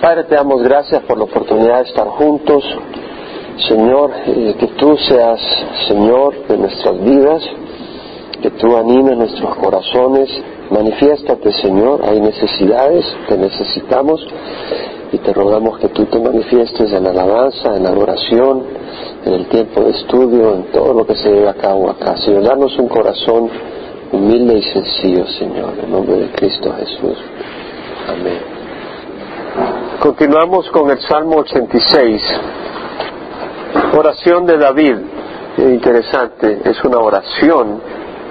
Padre, 0.00 0.24
te 0.24 0.36
damos 0.36 0.62
gracias 0.62 1.02
por 1.02 1.18
la 1.18 1.24
oportunidad 1.24 1.78
de 1.78 1.88
estar 1.88 2.06
juntos. 2.06 2.64
Señor, 3.68 4.12
eh, 4.26 4.54
que 4.58 4.68
tú 4.68 4.96
seas 4.96 5.40
Señor 5.88 6.46
de 6.46 6.56
nuestras 6.56 7.02
vidas, 7.02 7.42
que 8.40 8.50
tú 8.52 8.76
animes 8.76 9.16
nuestros 9.16 9.56
corazones. 9.56 10.30
Manifiéstate, 10.70 11.52
Señor, 11.52 12.02
hay 12.04 12.20
necesidades, 12.20 13.04
te 13.28 13.36
necesitamos 13.36 14.24
y 15.10 15.18
te 15.18 15.32
rogamos 15.32 15.78
que 15.78 15.88
tú 15.88 16.04
te 16.04 16.18
manifiestes 16.18 16.92
en 16.92 17.04
la 17.04 17.10
alabanza, 17.10 17.74
en 17.74 17.82
la 17.82 17.88
adoración, 17.88 18.62
en 19.24 19.32
el 19.32 19.46
tiempo 19.46 19.82
de 19.82 19.90
estudio, 19.90 20.54
en 20.54 20.64
todo 20.70 20.92
lo 20.92 21.06
que 21.06 21.16
se 21.16 21.30
lleve 21.30 21.48
a 21.48 21.54
cabo 21.54 21.90
acá. 21.90 22.16
Señor, 22.18 22.44
danos 22.44 22.78
un 22.78 22.88
corazón 22.88 23.50
humilde 24.12 24.58
y 24.58 24.62
sencillo, 24.62 25.26
Señor, 25.26 25.74
en 25.82 25.90
nombre 25.90 26.16
de 26.16 26.30
Cristo 26.32 26.72
Jesús. 26.78 27.18
Amén. 28.08 28.57
Continuamos 30.00 30.70
con 30.70 30.90
el 30.90 31.00
Salmo 31.00 31.38
86, 31.38 32.22
oración 33.96 34.46
de 34.46 34.56
David. 34.56 34.96
Interesante, 35.58 36.60
es 36.64 36.82
una 36.84 36.98
oración, 36.98 37.80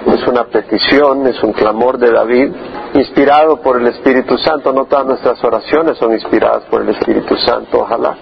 es 0.06 0.26
una 0.26 0.44
petición, 0.44 1.26
es 1.26 1.42
un 1.42 1.52
clamor 1.52 1.98
de 1.98 2.10
David, 2.10 2.52
inspirado 2.94 3.60
por 3.60 3.80
el 3.80 3.86
Espíritu 3.88 4.38
Santo. 4.38 4.72
No 4.72 4.86
todas 4.86 5.06
nuestras 5.06 5.42
oraciones 5.44 5.98
son 5.98 6.12
inspiradas 6.12 6.64
por 6.70 6.82
el 6.82 6.88
Espíritu 6.88 7.36
Santo, 7.36 7.80
ojalá 7.80 8.16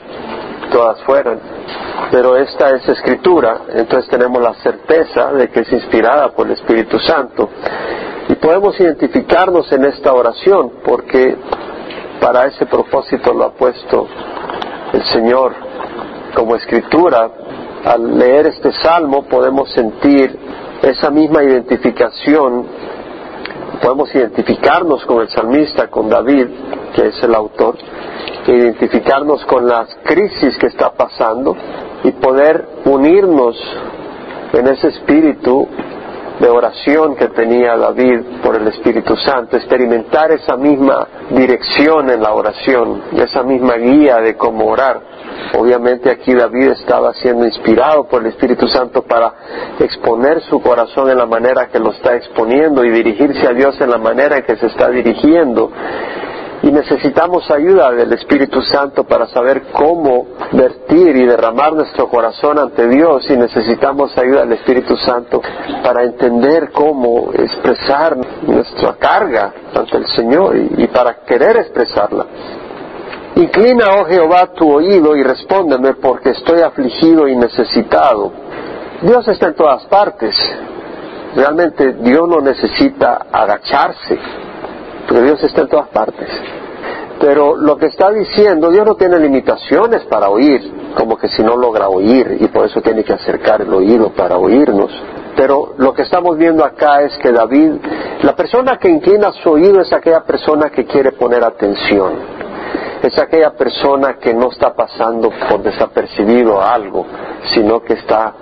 todas 0.71 1.01
fueran. 1.02 1.38
Pero 2.11 2.37
esta 2.37 2.71
es 2.71 2.88
escritura, 2.88 3.63
entonces 3.75 4.11
tenemos 4.11 4.43
la 4.43 4.55
certeza 4.55 5.33
de 5.33 5.49
que 5.49 5.61
es 5.61 5.73
inspirada 5.73 6.33
por 6.33 6.47
el 6.47 6.52
Espíritu 6.52 6.99
Santo. 6.99 7.49
Y 8.29 8.35
podemos 8.35 8.79
identificarnos 8.80 9.71
en 9.73 9.85
esta 9.85 10.13
oración 10.13 10.73
porque 10.85 11.37
para 12.20 12.47
ese 12.47 12.66
propósito 12.66 13.33
lo 13.33 13.45
ha 13.45 13.52
puesto 13.52 14.06
el 14.93 15.05
Señor 15.05 15.55
como 16.34 16.57
escritura. 16.57 17.30
Al 17.85 18.18
leer 18.18 18.49
este 18.49 18.73
salmo 18.73 19.23
podemos 19.24 19.71
sentir 19.73 20.37
esa 20.82 21.10
misma 21.10 21.43
identificación, 21.43 22.66
podemos 23.80 24.15
identificarnos 24.15 25.04
con 25.07 25.23
el 25.23 25.29
salmista, 25.29 25.88
con 25.88 26.09
David, 26.09 26.46
que 26.95 27.09
es 27.09 27.23
el 27.23 27.35
autor, 27.35 27.76
identificarnos 28.46 29.45
con 29.45 29.66
las 29.66 29.88
crisis 30.04 30.57
que 30.59 30.66
está 30.66 30.93
pasando 30.93 31.57
y 32.04 32.10
poder 32.13 32.66
unirnos 32.85 33.57
en 34.52 34.66
ese 34.69 34.88
espíritu 34.88 35.69
de 36.40 36.48
oración 36.48 37.16
que 37.16 37.29
tenía 37.29 37.76
David 37.76 38.20
por 38.42 38.56
el 38.56 38.68
Espíritu 38.68 39.16
Santo, 39.16 39.56
experimentar 39.56 40.30
esa 40.32 40.56
misma 40.56 41.06
dirección 41.30 42.10
en 42.10 42.23
la 42.23 42.32
oración, 42.32 43.02
esa 43.16 43.42
misma 43.42 43.74
guía 43.74 44.18
de 44.18 44.37
cómo 44.37 44.66
orar. 44.66 45.01
Obviamente 45.54 46.10
aquí 46.10 46.34
David 46.34 46.70
estaba 46.70 47.14
siendo 47.14 47.46
inspirado 47.46 48.04
por 48.09 48.23
el 48.23 48.29
Espíritu 48.29 48.68
Santo 48.68 49.02
para 49.02 49.32
exponer 49.79 50.42
su 50.42 50.60
corazón 50.60 51.10
en 51.10 51.18
la 51.18 51.26
manera 51.26 51.68
que 51.68 51.79
lo 51.79 51.92
está 51.92 52.14
exponiendo 52.14 52.84
y 52.84 52.90
dirigirse 52.90 53.46
a 53.46 53.52
Dios 53.52 53.80
en 53.80 53.90
la 53.90 53.98
manera 53.98 54.42
que 54.42 54.57
se 54.57 54.66
está 54.66 54.90
dirigiendo 54.90 55.70
y 56.62 56.71
necesitamos 56.71 57.51
ayuda 57.51 57.93
del 57.93 58.12
Espíritu 58.12 58.62
Santo 58.62 59.04
para 59.04 59.26
saber 59.26 59.65
cómo 59.73 60.26
vertir 60.52 61.16
y 61.16 61.26
derramar 61.26 61.74
nuestro 61.74 62.09
corazón 62.09 62.59
ante 62.59 62.88
Dios 62.88 63.29
y 63.29 63.37
necesitamos 63.37 64.16
ayuda 64.16 64.41
del 64.41 64.53
Espíritu 64.53 64.97
Santo 64.97 65.43
para 65.82 66.04
entender 66.04 66.71
cómo 66.72 67.31
expresar 67.34 68.16
nuestra 68.43 68.94
carga 68.94 69.53
ante 69.75 69.97
el 69.98 70.06
Señor 70.09 70.56
y, 70.56 70.87
para 70.88 71.16
querer 71.25 71.56
expresarla. 71.59 72.26
Inclina, 73.37 74.00
oh 74.00 74.06
Jehová, 74.06 74.53
tu 74.54 74.72
oído 74.72 75.15
y 75.15 75.22
respóndeme 75.22 75.94
porque 75.94 76.31
estoy 76.31 76.62
afligido 76.62 77.28
y 77.28 77.37
necesitado. 77.37 78.32
Dios 79.03 79.28
está 79.28 79.48
en 79.48 79.54
todas 79.54 79.84
partes. 79.87 80.34
Realmente 81.34 81.92
Dios 82.00 82.26
no 82.26 82.41
necesita 82.41 83.26
agacharse 83.31 84.19
porque 85.06 85.22
Dios 85.22 85.43
está 85.43 85.62
en 85.62 85.69
todas 85.69 85.89
partes. 85.89 86.28
Pero 87.21 87.56
lo 87.56 87.77
que 87.77 87.87
está 87.87 88.11
diciendo, 88.11 88.71
Dios 88.71 88.84
no 88.84 88.94
tiene 88.94 89.19
limitaciones 89.19 90.05
para 90.05 90.28
oír, 90.28 90.93
como 90.97 91.17
que 91.17 91.28
si 91.28 91.43
no 91.43 91.56
logra 91.56 91.89
oír 91.89 92.37
y 92.41 92.49
por 92.49 92.67
eso 92.67 92.81
tiene 92.83 93.05
que 93.05 93.15
acercar 93.15 93.62
el 93.62 93.72
oído 93.72 94.11
para 94.11 94.37
oírnos. 94.37 94.91
Pero 95.34 95.75
lo 95.78 95.93
que 95.93 96.03
estamos 96.03 96.37
viendo 96.37 96.65
acá 96.65 97.03
es 97.03 97.17
que 97.19 97.33
David, 97.33 97.72
la 98.22 98.34
persona 98.34 98.78
que 98.78 98.89
inclina 98.89 99.33
su 99.33 99.50
oído 99.50 99.81
es 99.81 99.93
aquella 99.93 100.25
persona 100.25 100.71
que 100.71 100.84
quiere 100.84 101.12
poner 101.12 101.44
atención, 101.44 102.15
es 103.03 103.19
aquella 103.19 103.50
persona 103.50 104.15
que 104.15 104.34
no 104.34 104.50
está 104.50 104.75
pasando 104.75 105.31
por 105.49 105.62
desapercibido 105.62 106.61
algo, 106.61 107.06
sino 107.55 107.81
que 107.81 107.94
está 107.94 108.34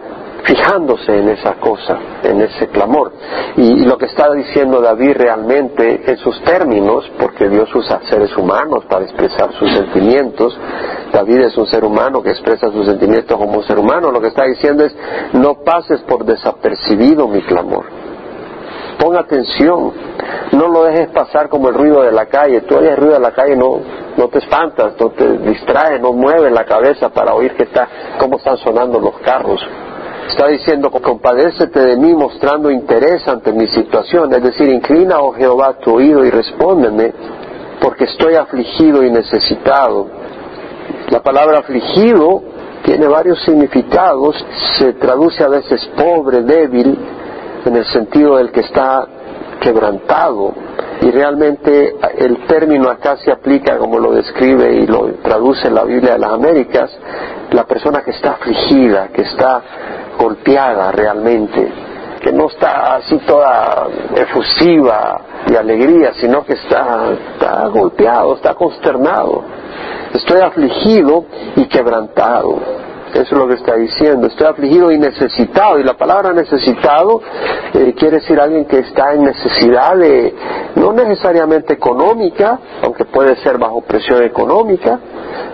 fijándose 0.45 1.19
en 1.19 1.31
esa 1.31 1.55
cosa, 1.55 1.99
en 2.23 2.41
ese 2.41 2.69
clamor. 2.69 3.13
Y, 3.57 3.85
lo 3.85 3.99
que 3.99 4.07
está 4.07 4.33
diciendo 4.33 4.81
David 4.81 5.13
realmente 5.17 6.03
en 6.07 6.17
sus 6.19 6.41
términos, 6.43 7.11
porque 7.19 7.49
Dios 7.49 7.75
usa 7.75 8.01
seres 8.09 8.37
humanos 8.37 8.85
para 8.89 9.05
expresar 9.05 9.53
sus 9.55 9.73
sentimientos, 9.73 10.57
David 11.13 11.41
es 11.41 11.57
un 11.57 11.67
ser 11.67 11.85
humano 11.85 12.23
que 12.23 12.31
expresa 12.31 12.71
sus 12.71 12.87
sentimientos 12.87 13.37
como 13.39 13.59
un 13.59 13.65
ser 13.65 13.79
humano, 13.79 14.11
lo 14.11 14.21
que 14.21 14.29
está 14.29 14.45
diciendo 14.45 14.85
es, 14.85 14.95
no 15.33 15.63
pases 15.65 16.01
por 16.03 16.25
desapercibido 16.25 17.27
mi 17.27 17.43
clamor. 17.43 17.85
Pon 18.99 19.17
atención, 19.17 19.93
no 20.53 20.69
lo 20.69 20.85
dejes 20.85 21.09
pasar 21.09 21.49
como 21.49 21.69
el 21.69 21.75
ruido 21.75 22.03
de 22.03 22.13
la 22.13 22.27
calle. 22.27 22.61
Tú 22.63 22.77
oyes 22.77 22.97
ruido 22.97 23.15
de 23.15 23.21
la 23.21 23.33
calle, 23.33 23.57
no, 23.57 23.81
no 24.17 24.29
te 24.29 24.39
espantas, 24.39 24.95
no 25.01 25.11
te 25.11 25.39
distraes, 25.39 26.01
no 26.01 26.13
mueves 26.13 26.53
la 26.53 26.65
cabeza 26.65 27.09
para 27.09 27.35
oír 27.35 27.55
que 27.57 27.65
está, 27.65 27.89
cómo 28.19 28.37
están 28.37 28.57
sonando 28.59 29.01
los 29.01 29.19
carros. 29.19 29.61
Está 30.29 30.49
diciendo, 30.49 30.91
compadécete 30.91 31.81
de 31.81 31.97
mí 31.97 32.15
mostrando 32.15 32.71
interés 32.71 33.27
ante 33.29 33.53
mi 33.53 33.69
situación. 33.69 34.33
Es 34.33 34.43
decir, 34.43 34.69
inclina, 34.69 35.19
oh 35.21 35.33
Jehová, 35.33 35.79
tu 35.79 35.95
oído 35.95 36.25
y 36.25 36.31
respóndeme, 36.31 37.13
porque 37.81 38.05
estoy 38.05 38.35
afligido 38.35 39.05
y 39.05 39.11
necesitado. 39.11 40.09
La 41.11 41.23
palabra 41.23 41.59
afligido 41.59 42.43
tiene 42.85 43.07
varios 43.07 43.43
significados. 43.45 44.35
Se 44.79 44.95
traduce 44.95 45.45
a 45.45 45.49
veces 45.49 45.89
pobre, 45.97 46.43
débil, 46.43 46.99
en 47.65 47.77
el 47.77 47.85
sentido 47.87 48.37
del 48.37 48.51
que 48.51 48.61
está 48.61 49.07
quebrantado. 49.61 50.55
Y 51.03 51.11
realmente 51.11 51.97
el 52.19 52.47
término 52.47 52.89
acá 52.89 53.17
se 53.19 53.31
aplica 53.31 53.77
como 53.79 53.99
lo 53.99 54.13
describe 54.13 54.75
y 54.75 54.87
lo 54.87 55.07
traduce 55.23 55.71
la 55.71 55.85
Biblia 55.85 56.13
de 56.13 56.19
las 56.19 56.33
Américas, 56.33 56.91
la 57.55 57.65
persona 57.65 58.03
que 58.03 58.11
está 58.11 58.33
afligida, 58.33 59.09
que 59.09 59.23
está 59.23 59.63
golpeada 60.19 60.91
realmente, 60.91 61.73
que 62.21 62.33
no 62.33 62.49
está 62.49 62.97
así 62.97 63.17
toda 63.27 63.87
efusiva 64.17 65.21
de 65.47 65.57
alegría, 65.57 66.13
sino 66.15 66.45
que 66.45 66.55
está, 66.55 67.13
está 67.35 67.67
golpeado, 67.69 68.35
está 68.35 68.55
consternado. 68.55 69.45
Estoy 70.13 70.41
afligido 70.41 71.27
y 71.57 71.67
quebrantado. 71.67 72.59
Eso 73.15 73.23
es 73.23 73.33
lo 73.33 73.47
que 73.47 73.55
está 73.55 73.77
diciendo. 73.77 74.27
Estoy 74.27 74.49
afligido 74.49 74.91
y 74.91 74.99
necesitado. 74.99 75.79
Y 75.79 75.85
la 75.85 75.95
palabra 75.95 76.33
necesitado 76.33 77.23
eh, 77.73 77.95
quiere 77.97 78.17
decir 78.19 78.41
alguien 78.41 78.65
que 78.65 78.81
está 78.81 79.15
en 79.15 79.25
necesidad 79.25 79.97
de, 79.97 80.35
no 80.75 80.93
necesariamente 80.93 81.75
económica, 81.75 82.59
aunque 82.83 83.05
puede 83.05 83.37
ser 83.37 83.57
bajo 83.57 83.83
presión 83.83 84.25
económica, 84.25 84.99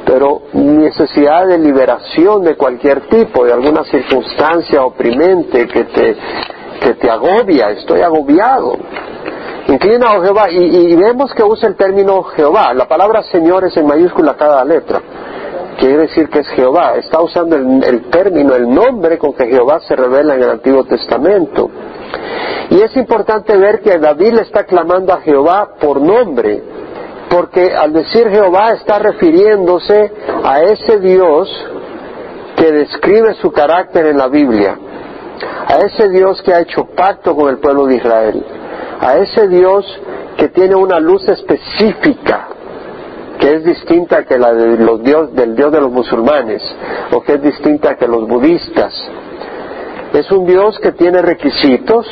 pero 0.06 0.42
necesidad 0.54 1.46
de 1.46 1.58
liberación 1.58 2.44
de 2.44 2.56
cualquier 2.56 3.02
tipo, 3.08 3.44
de 3.44 3.52
alguna 3.52 3.84
circunstancia 3.84 4.82
oprimente 4.82 5.66
que 5.66 5.84
te, 5.84 6.16
que 6.80 6.94
te 6.94 7.10
agobia. 7.10 7.72
Estoy 7.72 8.00
agobiado. 8.00 8.78
Inclina 9.68 10.12
a 10.12 10.22
Jehová 10.22 10.50
y, 10.50 10.56
y, 10.56 10.96
vemos 10.96 11.34
que 11.34 11.42
usa 11.42 11.68
el 11.68 11.76
término 11.76 12.22
Jehová. 12.22 12.72
La 12.72 12.88
palabra 12.88 13.22
Señor 13.24 13.64
es 13.66 13.76
en 13.76 13.86
mayúscula 13.86 14.34
cada 14.34 14.64
letra 14.64 15.02
quiere 15.80 16.02
decir 16.02 16.28
que 16.28 16.40
es 16.40 16.48
Jehová. 16.48 16.94
Está 16.96 17.20
usando 17.20 17.56
el, 17.56 18.10
término, 18.10 18.54
el 18.54 18.68
nombre 18.68 19.18
con 19.18 19.32
que 19.32 19.46
Jehová 19.46 19.80
se 19.80 19.96
revela 19.96 20.34
en 20.34 20.42
el 20.42 20.50
Antiguo 20.50 20.84
Testamento. 20.84 21.70
Y 22.70 22.80
es 22.82 22.96
importante 22.96 23.56
ver 23.56 23.80
que 23.80 23.98
David 23.98 24.34
le 24.34 24.42
está 24.42 24.64
clamando 24.64 25.12
a 25.12 25.20
Jehová 25.22 25.70
por 25.80 26.00
nombre, 26.00 26.62
porque 27.28 27.74
al 27.74 27.92
decir 27.92 28.28
Jehová 28.28 28.72
está 28.72 28.98
refiriéndose 28.98 30.12
a 30.44 30.60
ese 30.62 31.00
Dios 31.00 31.48
que 32.56 32.70
describe 32.70 33.34
su 33.34 33.50
carácter 33.50 34.06
en 34.06 34.18
la 34.18 34.28
Biblia, 34.28 34.78
a 35.66 35.78
ese 35.78 36.10
Dios 36.10 36.42
que 36.42 36.52
ha 36.52 36.60
hecho 36.60 36.84
pacto 36.94 37.34
con 37.34 37.48
el 37.48 37.58
pueblo 37.58 37.86
de 37.86 37.96
Israel, 37.96 38.44
a 39.00 39.16
ese 39.16 39.48
Dios 39.48 39.84
que 40.36 40.48
tiene 40.48 40.74
una 40.74 41.00
luz 41.00 41.26
específica 41.28 42.59
que 43.40 43.54
es 43.54 43.64
distinta 43.64 44.24
que 44.24 44.38
la 44.38 44.52
de 44.52 44.76
los 44.76 45.02
dios, 45.02 45.34
del 45.34 45.56
Dios 45.56 45.72
de 45.72 45.80
los 45.80 45.90
musulmanes 45.90 46.62
o 47.10 47.22
que 47.22 47.34
es 47.34 47.42
distinta 47.42 47.96
que 47.96 48.06
los 48.06 48.28
budistas. 48.28 48.92
Es 50.12 50.30
un 50.30 50.46
Dios 50.46 50.78
que 50.80 50.92
tiene 50.92 51.22
requisitos, 51.22 52.06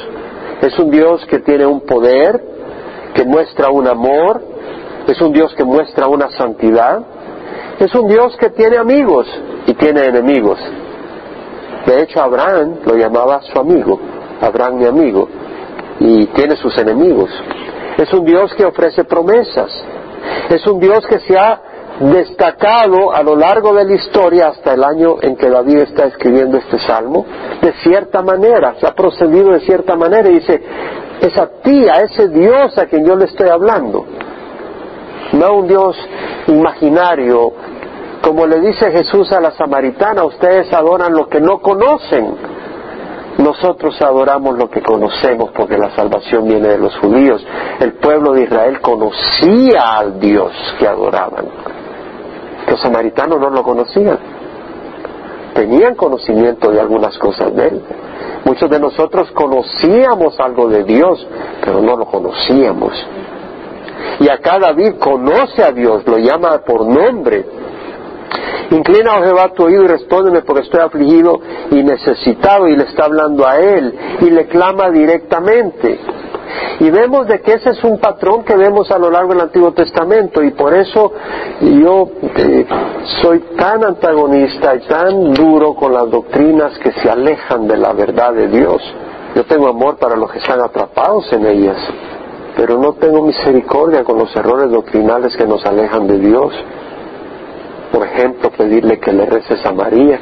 es 0.62 0.78
un 0.78 0.90
Dios 0.90 1.24
que 1.26 1.40
tiene 1.40 1.66
un 1.66 1.82
poder, 1.82 2.42
que 3.14 3.24
muestra 3.24 3.70
un 3.70 3.86
amor, 3.86 4.40
es 5.06 5.20
un 5.20 5.32
Dios 5.32 5.54
que 5.54 5.64
muestra 5.64 6.06
una 6.06 6.30
santidad, 6.30 7.02
Es 7.78 7.94
un 7.94 8.08
Dios 8.08 8.36
que 8.38 8.50
tiene 8.50 8.76
amigos 8.76 9.26
y 9.66 9.74
tiene 9.74 10.04
enemigos. 10.06 10.58
De 11.86 12.02
hecho, 12.02 12.20
Abraham 12.20 12.78
lo 12.84 12.96
llamaba 12.96 13.40
su 13.40 13.56
amigo, 13.56 14.00
Abraham 14.40 14.78
mi 14.78 14.86
amigo, 14.86 15.28
y 16.00 16.26
tiene 16.26 16.56
sus 16.56 16.76
enemigos. 16.76 17.30
Es 17.96 18.12
un 18.12 18.24
Dios 18.24 18.52
que 18.54 18.64
ofrece 18.64 19.04
promesas. 19.04 19.70
Es 20.48 20.66
un 20.66 20.80
Dios 20.80 21.06
que 21.06 21.20
se 21.20 21.36
ha 21.38 21.60
destacado 22.00 23.12
a 23.12 23.22
lo 23.22 23.34
largo 23.34 23.74
de 23.74 23.84
la 23.84 23.94
historia 23.94 24.48
hasta 24.48 24.74
el 24.74 24.84
año 24.84 25.16
en 25.20 25.36
que 25.36 25.50
David 25.50 25.78
está 25.78 26.06
escribiendo 26.06 26.58
este 26.58 26.78
salmo, 26.78 27.26
de 27.60 27.72
cierta 27.82 28.22
manera, 28.22 28.74
se 28.78 28.86
ha 28.86 28.94
procedido 28.94 29.50
de 29.52 29.60
cierta 29.60 29.96
manera 29.96 30.28
y 30.30 30.34
dice, 30.34 30.62
es 31.20 31.36
a 31.36 31.48
ti, 31.62 31.88
a 31.88 32.02
ese 32.02 32.28
Dios 32.28 32.78
a 32.78 32.86
quien 32.86 33.04
yo 33.04 33.16
le 33.16 33.24
estoy 33.24 33.48
hablando, 33.48 34.06
no 35.32 35.54
un 35.54 35.66
Dios 35.66 35.96
imaginario, 36.46 37.52
como 38.22 38.46
le 38.46 38.60
dice 38.60 38.90
Jesús 38.90 39.32
a 39.32 39.40
la 39.40 39.50
samaritana, 39.52 40.24
ustedes 40.24 40.72
adoran 40.72 41.12
lo 41.14 41.28
que 41.28 41.40
no 41.40 41.58
conocen, 41.58 42.34
nosotros 43.38 44.00
adoramos 44.02 44.58
lo 44.58 44.68
que 44.68 44.82
conocemos 44.82 45.50
porque 45.54 45.78
la 45.78 45.94
salvación 45.94 46.46
viene 46.48 46.68
de 46.68 46.78
los 46.78 46.96
judíos. 46.98 47.44
El 47.78 47.94
pueblo 47.94 48.32
de 48.32 48.42
Israel 48.42 48.80
conocía 48.80 49.96
al 49.96 50.18
Dios 50.18 50.52
que 50.78 50.88
adoraban. 50.88 51.46
Los 52.68 52.80
samaritanos 52.80 53.38
no 53.40 53.50
lo 53.50 53.62
conocían. 53.62 54.18
Tenían 55.54 55.94
conocimiento 55.94 56.72
de 56.72 56.80
algunas 56.80 57.16
cosas 57.18 57.54
de 57.54 57.68
él. 57.68 57.82
Muchos 58.44 58.68
de 58.68 58.80
nosotros 58.80 59.30
conocíamos 59.30 60.38
algo 60.40 60.68
de 60.68 60.82
Dios, 60.82 61.24
pero 61.64 61.80
no 61.80 61.96
lo 61.96 62.06
conocíamos. 62.06 62.92
Y 64.20 64.28
acá 64.28 64.58
David 64.58 64.94
conoce 64.98 65.62
a 65.62 65.70
Dios, 65.70 66.02
lo 66.06 66.18
llama 66.18 66.58
por 66.66 66.84
nombre. 66.86 67.44
Inclina, 68.70 69.18
oh 69.18 69.22
Jehová, 69.22 69.52
tu 69.54 69.64
oído 69.64 69.84
y 69.84 69.88
respóndeme 69.88 70.42
porque 70.42 70.62
estoy 70.62 70.80
afligido 70.80 71.40
y 71.70 71.82
necesitado 71.82 72.68
y 72.68 72.76
le 72.76 72.84
está 72.84 73.04
hablando 73.04 73.46
a 73.46 73.58
él 73.58 73.94
y 74.20 74.30
le 74.30 74.46
clama 74.46 74.90
directamente. 74.90 75.98
Y 76.80 76.90
vemos 76.90 77.26
de 77.26 77.40
que 77.40 77.54
ese 77.54 77.70
es 77.70 77.82
un 77.82 77.98
patrón 77.98 78.44
que 78.44 78.56
vemos 78.56 78.90
a 78.90 78.98
lo 78.98 79.10
largo 79.10 79.32
del 79.32 79.42
Antiguo 79.42 79.72
Testamento 79.72 80.42
y 80.42 80.50
por 80.52 80.74
eso 80.74 81.12
yo 81.60 82.08
eh, 82.22 82.66
soy 83.20 83.40
tan 83.56 83.84
antagonista 83.84 84.76
y 84.76 84.80
tan 84.86 85.34
duro 85.34 85.74
con 85.74 85.92
las 85.92 86.08
doctrinas 86.10 86.78
que 86.78 86.92
se 86.92 87.10
alejan 87.10 87.66
de 87.66 87.76
la 87.76 87.92
verdad 87.92 88.32
de 88.32 88.48
Dios. 88.48 88.80
Yo 89.34 89.44
tengo 89.44 89.68
amor 89.68 89.96
para 89.96 90.16
los 90.16 90.30
que 90.30 90.38
están 90.38 90.60
atrapados 90.60 91.32
en 91.32 91.46
ellas, 91.46 91.76
pero 92.56 92.78
no 92.78 92.92
tengo 92.94 93.22
misericordia 93.22 94.04
con 94.04 94.18
los 94.18 94.34
errores 94.36 94.70
doctrinales 94.70 95.36
que 95.36 95.46
nos 95.46 95.64
alejan 95.66 96.06
de 96.06 96.18
Dios. 96.18 96.52
Por 97.98 98.06
ejemplo, 98.06 98.50
pedirle 98.50 99.00
que 99.00 99.12
le 99.12 99.26
reces 99.26 99.66
a 99.66 99.72
María 99.72 100.20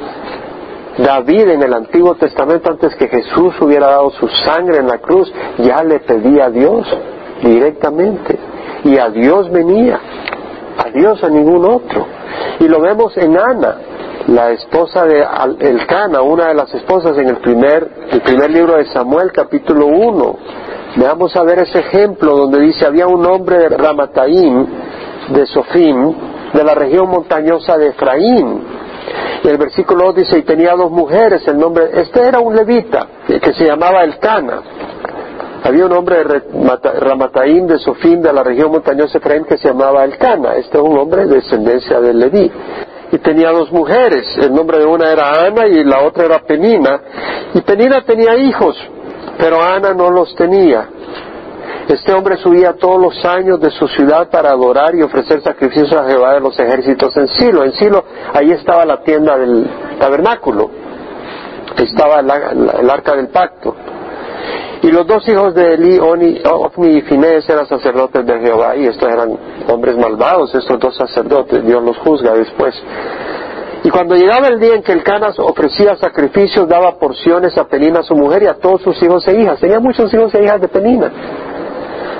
David 0.96 1.50
en 1.50 1.62
el 1.62 1.74
Antiguo 1.74 2.14
Testamento, 2.14 2.70
antes 2.70 2.94
que 2.94 3.06
Jesús 3.06 3.54
hubiera 3.60 3.88
dado 3.88 4.08
su 4.12 4.26
sangre 4.28 4.78
en 4.78 4.86
la 4.86 4.96
cruz, 4.96 5.30
ya 5.58 5.84
le 5.84 6.00
pedía 6.00 6.46
a 6.46 6.50
Dios 6.50 6.86
directamente. 7.42 8.38
Y 8.84 8.96
a 8.96 9.10
Dios 9.10 9.50
venía, 9.50 10.00
a 10.78 10.88
Dios 10.88 11.22
a 11.22 11.28
ningún 11.28 11.66
otro. 11.66 12.06
Y 12.60 12.66
lo 12.66 12.80
vemos 12.80 13.14
en 13.18 13.36
Ana, 13.36 13.76
la 14.28 14.52
esposa 14.52 15.04
de 15.04 15.22
Elcana, 15.60 16.22
una 16.22 16.48
de 16.48 16.54
las 16.54 16.72
esposas 16.72 17.18
en 17.18 17.28
el 17.28 17.36
primer, 17.36 17.90
el 18.10 18.22
primer 18.22 18.52
libro 18.52 18.76
de 18.78 18.86
Samuel, 18.86 19.32
capítulo 19.32 19.84
1. 19.84 20.36
Veamos 20.96 21.36
a 21.36 21.42
ver 21.42 21.58
ese 21.58 21.80
ejemplo 21.80 22.38
donde 22.38 22.58
dice, 22.58 22.86
había 22.86 23.06
un 23.06 23.26
hombre 23.26 23.58
de 23.58 23.68
Ramataim, 23.68 24.66
de 25.28 25.44
Sofim, 25.44 26.35
de 26.56 26.64
la 26.64 26.74
región 26.74 27.08
montañosa 27.08 27.76
de 27.76 27.88
Efraín, 27.88 28.62
y 29.44 29.48
el 29.48 29.58
versículo 29.58 30.06
2 30.06 30.16
dice, 30.16 30.38
y 30.38 30.42
tenía 30.42 30.72
dos 30.72 30.90
mujeres, 30.90 31.46
el 31.46 31.58
nombre, 31.58 31.90
este 31.92 32.26
era 32.26 32.40
un 32.40 32.56
levita, 32.56 33.06
que 33.26 33.52
se 33.52 33.64
llamaba 33.64 34.02
Elcana. 34.02 34.62
Había 35.62 35.86
un 35.86 35.92
hombre 35.92 36.24
de 36.24 36.42
Ramataín, 37.00 37.66
de 37.66 37.78
Sofín, 37.78 38.22
de 38.22 38.32
la 38.32 38.42
región 38.42 38.70
montañosa 38.70 39.18
de 39.18 39.44
que 39.44 39.58
se 39.58 39.68
llamaba 39.68 40.04
Elcana. 40.04 40.54
Este 40.56 40.78
es 40.78 40.82
un 40.82 40.96
hombre 40.96 41.26
de 41.26 41.36
descendencia 41.36 42.00
de 42.00 42.14
Leví. 42.14 42.50
Y 43.12 43.18
tenía 43.18 43.50
dos 43.50 43.70
mujeres, 43.72 44.26
el 44.38 44.54
nombre 44.54 44.78
de 44.78 44.86
una 44.86 45.12
era 45.12 45.46
Ana 45.46 45.66
y 45.66 45.84
la 45.84 46.02
otra 46.02 46.24
era 46.24 46.38
Penina. 46.40 47.00
Y 47.54 47.60
Penina 47.60 48.02
tenía 48.02 48.36
hijos, 48.36 48.76
pero 49.38 49.62
Ana 49.62 49.92
no 49.92 50.10
los 50.10 50.34
tenía. 50.34 50.88
Este 51.88 52.12
hombre 52.12 52.36
subía 52.38 52.72
todos 52.72 53.00
los 53.00 53.24
años 53.24 53.60
de 53.60 53.70
su 53.70 53.86
ciudad 53.86 54.28
para 54.28 54.50
adorar 54.50 54.96
y 54.96 55.02
ofrecer 55.02 55.40
sacrificios 55.40 55.92
a 55.92 56.04
Jehová 56.04 56.34
de 56.34 56.40
los 56.40 56.58
ejércitos 56.58 57.16
en 57.16 57.28
Silo. 57.28 57.62
En 57.62 57.72
Silo, 57.72 58.04
ahí 58.34 58.50
estaba 58.50 58.84
la 58.84 59.02
tienda 59.02 59.38
del 59.38 59.70
tabernáculo, 60.00 60.68
estaba 61.76 62.20
el, 62.20 62.90
arca 62.90 63.14
del 63.14 63.28
pacto. 63.28 63.76
Y 64.82 64.90
los 64.90 65.06
dos 65.06 65.28
hijos 65.28 65.54
de 65.54 65.74
Eli, 65.74 65.98
Ofni 65.98 66.98
y 66.98 67.00
Finés, 67.02 67.48
eran 67.48 67.68
sacerdotes 67.68 68.26
de 68.26 68.40
Jehová, 68.40 68.76
y 68.76 68.86
estos 68.86 69.08
eran 69.08 69.38
hombres 69.68 69.96
malvados, 69.96 70.54
estos 70.56 70.80
dos 70.80 70.96
sacerdotes, 70.96 71.64
Dios 71.64 71.82
los 71.84 71.96
juzga 71.98 72.34
después. 72.34 72.74
Y 73.84 73.90
cuando 73.90 74.16
llegaba 74.16 74.48
el 74.48 74.58
día 74.58 74.74
en 74.74 74.82
que 74.82 74.92
el 74.92 75.04
Canas 75.04 75.38
ofrecía 75.38 75.94
sacrificios, 75.96 76.68
daba 76.68 76.98
porciones 76.98 77.56
a 77.56 77.68
Penina, 77.68 78.02
su 78.02 78.16
mujer, 78.16 78.42
y 78.42 78.46
a 78.46 78.54
todos 78.54 78.82
sus 78.82 79.00
hijos 79.00 79.26
e 79.28 79.40
hijas. 79.40 79.60
Tenía 79.60 79.78
muchos 79.78 80.12
hijos 80.12 80.34
e 80.34 80.42
hijas 80.42 80.60
de 80.60 80.66
Penina. 80.66 81.12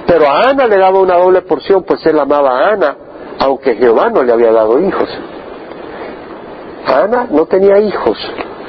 Pero 0.06 0.28
a 0.28 0.50
Ana 0.50 0.66
le 0.66 0.78
daba 0.78 1.00
una 1.00 1.16
doble 1.16 1.42
porción, 1.42 1.82
pues 1.82 2.04
él 2.06 2.18
amaba 2.18 2.50
a 2.50 2.72
Ana, 2.72 2.96
aunque 3.40 3.74
Jehová 3.74 4.08
no 4.10 4.22
le 4.22 4.32
había 4.32 4.52
dado 4.52 4.80
hijos. 4.80 5.08
Ana 6.86 7.26
no 7.30 7.46
tenía 7.46 7.78
hijos. 7.80 8.16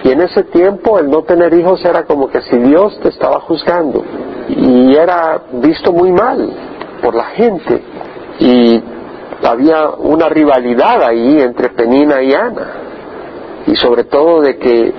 Y 0.03 0.11
en 0.11 0.21
ese 0.21 0.43
tiempo 0.43 0.99
el 0.99 1.09
no 1.09 1.23
tener 1.23 1.53
hijos 1.53 1.83
era 1.85 2.03
como 2.03 2.29
que 2.29 2.41
si 2.41 2.57
Dios 2.57 2.99
te 3.01 3.09
estaba 3.09 3.39
juzgando. 3.41 4.03
Y 4.47 4.95
era 4.95 5.41
visto 5.53 5.91
muy 5.91 6.11
mal 6.11 6.49
por 7.01 7.13
la 7.13 7.25
gente. 7.25 7.81
Y 8.39 8.83
había 9.43 9.89
una 9.89 10.29
rivalidad 10.29 11.03
ahí 11.03 11.41
entre 11.41 11.69
Penina 11.69 12.21
y 12.21 12.33
Ana. 12.33 12.67
Y 13.67 13.75
sobre 13.75 14.05
todo 14.05 14.41
de 14.41 14.57
que 14.57 14.93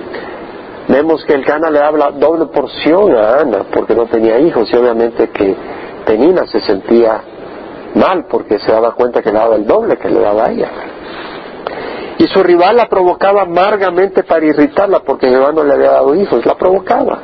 vemos 0.87 1.23
que 1.25 1.33
el 1.33 1.45
Cana 1.45 1.69
le 1.69 1.79
daba 1.79 2.11
doble 2.11 2.45
porción 2.47 3.15
a 3.15 3.39
Ana 3.41 3.65
porque 3.73 3.95
no 3.95 4.05
tenía 4.05 4.39
hijos 4.39 4.69
y 4.71 4.75
obviamente 4.75 5.29
que 5.29 5.55
Penina 6.09 6.47
se 6.47 6.59
sentía 6.61 7.21
mal 7.93 8.25
porque 8.27 8.57
se 8.57 8.71
daba 8.71 8.95
cuenta 8.95 9.21
que 9.21 9.31
le 9.31 9.37
daba 9.37 9.55
el 9.57 9.67
doble 9.67 9.95
que 9.95 10.09
le 10.09 10.19
daba 10.19 10.45
a 10.45 10.51
ella. 10.51 10.69
Y 12.17 12.23
su 12.23 12.41
rival 12.41 12.77
la 12.77 12.89
provocaba 12.89 13.43
amargamente 13.43 14.23
para 14.23 14.43
irritarla 14.43 15.01
porque 15.01 15.29
Jehová 15.29 15.51
no 15.51 15.63
le 15.63 15.75
había 15.75 15.91
dado 15.91 16.15
hijos, 16.15 16.43
la 16.47 16.55
provocaba. 16.55 17.19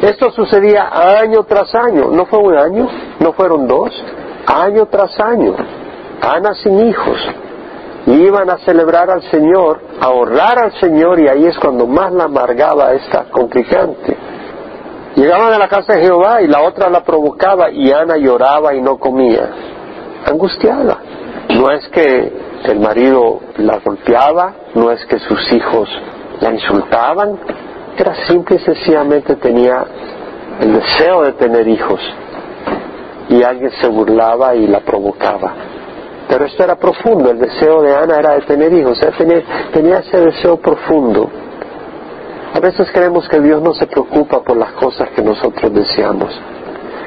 Esto 0.00 0.30
sucedía 0.30 0.88
año 1.20 1.44
tras 1.44 1.74
año, 1.74 2.06
no 2.10 2.24
fue 2.24 2.38
un 2.38 2.56
año, 2.56 2.88
no 3.20 3.34
fueron 3.34 3.68
dos, 3.68 3.90
año 4.46 4.86
tras 4.86 5.20
año. 5.20 5.54
Ana 6.22 6.54
sin 6.62 6.88
hijos. 6.88 7.18
iban 8.06 8.48
a 8.48 8.56
celebrar 8.64 9.10
al 9.10 9.20
Señor, 9.30 9.82
a 10.00 10.08
honrar 10.08 10.58
al 10.60 10.72
Señor 10.80 11.20
y 11.20 11.28
ahí 11.28 11.44
es 11.44 11.58
cuando 11.58 11.86
más 11.86 12.10
la 12.10 12.24
amargaba 12.24 12.94
esta 12.94 13.24
complicante. 13.24 14.16
Llegaban 15.16 15.52
a 15.52 15.58
la 15.58 15.68
casa 15.68 15.94
de 15.94 16.02
Jehová 16.02 16.42
y 16.42 16.48
la 16.48 16.62
otra 16.62 16.90
la 16.90 17.04
provocaba 17.04 17.70
y 17.70 17.92
Ana 17.92 18.16
lloraba 18.16 18.74
y 18.74 18.80
no 18.80 18.98
comía, 18.98 19.48
angustiada. 20.26 20.98
No 21.50 21.70
es 21.70 21.86
que 21.88 22.32
el 22.64 22.80
marido 22.80 23.40
la 23.58 23.78
golpeaba, 23.78 24.54
no 24.74 24.90
es 24.90 25.04
que 25.06 25.20
sus 25.20 25.52
hijos 25.52 25.88
la 26.40 26.52
insultaban, 26.52 27.38
era 27.96 28.26
simple 28.26 28.56
y 28.56 28.58
sencillamente 28.60 29.36
tenía 29.36 29.84
el 30.60 30.74
deseo 30.74 31.22
de 31.22 31.32
tener 31.32 31.68
hijos 31.68 32.00
y 33.28 33.42
alguien 33.42 33.70
se 33.80 33.86
burlaba 33.88 34.54
y 34.56 34.66
la 34.66 34.80
provocaba. 34.80 35.54
Pero 36.28 36.46
esto 36.46 36.64
era 36.64 36.74
profundo, 36.74 37.30
el 37.30 37.38
deseo 37.38 37.82
de 37.82 37.94
Ana 37.94 38.16
era 38.16 38.34
de 38.34 38.40
tener 38.42 38.72
hijos, 38.72 38.98
tenía, 39.16 39.42
tenía 39.72 39.98
ese 39.98 40.18
deseo 40.18 40.56
profundo. 40.56 41.30
A 42.54 42.60
veces 42.60 42.88
creemos 42.92 43.28
que 43.28 43.40
Dios 43.40 43.60
no 43.60 43.74
se 43.74 43.84
preocupa 43.88 44.40
por 44.44 44.56
las 44.56 44.74
cosas 44.74 45.08
que 45.10 45.20
nosotros 45.22 45.74
deseamos, 45.74 46.30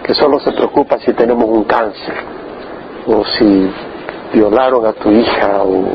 que 0.04 0.14
solo 0.14 0.42
se 0.42 0.52
preocupa 0.52 1.00
si 1.00 1.14
tenemos 1.14 1.46
un 1.46 1.64
cáncer, 1.64 2.16
o 3.08 3.24
si 3.24 3.72
violaron 4.34 4.86
a 4.86 4.92
tu 4.92 5.10
hija, 5.10 5.64
o 5.64 5.86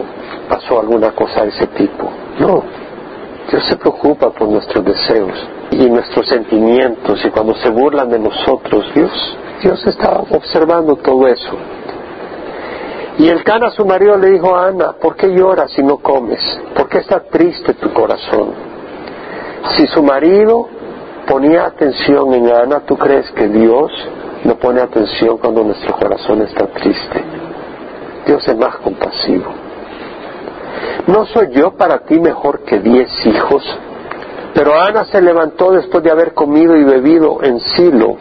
pasó 0.49 0.81
alguna 0.81 1.11
cosa 1.11 1.43
de 1.43 1.51
ese 1.51 1.67
tipo. 1.67 2.09
No, 2.39 2.63
Dios 3.51 3.63
se 3.69 3.77
preocupa 3.77 4.31
por 4.31 4.49
nuestros 4.49 4.87
deseos 4.87 5.47
y 5.71 5.85
nuestros 5.91 6.27
sentimientos, 6.29 7.23
y 7.23 7.29
cuando 7.29 7.55
se 7.57 7.69
burlan 7.69 8.09
de 8.09 8.21
nosotros, 8.21 8.87
Dios, 8.95 9.37
Dios 9.63 9.87
está 9.87 10.19
observando 10.31 10.97
todo 10.97 11.29
eso. 11.29 11.59
Y 13.19 13.29
el 13.29 13.45
Cana, 13.45 13.71
su 13.71 13.85
marido, 13.85 14.17
le 14.17 14.31
dijo 14.31 14.57
a 14.57 14.69
Ana, 14.69 14.93
¿por 14.93 15.15
qué 15.15 15.29
lloras 15.29 15.73
si 15.73 15.83
no 15.83 15.99
comes? 15.99 16.41
¿Por 16.75 16.89
qué 16.89 17.01
está 17.01 17.21
triste 17.21 17.75
tu 17.75 17.93
corazón? 17.93 18.72
Si 19.77 19.87
su 19.87 20.03
marido 20.03 20.69
ponía 21.27 21.67
atención 21.67 22.35
en 22.35 22.53
Ana, 22.53 22.81
¿tú 22.81 22.97
crees 22.97 23.31
que 23.33 23.49
Dios 23.49 23.91
no 24.45 24.57
pone 24.57 24.81
atención 24.81 25.39
cuando 25.39 25.63
nuestro 25.63 25.95
corazón 25.97 26.43
está 26.43 26.67
triste? 26.67 27.23
Dios 28.27 28.47
es 28.47 28.57
más 28.57 28.77
compasivo. 28.77 29.63
¿no 31.07 31.27
soy 31.27 31.51
yo 31.53 31.73
para 31.73 32.01
ti 32.01 32.19
mejor 32.21 32.61
que 32.61 32.79
diez 32.79 33.09
hijos? 33.27 33.63
Pero 34.55 34.79
Ana 34.79 35.05
se 35.07 35.21
levantó 35.21 35.73
después 35.73 36.05
de 36.05 36.11
haber 36.11 36.35
comido 36.35 36.77
y 36.77 36.85
bebido 36.85 37.43
en 37.43 37.59
Silo, 37.61 38.17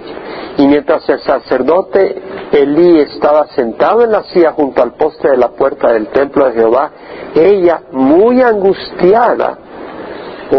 y 0.58 0.66
mientras 0.66 1.08
el 1.10 1.20
sacerdote 1.20 2.22
Elí 2.52 3.00
estaba 3.00 3.48
sentado 3.48 4.04
en 4.04 4.12
la 4.12 4.24
silla 4.24 4.54
junto 4.54 4.82
al 4.82 4.94
poste 4.94 5.30
de 5.30 5.38
la 5.38 5.50
puerta 5.50 5.92
del 5.92 6.08
templo 6.08 6.46
de 6.46 6.54
Jehová, 6.54 6.92
ella, 7.36 7.82
muy 7.92 8.42
angustiada, 8.42 9.58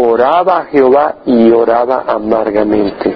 oraba 0.01 0.59
a 0.59 0.65
Jehová 0.65 1.15
y 1.25 1.51
oraba 1.51 2.03
amargamente. 2.07 3.15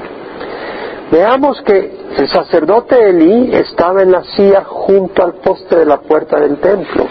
Veamos 1.11 1.61
que 1.61 1.97
el 2.17 2.27
sacerdote 2.27 3.09
Elí 3.09 3.49
estaba 3.53 4.01
en 4.01 4.11
la 4.11 4.23
silla 4.23 4.63
junto 4.65 5.23
al 5.23 5.35
poste 5.35 5.77
de 5.77 5.85
la 5.85 5.97
puerta 5.97 6.39
del 6.39 6.57
templo. 6.57 7.05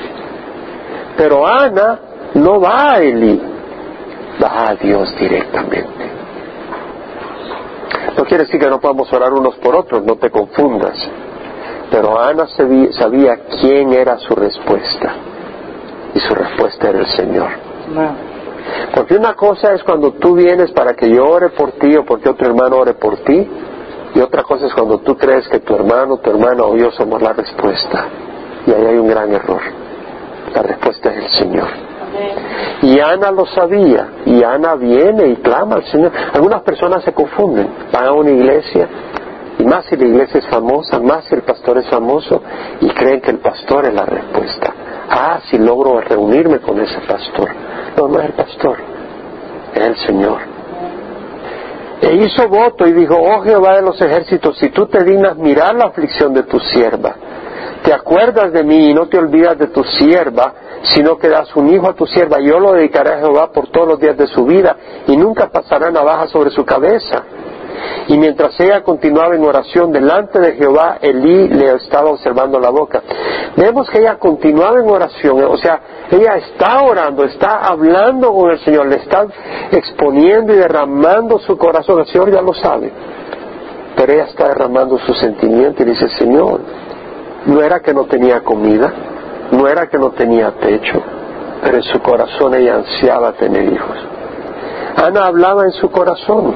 Pero 1.16 1.46
Ana 1.46 1.98
no 2.34 2.60
va 2.60 2.92
a 2.92 3.00
Elí, 3.00 3.40
va 4.42 4.68
a 4.68 4.74
Dios 4.74 5.14
directamente. 5.18 6.10
No 8.16 8.24
quiere 8.24 8.44
decir 8.44 8.60
que 8.60 8.68
no 8.68 8.80
podamos 8.80 9.12
orar 9.12 9.32
unos 9.32 9.56
por 9.56 9.74
otros, 9.74 10.02
no 10.04 10.16
te 10.16 10.30
confundas. 10.30 10.96
Pero 11.90 12.20
Ana 12.20 12.46
sabía 12.48 13.36
quién 13.60 13.92
era 13.92 14.18
su 14.18 14.34
respuesta. 14.34 15.14
Y 16.14 16.20
su 16.20 16.34
respuesta 16.34 16.88
era 16.88 17.00
el 17.00 17.06
Señor. 17.06 17.48
Porque 18.94 19.14
una 19.14 19.34
cosa 19.34 19.74
es 19.74 19.82
cuando 19.82 20.12
tú 20.12 20.34
vienes 20.34 20.72
para 20.72 20.94
que 20.94 21.10
yo 21.10 21.26
ore 21.26 21.50
por 21.50 21.72
ti 21.72 21.94
o 21.96 22.04
porque 22.04 22.28
otro 22.28 22.46
hermano 22.46 22.76
ore 22.76 22.94
por 22.94 23.16
ti. 23.18 23.48
Y 24.14 24.20
otra 24.20 24.42
cosa 24.42 24.66
es 24.66 24.74
cuando 24.74 24.98
tú 24.98 25.16
crees 25.16 25.46
que 25.48 25.60
tu 25.60 25.74
hermano, 25.74 26.16
tu 26.18 26.30
hermana 26.30 26.62
o 26.64 26.76
yo 26.76 26.90
somos 26.92 27.20
la 27.20 27.32
respuesta. 27.32 28.06
Y 28.66 28.72
ahí 28.72 28.86
hay 28.86 28.96
un 28.96 29.08
gran 29.08 29.32
error. 29.32 29.60
La 30.54 30.62
respuesta 30.62 31.10
es 31.10 31.24
el 31.24 31.30
Señor. 31.30 31.68
Y 32.82 32.98
Ana 33.00 33.30
lo 33.30 33.46
sabía, 33.46 34.08
y 34.24 34.42
Ana 34.42 34.74
viene 34.74 35.28
y 35.28 35.36
clama 35.36 35.76
al 35.76 35.84
Señor. 35.84 36.12
Algunas 36.32 36.62
personas 36.62 37.02
se 37.04 37.12
confunden, 37.12 37.68
van 37.92 38.04
a 38.04 38.12
una 38.12 38.30
iglesia, 38.30 38.88
y 39.58 39.64
más 39.64 39.86
si 39.86 39.96
la 39.96 40.06
iglesia 40.06 40.38
es 40.40 40.46
famosa, 40.46 40.98
más 41.00 41.24
si 41.24 41.34
el 41.34 41.42
pastor 41.42 41.78
es 41.78 41.86
famoso, 41.88 42.42
y 42.80 42.88
creen 42.90 43.20
que 43.20 43.30
el 43.30 43.38
pastor 43.38 43.86
es 43.86 43.94
la 43.94 44.04
respuesta. 44.04 44.74
Ah, 45.08 45.40
si 45.48 45.58
logro 45.58 46.00
reunirme 46.00 46.60
con 46.60 46.80
ese 46.80 47.00
pastor. 47.00 47.50
No, 47.96 48.08
no 48.08 48.20
es 48.20 48.26
el 48.26 48.32
pastor, 48.32 48.76
es 49.74 49.82
el 49.82 49.96
Señor. 49.96 50.38
E 52.00 52.14
hizo 52.14 52.48
voto 52.48 52.86
y 52.86 52.92
dijo, 52.92 53.16
oh 53.16 53.42
Jehová 53.42 53.76
de 53.76 53.82
los 53.82 54.00
ejércitos, 54.00 54.58
si 54.58 54.68
tú 54.70 54.86
te 54.86 55.02
dignas 55.02 55.36
mirar 55.36 55.74
la 55.74 55.86
aflicción 55.86 56.34
de 56.34 56.42
tu 56.42 56.60
sierva, 56.60 57.14
te 57.82 57.92
acuerdas 57.92 58.52
de 58.52 58.64
mí 58.64 58.90
y 58.90 58.94
no 58.94 59.06
te 59.06 59.18
olvidas 59.18 59.56
de 59.58 59.68
tu 59.68 59.82
sierva, 59.82 60.52
sino 60.82 61.16
que 61.16 61.28
das 61.28 61.54
un 61.56 61.68
hijo 61.68 61.88
a 61.88 61.94
tu 61.94 62.06
sierva, 62.06 62.38
yo 62.40 62.58
lo 62.58 62.72
dedicaré 62.72 63.14
a 63.14 63.18
Jehová 63.18 63.50
por 63.50 63.68
todos 63.68 63.88
los 63.88 64.00
días 64.00 64.16
de 64.16 64.26
su 64.26 64.44
vida 64.44 64.76
y 65.06 65.16
nunca 65.16 65.48
pasará 65.48 65.90
navaja 65.90 66.26
sobre 66.26 66.50
su 66.50 66.64
cabeza. 66.64 67.22
Y 68.08 68.16
mientras 68.18 68.58
ella 68.60 68.82
continuaba 68.82 69.34
en 69.34 69.44
oración 69.44 69.90
delante 69.90 70.38
de 70.38 70.52
Jehová, 70.52 70.98
Elí 71.00 71.48
le 71.48 71.74
estaba 71.74 72.10
observando 72.10 72.60
la 72.60 72.70
boca. 72.70 73.02
Vemos 73.56 73.90
que 73.90 73.98
ella 73.98 74.16
continuaba 74.16 74.78
en 74.78 74.88
oración, 74.88 75.42
o 75.44 75.56
sea, 75.56 75.80
ella 76.10 76.36
está 76.36 76.82
orando, 76.82 77.24
está 77.24 77.58
hablando 77.66 78.32
con 78.32 78.50
el 78.52 78.60
Señor, 78.60 78.86
le 78.86 78.96
está 78.96 79.26
exponiendo 79.72 80.52
y 80.52 80.56
derramando 80.56 81.38
su 81.40 81.58
corazón. 81.58 82.00
El 82.00 82.06
Señor 82.06 82.32
ya 82.32 82.42
lo 82.42 82.54
sabe, 82.54 82.92
pero 83.96 84.12
ella 84.12 84.24
está 84.24 84.48
derramando 84.48 84.98
su 84.98 85.12
sentimiento 85.14 85.82
y 85.82 85.86
dice, 85.86 86.08
Señor, 86.10 86.60
no 87.46 87.60
era 87.60 87.80
que 87.80 87.92
no 87.92 88.04
tenía 88.04 88.42
comida, 88.42 88.92
no 89.50 89.66
era 89.66 89.88
que 89.88 89.98
no 89.98 90.10
tenía 90.10 90.52
techo, 90.52 91.02
pero 91.62 91.76
en 91.76 91.82
su 91.82 92.00
corazón 92.00 92.54
ella 92.54 92.76
ansiaba 92.76 93.32
tener 93.32 93.72
hijos. 93.72 93.96
Ana 94.96 95.26
hablaba 95.26 95.64
en 95.64 95.72
su 95.72 95.90
corazón, 95.90 96.54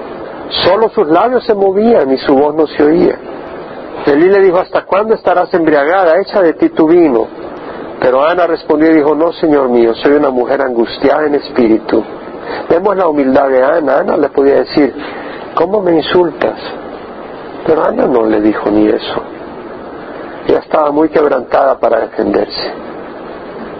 solo 0.51 0.89
sus 0.91 1.09
labios 1.09 1.45
se 1.45 1.55
movían 1.55 2.11
y 2.13 2.19
su 2.19 2.35
voz 2.35 2.55
no 2.55 2.67
se 2.67 2.83
oía. 2.83 3.19
Elí 4.07 4.29
le 4.29 4.41
dijo, 4.41 4.59
¿hasta 4.59 4.85
cuándo 4.85 5.15
estarás 5.15 5.53
embriagada? 5.55 6.19
Echa 6.21 6.41
de 6.43 6.55
ti 6.55 6.71
tu 6.71 6.89
vino. 6.89 7.27
Pero 8.01 8.25
Ana 8.25 8.47
respondió 8.47 8.91
y 8.91 8.95
dijo, 8.95 9.15
no, 9.15 9.33
Señor 9.33 9.69
mío, 9.69 9.95
soy 9.95 10.13
una 10.13 10.31
mujer 10.31 10.63
angustiada 10.63 11.27
en 11.27 11.35
espíritu. 11.35 12.03
Vemos 12.69 12.97
la 12.97 13.07
humildad 13.07 13.49
de 13.49 13.63
Ana. 13.63 13.99
Ana 13.99 14.17
le 14.17 14.31
podía 14.31 14.57
decir, 14.57 14.95
¿cómo 15.55 15.83
me 15.83 15.93
insultas? 15.93 16.59
Pero 17.67 17.85
Ana 17.85 18.07
no 18.07 18.25
le 18.25 18.41
dijo 18.41 18.71
ni 18.71 18.89
eso. 18.89 19.23
Ella 20.49 20.61
estaba 20.61 20.91
muy 20.91 21.11
quebrantada 21.11 21.79
para 21.79 22.01
defenderse. 22.01 22.73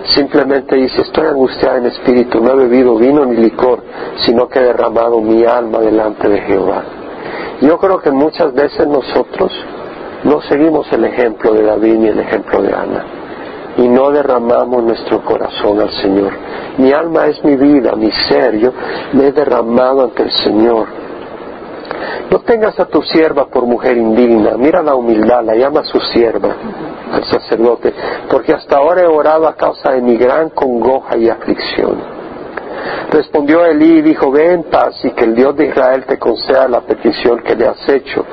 Simplemente 0.05 0.77
dice, 0.77 1.03
estoy 1.03 1.27
angustiada 1.27 1.79
en 1.79 1.87
espíritu, 1.87 2.41
no 2.41 2.53
he 2.53 2.57
bebido 2.57 2.97
vino 2.97 3.25
ni 3.25 3.37
licor, 3.37 3.83
sino 4.25 4.49
que 4.49 4.59
he 4.59 4.63
derramado 4.63 5.21
mi 5.21 5.45
alma 5.45 5.79
delante 5.79 6.29
de 6.29 6.41
Jehová. 6.41 6.83
Yo 7.61 7.79
creo 7.79 7.99
que 8.01 8.11
muchas 8.11 8.53
veces 8.55 8.87
nosotros 8.87 9.53
no 10.25 10.41
seguimos 10.43 10.91
el 10.93 11.05
ejemplo 11.05 11.53
de 11.53 11.63
David 11.63 11.99
ni 11.99 12.09
el 12.09 12.19
ejemplo 12.19 12.63
de 12.63 12.73
Ana 12.73 13.05
y 13.77 13.89
no 13.89 14.11
derramamos 14.11 14.83
nuestro 14.83 15.23
corazón 15.25 15.81
al 15.81 15.91
Señor. 16.03 16.33
Mi 16.79 16.93
alma 16.93 17.27
es 17.27 17.43
mi 17.45 17.57
vida, 17.57 17.95
mi 17.97 18.11
ser, 18.29 18.59
yo 18.59 18.73
me 19.13 19.29
he 19.29 19.33
derramado 19.33 20.05
ante 20.05 20.23
el 20.25 20.31
Señor. 20.31 20.87
No 22.31 22.41
tengas 22.41 22.79
a 22.79 22.87
tu 22.87 23.03
sierva 23.03 23.47
por 23.47 23.65
mujer 23.65 23.97
indigna, 23.97 24.57
mira 24.57 24.83
la 24.83 24.95
humildad, 24.95 25.45
la 25.45 25.55
llama 25.55 25.83
su 25.85 25.99
sierva 26.01 26.55
al 27.13 27.25
sacerdote, 27.25 27.93
porque 28.31 28.53
hasta 28.53 28.77
ahora 28.77 29.03
he 29.03 29.07
orado 29.07 29.49
a 29.49 29.57
causa 29.57 29.93
de 29.93 30.01
mi 30.01 30.17
gran 30.17 30.51
congoja 30.51 31.17
y 31.17 31.29
aflicción. 31.29 32.21
Respondió 33.11 33.65
Elí 33.65 33.99
y 33.99 34.03
dijo, 34.03 34.31
ve 34.31 34.53
en 34.53 34.65
paz 34.65 35.05
y 35.05 35.11
que 35.11 35.25
el 35.25 35.35
Dios 35.35 35.57
de 35.57 35.67
Israel 35.67 36.05
te 36.07 36.19
conceda 36.19 36.69
la 36.69 36.81
petición 36.83 37.41
que 37.41 37.57
le 37.57 37.67
has 37.67 37.89
hecho. 37.89 38.25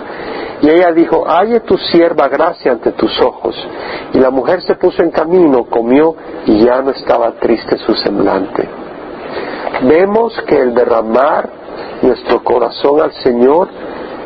Y 0.61 0.69
ella 0.69 0.91
dijo, 0.91 1.27
halle 1.27 1.61
tu 1.61 1.77
sierva 1.77 2.27
gracia 2.27 2.71
ante 2.71 2.91
tus 2.91 3.19
ojos. 3.21 3.55
Y 4.13 4.19
la 4.19 4.29
mujer 4.29 4.61
se 4.61 4.75
puso 4.75 5.03
en 5.03 5.11
camino, 5.11 5.65
comió 5.65 6.15
y 6.45 6.63
ya 6.63 6.81
no 6.81 6.91
estaba 6.91 7.31
triste 7.33 7.77
su 7.79 7.93
semblante. 7.95 8.67
Vemos 9.83 10.39
que 10.47 10.59
el 10.59 10.73
derramar 10.73 11.56
nuestro 12.01 12.43
corazón 12.43 13.01
al 13.01 13.11
Señor 13.23 13.69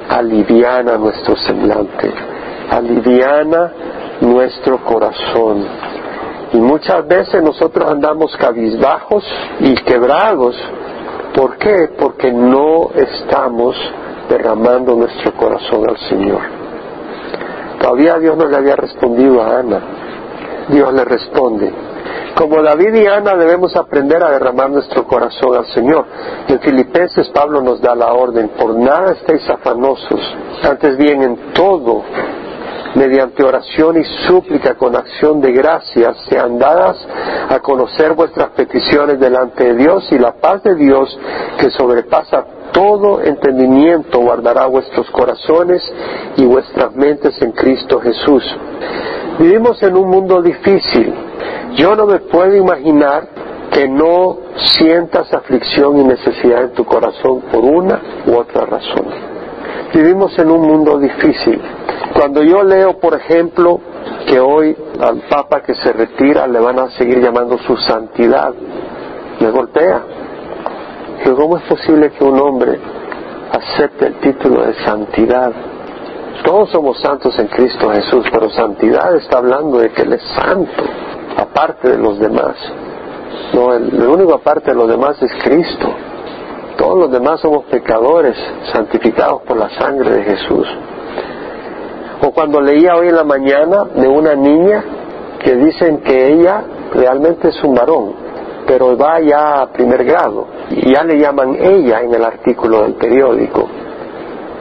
aliviana 0.10 0.98
nuestro 0.98 1.36
semblante, 1.38 2.12
aliviana 2.70 3.72
nuestro 4.22 4.84
corazón. 4.84 5.66
Y 6.54 6.58
muchas 6.58 7.08
veces 7.08 7.42
nosotros 7.42 7.90
andamos 7.90 8.36
cabizbajos 8.36 9.24
y 9.62 9.74
quebrados. 9.76 10.56
¿Por 11.34 11.58
qué? 11.58 11.90
Porque 11.98 12.32
no 12.32 12.90
estamos 12.94 13.76
derramando 14.28 14.96
nuestro 14.96 15.34
corazón 15.34 15.90
al 15.90 15.98
Señor. 16.10 16.42
Todavía 17.80 18.20
Dios 18.20 18.38
no 18.38 18.48
le 18.48 18.58
había 18.58 18.76
respondido 18.76 19.42
a 19.42 19.60
Ana. 19.60 19.80
Dios 20.68 20.94
le 20.94 21.06
responde. 21.06 21.72
Como 22.36 22.62
David 22.62 22.94
y 22.96 23.08
Ana 23.08 23.36
debemos 23.36 23.76
aprender 23.76 24.24
a 24.24 24.32
derramar 24.32 24.70
nuestro 24.70 25.06
corazón 25.06 25.56
al 25.56 25.66
Señor. 25.68 26.06
En 26.48 26.60
Filipenses 26.60 27.30
Pablo 27.30 27.62
nos 27.62 27.82
da 27.82 27.96
la 27.96 28.14
orden, 28.14 28.50
por 28.50 28.76
nada 28.76 29.14
estéis 29.14 29.48
afanosos, 29.50 30.20
antes 30.64 30.98
bien 30.98 31.22
en 31.22 31.54
todo 31.54 32.04
mediante 32.96 33.44
oración 33.44 33.98
y 34.00 34.04
súplica 34.28 34.76
con 34.76 34.96
acción 34.96 35.40
de 35.40 35.52
gracias, 35.52 36.18
sean 36.30 36.60
dadas 36.60 36.98
a 37.50 37.60
conocer 37.60 38.14
vuestras 38.14 38.50
peticiones 38.50 39.20
delante 39.20 39.64
de 39.64 39.76
Dios 39.76 40.12
y 40.12 40.20
la 40.20 40.34
paz 40.34 40.62
de 40.64 40.76
Dios 40.76 41.18
que 41.58 41.70
sobrepasa 41.70 42.46
todo 42.72 43.22
entendimiento 43.22 44.20
guardará 44.20 44.66
vuestros 44.66 45.10
corazones 45.12 45.82
y 46.38 46.46
vuestras 46.46 46.96
mentes 46.96 47.42
en 47.42 47.52
Cristo 47.52 48.00
Jesús. 48.00 48.44
Vivimos 49.40 49.82
en 49.84 49.98
un 49.98 50.10
mundo 50.10 50.42
difícil. 50.42 51.14
Yo 51.76 51.96
no 51.96 52.06
me 52.06 52.20
puedo 52.20 52.56
imaginar 52.56 53.28
que 53.72 53.88
no 53.88 54.38
sientas 54.78 55.34
aflicción 55.34 55.98
y 56.00 56.04
necesidad 56.04 56.64
en 56.64 56.74
tu 56.74 56.84
corazón 56.84 57.42
por 57.52 57.64
una 57.64 58.02
u 58.28 58.36
otra 58.36 58.66
razón. 58.66 59.06
Vivimos 59.94 60.38
en 60.40 60.52
un 60.52 60.62
mundo 60.62 60.98
difícil. 61.00 61.62
Cuando 62.14 62.44
yo 62.44 62.64
leo, 62.64 63.00
por 63.00 63.14
ejemplo, 63.14 63.80
que 64.28 64.40
hoy 64.40 64.76
al 65.00 65.22
Papa 65.30 65.62
que 65.62 65.76
se 65.76 65.94
retira 65.94 66.48
le 66.48 66.60
van 66.60 66.80
a 66.80 66.90
seguir 66.92 67.20
llamando 67.20 67.58
su 67.60 67.76
santidad, 67.78 68.54
me 69.40 69.50
golpea. 69.50 70.04
¿cómo 71.36 71.58
es 71.58 71.64
posible 71.64 72.12
que 72.12 72.24
un 72.24 72.40
hombre 72.40 72.80
acepte 73.52 74.08
el 74.08 74.16
título 74.20 74.66
de 74.66 74.74
santidad? 74.84 75.52
Todos 76.44 76.70
somos 76.72 77.00
santos 77.00 77.38
en 77.40 77.48
Cristo 77.48 77.90
Jesús, 77.90 78.26
pero 78.32 78.50
santidad 78.50 79.16
está 79.16 79.38
hablando 79.38 79.80
de 79.80 79.90
que 79.90 80.02
Él 80.02 80.14
es 80.14 80.24
santo, 80.36 80.84
aparte 81.42 81.90
de 81.90 81.98
los 81.98 82.20
demás. 82.20 82.56
No, 83.54 83.74
el, 83.74 84.08
único 84.08 84.34
aparte 84.34 84.72
de 84.72 84.76
los 84.76 84.88
demás 84.88 85.22
es 85.22 85.32
Cristo. 85.44 85.88
Todos 86.78 86.98
los 86.98 87.12
demás 87.12 87.40
somos 87.42 87.66
pecadores, 87.66 88.36
santificados 88.72 89.42
por 89.44 89.58
la 89.58 89.70
sangre 89.78 90.10
de 90.12 90.24
Jesús. 90.24 90.68
O 92.24 92.32
cuando 92.32 92.62
leía 92.62 92.96
hoy 92.96 93.10
en 93.10 93.16
la 93.16 93.24
mañana 93.24 93.86
de 93.96 94.08
una 94.08 94.36
niña 94.36 94.84
que 95.44 95.56
dicen 95.56 96.02
que 96.02 96.34
ella 96.34 96.64
realmente 96.94 97.50
es 97.50 97.64
un 97.64 97.74
varón, 97.74 98.14
pero 98.68 98.96
va 98.96 99.20
ya 99.20 99.62
a 99.62 99.72
primer 99.72 100.04
grado 100.06 100.48
y 100.70 100.94
ya 100.94 101.04
le 101.04 101.20
llaman 101.20 101.56
ella 101.60 102.02
en 102.02 102.14
el 102.14 102.24
artículo 102.24 102.84
del 102.84 102.94
periódico, 102.94 103.68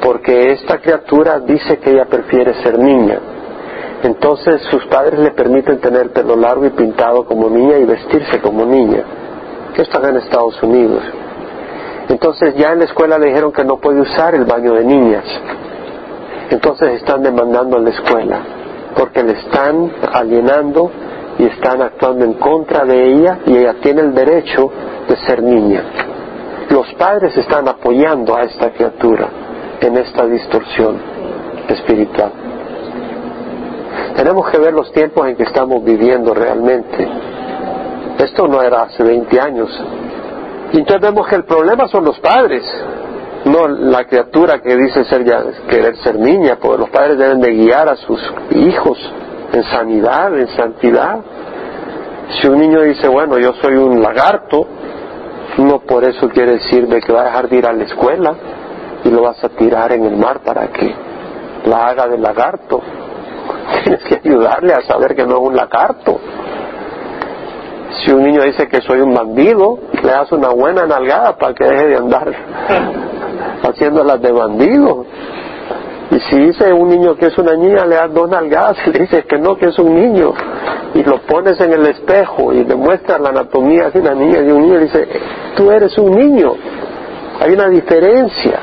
porque 0.03 0.53
esta 0.53 0.79
criatura 0.79 1.39
dice 1.41 1.79
que 1.79 1.91
ella 1.91 2.07
prefiere 2.07 2.55
ser 2.63 2.79
niña. 2.79 3.21
Entonces 4.03 4.63
sus 4.71 4.87
padres 4.87 5.21
le 5.21 5.31
permiten 5.33 5.79
tener 5.79 6.11
pelo 6.11 6.37
largo 6.37 6.65
y 6.67 6.71
pintado 6.71 7.25
como 7.25 7.51
niña 7.51 7.77
y 7.79 7.85
vestirse 7.85 8.41
como 8.41 8.65
niña. 8.65 9.05
Esto 9.71 9.83
está 9.83 10.09
en 10.09 10.17
Estados 10.17 10.63
Unidos. 10.63 11.03
Entonces 12.09 12.55
ya 12.57 12.73
en 12.73 12.81
la 12.81 12.87
escuela 12.87 13.19
le 13.19 13.27
dijeron 13.27 13.53
que 13.53 13.65
no 13.65 13.77
puede 13.77 14.01
usar 14.01 14.35
el 14.35 14.45
baño 14.45 14.73
de 14.75 14.85
niñas. 14.85 15.25
Entonces 16.51 16.95
están 16.95 17.23
demandando 17.23 17.77
a 17.77 17.81
la 17.81 17.91
escuela 17.91 18.41
porque 18.97 19.23
le 19.23 19.33
están 19.33 19.93
alienando 20.13 20.91
y 21.39 21.45
están 21.45 21.81
actuando 21.81 22.25
en 22.25 22.35
contra 22.35 22.85
de 22.85 23.13
ella 23.13 23.39
y 23.47 23.57
ella 23.57 23.75
tiene 23.81 24.01
el 24.03 24.15
derecho 24.15 24.71
de 25.09 25.17
ser 25.27 25.43
niña. 25.43 25.83
Los 26.71 26.93
padres 26.95 27.37
están 27.37 27.69
apoyando 27.69 28.37
a 28.37 28.43
esta 28.43 28.71
criatura 28.71 29.29
en 29.81 29.97
esta 29.97 30.27
distorsión 30.27 30.97
espiritual. 31.69 32.33
Tenemos 34.17 34.51
que 34.51 34.59
ver 34.59 34.73
los 34.73 34.93
tiempos 34.93 35.27
en 35.27 35.37
que 35.37 35.45
estamos 35.45 35.83
viviendo 35.85 36.35
realmente. 36.35 37.09
Esto 38.19 38.47
no 38.49 38.63
era 38.63 38.83
hace 38.83 39.03
20 39.03 39.41
años. 39.41 39.71
Entonces 40.73 41.01
vemos 41.01 41.27
que 41.27 41.37
el 41.37 41.45
problema 41.45 41.89
son 41.89 42.05
los 42.05 42.19
padres, 42.21 42.63
no 43.45 43.67
la 43.67 44.05
criatura 44.05 44.61
que 44.61 44.77
dice 44.77 45.05
ser 45.05 45.25
ya, 45.25 45.43
querer 45.69 45.97
ser 45.97 46.19
niña, 46.19 46.59
porque 46.61 46.79
los 46.79 46.91
padres 46.91 47.19
deben 47.19 47.41
de 47.41 47.53
guiar 47.53 47.89
a 47.89 47.97
sus 47.97 48.21
hijos 48.51 48.99
en 49.53 49.65
sanidad, 49.65 50.39
en 50.39 50.49
santidad. 50.49 51.19
Si 52.41 52.47
un 52.47 52.61
niño 52.61 52.83
dice, 52.83 53.09
bueno, 53.09 53.39
yo 53.39 53.53
soy 53.55 53.75
un 53.75 54.01
lagarto, 54.01 54.67
no 55.59 55.81
por 55.81 56.05
eso 56.05 56.29
quiere 56.29 56.53
decir 56.53 56.87
de 56.87 57.01
que 57.01 57.13
va 57.13 57.23
a 57.23 57.25
dejar 57.25 57.49
de 57.49 57.57
ir 57.57 57.67
a 57.67 57.73
la 57.73 57.85
escuela 57.85 58.35
y 59.05 59.11
lo 59.11 59.23
vas 59.23 59.43
a 59.43 59.49
tirar 59.49 59.93
en 59.93 60.05
el 60.05 60.17
mar 60.17 60.41
para 60.45 60.69
que 60.69 60.95
la 61.65 61.89
haga 61.89 62.07
de 62.07 62.19
lagarto. 62.19 62.81
Tienes 63.85 64.05
que 64.05 64.21
ayudarle 64.25 64.75
a 64.75 64.83
saber 64.83 65.15
que 65.15 65.25
no 65.25 65.37
es 65.37 65.49
un 65.49 65.57
lagarto. 65.57 66.21
Si 68.05 68.13
un 68.13 68.23
niño 68.23 68.43
dice 68.43 68.69
que 68.69 68.81
soy 68.81 69.01
un 69.01 69.13
bandido, 69.13 69.79
le 70.03 70.11
das 70.11 70.31
una 70.33 70.49
buena 70.51 70.87
nalgada 70.87 71.37
para 71.37 71.55
que 71.55 71.65
deje 71.65 71.87
de 71.89 71.97
andar 71.97 72.33
haciéndolas 73.63 74.21
de 74.21 74.33
bandido. 74.33 75.05
Y 76.11 76.21
si 76.21 76.39
dice 76.39 76.73
un 76.73 76.89
niño 76.89 77.15
que 77.17 77.27
es 77.27 77.39
una 77.39 77.55
niña, 77.55 77.87
le 77.87 77.97
das 77.97 78.13
dos 78.13 78.29
nalgadas 78.29 78.79
y 78.87 78.91
le 78.91 79.01
dices 79.01 79.25
que 79.27 79.39
no, 79.39 79.57
que 79.57 79.67
es 79.67 79.79
un 79.79 79.95
niño. 79.95 80.33
Y 80.95 81.05
lo 81.05 81.19
pones 81.23 81.61
en 81.61 81.73
el 81.73 81.87
espejo 81.87 82.53
y 82.53 82.65
le 82.65 82.75
muestras 82.75 83.21
la 83.21 83.29
anatomía 83.29 83.91
de 83.91 84.01
una 84.01 84.15
niña 84.15 84.41
y 84.41 84.51
un 84.51 84.63
niño 84.63 84.81
dice, 84.81 85.09
tú 85.57 85.71
eres 85.71 85.97
un 85.99 86.13
niño. 86.13 86.55
Hay 87.41 87.53
una 87.53 87.69
diferencia. 87.69 88.59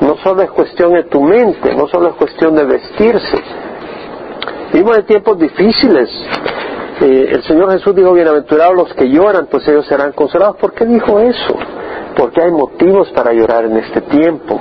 No 0.00 0.16
solo 0.18 0.42
es 0.42 0.50
cuestión 0.50 0.92
de 0.92 1.04
tu 1.04 1.20
mente, 1.22 1.74
no 1.74 1.86
solo 1.86 2.08
es 2.08 2.14
cuestión 2.14 2.54
de 2.56 2.64
vestirse. 2.64 3.38
Vivimos 4.74 4.96
en 4.98 5.06
tiempos 5.06 5.38
difíciles. 5.38 6.10
Eh, 7.00 7.28
el 7.30 7.44
Señor 7.44 7.70
Jesús 7.70 7.94
dijo, 7.94 8.12
bienaventurados 8.12 8.74
los 8.74 8.92
que 8.94 9.08
lloran, 9.08 9.46
pues 9.48 9.68
ellos 9.68 9.86
serán 9.86 10.10
consolados. 10.10 10.56
¿Por 10.56 10.72
qué 10.72 10.84
dijo 10.84 11.20
eso? 11.20 11.54
Porque 12.16 12.42
hay 12.42 12.50
motivos 12.50 13.08
para 13.12 13.32
llorar 13.32 13.66
en 13.66 13.76
este 13.76 14.00
tiempo. 14.00 14.60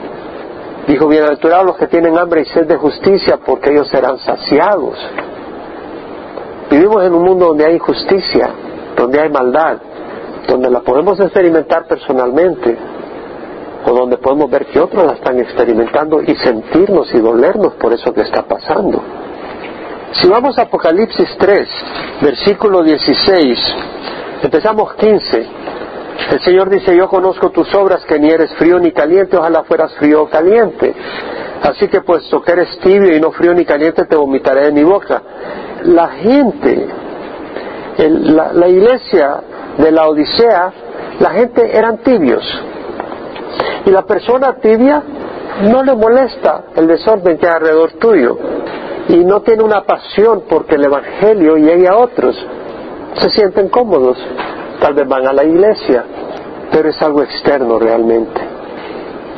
Dijo, 0.87 1.07
bienaventurados 1.07 1.65
los 1.65 1.77
que 1.77 1.87
tienen 1.87 2.15
hambre 2.15 2.41
y 2.41 2.45
sed 2.45 2.67
de 2.67 2.75
justicia, 2.75 3.39
porque 3.43 3.71
ellos 3.71 3.87
serán 3.89 4.19
saciados. 4.19 4.99
Vivimos 6.69 7.03
en 7.03 7.13
un 7.15 7.23
mundo 7.23 7.47
donde 7.47 7.65
hay 7.65 7.73
injusticia, 7.73 8.51
donde 8.95 9.19
hay 9.19 9.31
maldad, 9.31 9.77
donde 10.47 10.69
la 10.69 10.81
podemos 10.81 11.19
experimentar 11.19 11.87
personalmente, 11.87 12.77
o 13.87 13.91
donde 13.91 14.17
podemos 14.19 14.47
ver 14.51 14.67
que 14.67 14.79
otros 14.79 15.07
la 15.07 15.13
están 15.13 15.39
experimentando 15.39 16.21
y 16.21 16.35
sentirnos 16.35 17.11
y 17.15 17.17
dolernos 17.17 17.73
por 17.81 17.93
eso 17.93 18.13
que 18.13 18.21
está 18.21 18.43
pasando. 18.43 19.01
Si 20.21 20.29
vamos 20.29 20.59
a 20.59 20.63
Apocalipsis 20.63 21.27
3, 21.39 21.67
versículo 22.21 22.83
16, 22.83 23.59
empezamos 24.43 24.93
15. 24.93 25.47
El 26.31 26.39
Señor 26.41 26.69
dice, 26.69 26.95
yo 26.95 27.09
conozco 27.09 27.49
tus 27.49 27.73
obras, 27.73 28.05
que 28.05 28.19
ni 28.19 28.29
eres 28.29 28.53
frío 28.53 28.77
ni 28.77 28.91
caliente, 28.91 29.37
ojalá 29.37 29.63
fueras 29.63 29.91
frío 29.95 30.23
o 30.23 30.29
caliente. 30.29 30.93
Así 31.63 31.87
que 31.87 32.01
puesto 32.01 32.41
que 32.43 32.51
eres 32.51 32.77
tibio 32.79 33.15
y 33.15 33.19
no 33.19 33.31
frío 33.31 33.55
ni 33.55 33.65
caliente, 33.65 34.05
te 34.05 34.15
vomitaré 34.15 34.65
de 34.65 34.71
mi 34.71 34.83
boca. 34.83 35.21
La 35.85 36.09
gente, 36.09 36.87
la, 37.97 38.53
la 38.53 38.67
iglesia 38.67 39.41
de 39.79 39.91
la 39.91 40.07
Odisea, 40.07 40.73
la 41.19 41.29
gente 41.31 41.75
eran 41.75 41.97
tibios. 41.97 42.43
Y 43.87 43.89
la 43.89 44.03
persona 44.03 44.53
tibia 44.61 45.01
no 45.63 45.83
le 45.83 45.95
molesta 45.95 46.65
el 46.75 46.85
desorden 46.87 47.37
que 47.39 47.47
hay 47.47 47.53
alrededor 47.53 47.93
tuyo. 47.93 48.37
Y 49.09 49.25
no 49.25 49.41
tiene 49.41 49.63
una 49.63 49.83
pasión 49.83 50.43
porque 50.49 50.75
el 50.75 50.85
Evangelio 50.85 51.55
llegue 51.57 51.87
a 51.87 51.97
otros. 51.97 52.35
Se 53.19 53.29
sienten 53.29 53.69
cómodos 53.69 54.17
tal 54.83 54.95
vez 54.95 55.07
van 55.07 55.25
a 55.25 55.31
la 55.31 55.45
iglesia, 55.45 56.03
pero 56.69 56.89
es 56.89 57.01
algo 57.01 57.23
externo 57.23 57.79
realmente. 57.79 58.41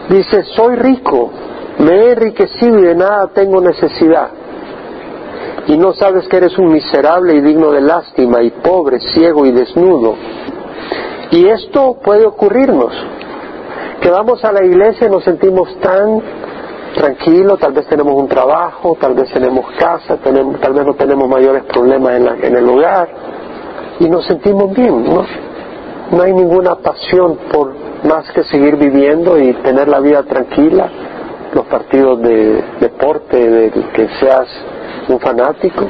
Dice, 0.10 0.43
soy 0.56 0.75
rico, 0.75 1.30
me 1.78 1.91
he 1.91 2.12
enriquecido 2.13 2.80
y 2.80 2.82
de 2.82 2.95
nada 2.95 3.28
tengo 3.28 3.62
necesidad. 3.62 4.30
Y 5.67 5.78
no 5.78 5.93
sabes 5.93 6.28
que 6.28 6.38
eres 6.38 6.58
un 6.58 6.73
miserable 6.73 7.36
y 7.36 7.41
digno 7.41 7.71
de 7.71 7.82
lástima 7.82 8.41
y 8.41 8.49
pobre, 8.49 8.99
ciego 9.13 9.45
y 9.45 9.51
desnudo. 9.51 10.15
Y 11.30 11.47
esto 11.47 11.97
puede 12.04 12.25
ocurrirnos, 12.25 12.93
que 14.01 14.10
vamos 14.10 14.43
a 14.43 14.51
la 14.51 14.65
iglesia 14.65 15.08
y 15.08 15.12
nos 15.12 15.23
sentimos 15.23 15.80
tan 15.80 16.21
tranquilos, 16.96 17.60
tal 17.60 17.74
vez 17.74 17.88
tenemos 17.88 18.14
un 18.16 18.28
trabajo, 18.28 18.98
tal 19.00 19.14
vez 19.14 19.32
tenemos 19.32 19.66
casa, 19.78 20.18
tenemos, 20.18 20.60
tal 20.60 20.74
vez 20.74 20.86
no 20.86 20.94
tenemos 20.94 21.28
mayores 21.30 21.64
problemas 21.64 22.14
en, 22.14 22.28
en 22.46 22.56
el 22.56 22.70
hogar, 22.70 23.10
y 24.00 24.10
nos 24.10 24.26
sentimos 24.26 24.74
bien, 24.74 25.04
¿no? 25.04 25.26
No 26.12 26.22
hay 26.22 26.34
ninguna 26.34 26.76
pasión 26.76 27.38
por 27.52 27.74
más 28.04 28.32
que 28.32 28.44
seguir 28.44 28.76
viviendo 28.76 29.38
y 29.40 29.54
tener 29.56 29.88
la 29.88 30.00
vida 30.00 30.24
tranquila, 30.24 30.90
los 31.54 31.66
partidos 31.66 32.22
de 32.22 32.64
deporte, 32.80 33.50
de 33.50 33.72
que 33.94 34.08
seas 34.20 34.48
un 35.08 35.20
fanático. 35.20 35.86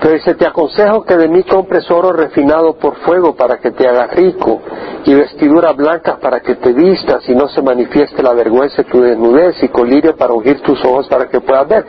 Pero 0.00 0.14
dice, 0.14 0.34
te 0.34 0.46
aconsejo 0.46 1.04
que 1.04 1.16
de 1.16 1.28
mí 1.28 1.42
compres 1.42 1.90
oro 1.90 2.12
refinado 2.12 2.74
por 2.74 2.96
fuego 2.98 3.34
para 3.34 3.58
que 3.58 3.72
te 3.72 3.88
hagas 3.88 4.14
rico 4.14 4.60
y 5.04 5.14
vestidura 5.14 5.72
blanca 5.72 6.18
para 6.20 6.40
que 6.40 6.54
te 6.54 6.72
vistas 6.72 7.28
y 7.28 7.34
no 7.34 7.48
se 7.48 7.62
manifieste 7.62 8.22
la 8.22 8.32
vergüenza 8.32 8.82
de 8.82 8.88
tu 8.88 9.00
desnudez 9.00 9.62
y 9.62 9.68
colirio 9.68 10.16
para 10.16 10.34
ungir 10.34 10.60
tus 10.60 10.84
ojos 10.84 11.08
para 11.08 11.28
que 11.28 11.40
puedas 11.40 11.66
ver. 11.66 11.84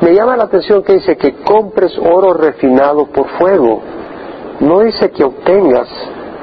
Me 0.00 0.12
llama 0.12 0.36
la 0.36 0.44
atención 0.44 0.82
que 0.82 0.94
dice 0.94 1.16
que 1.16 1.34
compres 1.44 1.96
oro 1.98 2.34
refinado 2.34 3.06
por 3.06 3.28
fuego 3.38 3.82
no 4.60 4.80
dice 4.80 5.10
que 5.10 5.22
obtengas 5.22 5.88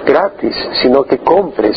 gratis, 0.06 0.56
sino 0.82 1.04
que 1.04 1.18
compres 1.20 1.76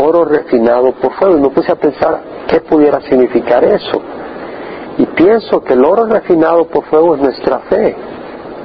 oro 0.00 0.24
refinado 0.24 0.92
por 0.92 1.12
fuego. 1.14 1.36
Y 1.38 1.40
me 1.40 1.48
puse 1.50 1.72
a 1.72 1.76
pensar 1.76 2.20
qué 2.46 2.60
pudiera 2.60 3.00
significar 3.00 3.64
eso. 3.64 4.00
Y 4.98 5.06
pienso 5.06 5.62
que 5.62 5.72
el 5.72 5.84
oro 5.84 6.06
refinado 6.06 6.66
por 6.66 6.84
fuego 6.84 7.16
es 7.16 7.22
nuestra 7.22 7.58
fe. 7.60 7.96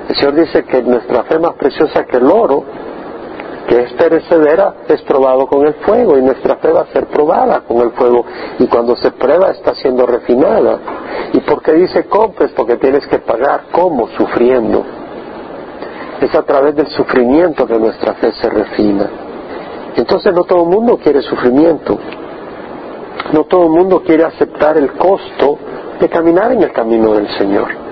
El 0.07 0.15
Señor 0.15 0.35
dice 0.35 0.63
que 0.63 0.81
nuestra 0.83 1.23
fe 1.23 1.37
más 1.37 1.53
preciosa 1.53 2.05
que 2.05 2.17
el 2.17 2.25
oro, 2.25 2.63
que 3.67 3.81
es 3.81 3.93
perecedera, 3.93 4.75
es 4.87 5.01
probado 5.01 5.47
con 5.47 5.67
el 5.67 5.73
fuego 5.75 6.17
y 6.17 6.21
nuestra 6.21 6.55
fe 6.57 6.71
va 6.71 6.81
a 6.81 6.93
ser 6.93 7.07
probada 7.07 7.61
con 7.61 7.81
el 7.81 7.91
fuego 7.91 8.25
y 8.59 8.67
cuando 8.67 8.95
se 8.95 9.11
prueba 9.11 9.51
está 9.51 9.75
siendo 9.75 10.05
refinada. 10.05 10.79
¿Y 11.33 11.41
por 11.41 11.61
qué 11.61 11.73
dice 11.73 12.05
compres? 12.05 12.51
Porque 12.55 12.77
tienes 12.77 13.05
que 13.07 13.19
pagar. 13.19 13.65
¿Cómo? 13.71 14.07
Sufriendo. 14.17 14.85
Es 16.21 16.33
a 16.33 16.43
través 16.43 16.75
del 16.75 16.87
sufrimiento 16.87 17.67
que 17.67 17.77
nuestra 17.77 18.13
fe 18.13 18.31
se 18.31 18.49
refina. 18.49 19.09
Entonces 19.97 20.33
no 20.33 20.45
todo 20.45 20.63
el 20.63 20.69
mundo 20.69 20.97
quiere 21.03 21.21
sufrimiento. 21.21 21.99
No 23.33 23.43
todo 23.43 23.63
el 23.63 23.71
mundo 23.71 24.01
quiere 24.03 24.23
aceptar 24.23 24.77
el 24.77 24.93
costo 24.93 25.57
de 25.99 26.07
caminar 26.07 26.53
en 26.53 26.63
el 26.63 26.71
camino 26.71 27.13
del 27.13 27.27
Señor. 27.37 27.86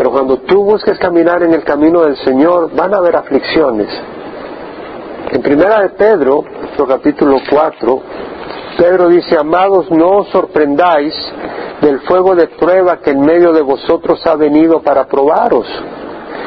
Pero 0.00 0.12
cuando 0.12 0.38
tú 0.38 0.64
busques 0.64 0.98
caminar 0.98 1.42
en 1.42 1.52
el 1.52 1.62
camino 1.62 2.00
del 2.00 2.16
Señor, 2.24 2.74
van 2.74 2.94
a 2.94 2.96
haber 2.96 3.16
aflicciones. 3.16 3.86
En 5.30 5.42
primera 5.42 5.82
de 5.82 5.90
Pedro, 5.90 6.42
capítulo 6.88 7.36
4, 7.50 8.00
Pedro 8.78 9.08
dice, 9.10 9.36
amados, 9.36 9.90
no 9.90 10.20
os 10.20 10.28
sorprendáis 10.28 11.14
del 11.82 12.00
fuego 12.00 12.34
de 12.34 12.46
prueba 12.46 13.00
que 13.00 13.10
en 13.10 13.20
medio 13.20 13.52
de 13.52 13.60
vosotros 13.60 14.26
ha 14.26 14.36
venido 14.36 14.80
para 14.80 15.06
probaros 15.06 15.66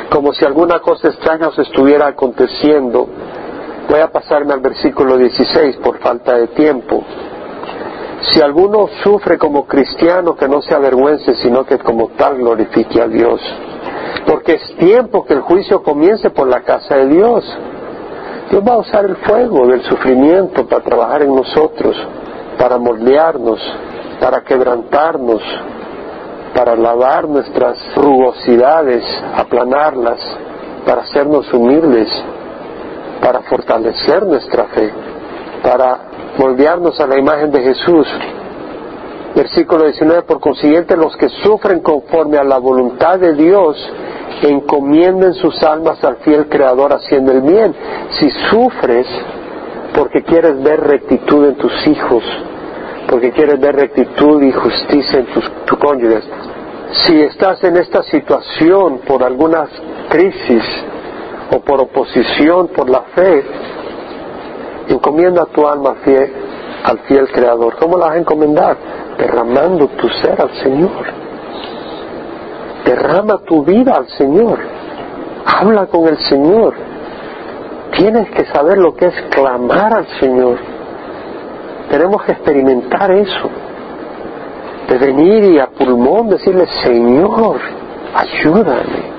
como 0.10 0.34
si 0.34 0.44
alguna 0.46 0.80
cosa 0.80 1.10
extraña 1.10 1.50
os 1.50 1.60
estuviera 1.60 2.08
aconteciendo. 2.08 3.08
Voy 3.88 4.00
a 4.00 4.08
pasarme 4.12 4.54
al 4.54 4.62
versículo 4.62 5.16
16 5.16 5.78
por 5.78 6.00
falta 6.00 6.38
de 6.38 6.48
tiempo. 6.48 7.04
Si 8.32 8.42
alguno 8.42 8.88
sufre 9.04 9.38
como 9.38 9.66
cristiano, 9.66 10.36
que 10.36 10.48
no 10.48 10.62
se 10.62 10.74
avergüence, 10.74 11.36
sino 11.36 11.66
que 11.66 11.78
como 11.78 12.10
tal 12.10 12.38
glorifique 12.38 13.02
a 13.02 13.08
Dios. 13.08 13.42
Porque 14.26 14.54
es 14.54 14.76
tiempo 14.78 15.26
que 15.26 15.34
el 15.34 15.42
juicio 15.42 15.84
comience 15.84 16.30
por 16.30 16.48
la 16.48 16.62
casa 16.62 16.96
de 16.96 17.08
Dios. 17.08 17.44
Dios 18.50 18.64
va 18.68 18.74
a 18.74 18.78
usar 18.78 19.06
el 19.06 19.18
fuego 19.18 19.68
del 19.68 19.82
sufrimiento 19.84 20.66
para 20.68 20.84
trabajar 20.84 21.24
en 21.24 21.36
nosotros, 21.36 21.96
para 22.58 22.78
moldearnos, 22.78 23.60
para 24.20 24.42
quebrantarnos, 24.42 25.42
para 26.56 26.76
lavar 26.76 27.28
nuestras 27.28 27.78
rugosidades, 27.96 29.04
aplanarlas, 29.36 30.20
para 30.86 31.02
hacernos 31.02 31.52
humildes, 31.54 32.08
para 33.22 33.42
fortalecer 33.42 34.26
nuestra 34.26 34.66
fe, 34.66 34.94
para 35.63 35.97
moldearnos 36.38 36.99
a 36.99 37.08
la 37.08 37.17
imagen 37.17 37.52
de 37.52 37.62
Jesús. 37.62 38.08
Versículo 39.36 39.86
19, 39.86 40.23
por 40.23 40.39
consiguiente 40.39 40.95
los 40.95 41.15
que 41.17 41.30
sufren 41.30 41.80
conforme 41.80 42.38
a 42.38 42.43
la 42.43 42.60
voluntad 42.60 43.17
de 43.17 43.34
Dios, 43.34 43.76
encomienden 44.43 45.34
sus 45.34 45.63
almas 45.63 46.04
al 46.04 46.17
fiel 46.17 46.47
Creador 46.49 46.93
haciendo 46.93 47.32
el 47.32 47.41
bien. 47.41 47.73
Si 48.19 48.30
sufres 48.52 49.08
porque 49.95 50.21
quieres 50.23 50.62
ver 50.62 50.82
rectitud 50.82 51.47
en 51.47 51.56
tus 51.56 51.88
hijos, 51.88 52.23
porque 53.10 53.32
quieres 53.32 53.60
ver 53.60 53.76
rectitud 53.76 54.41
y 54.43 54.52
justicia 54.52 55.19
en 55.19 55.26
tus, 55.28 55.49
tu 55.65 55.78
cónyuges, 55.78 56.23
si 57.06 57.19
estás 57.21 57.63
en 57.63 57.78
esta 57.78 58.04
situación 58.04 58.99
por 59.08 59.23
alguna 59.23 59.67
crisis 60.10 60.63
o 61.56 61.60
por 61.60 61.82
oposición 61.82 62.67
por 62.67 62.89
la 62.89 63.02
fe, 63.15 63.43
encomienda 64.88 65.46
tu 65.46 65.67
alma 65.67 65.96
fiel, 66.04 66.32
al 66.84 67.00
fiel 67.00 67.28
Creador. 67.32 67.76
¿Cómo 67.78 67.98
la 67.98 68.08
vas 68.08 68.15
a 68.15 68.19
encomendar? 68.19 68.78
Derramando 69.17 69.88
tu 69.88 70.10
ser 70.10 70.41
al 70.41 70.52
Señor. 70.62 71.24
Derrama 72.86 73.38
tu 73.39 73.63
vida 73.63 73.93
al 73.96 74.08
Señor. 74.10 74.60
Habla 75.46 75.86
con 75.88 76.08
el 76.08 76.17
Señor. 76.17 76.74
Tienes 77.98 78.30
que 78.32 78.46
saber 78.46 78.78
lo 78.78 78.96
que 78.96 79.06
es 79.06 79.22
clamar 79.30 79.93
al 79.93 80.08
Señor. 80.19 80.58
Tenemos 81.89 82.24
que 82.24 82.32
experimentar 82.32 83.12
eso 83.12 83.50
de 84.88 84.98
venir 84.98 85.43
y 85.46 85.60
a 85.60 85.67
pulmón 85.67 86.30
decirle, 86.30 86.65
Señor, 86.84 87.60
ayúdame. 88.15 89.13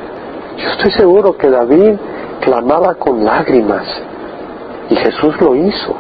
Yo 0.59 0.69
estoy 0.71 0.91
seguro 0.93 1.37
que 1.37 1.49
David 1.49 1.95
clamaba 2.41 2.95
con 2.95 3.25
lágrimas 3.25 3.87
y 4.91 4.97
Jesús 4.97 5.41
lo 5.41 5.55
hizo. 5.55 5.95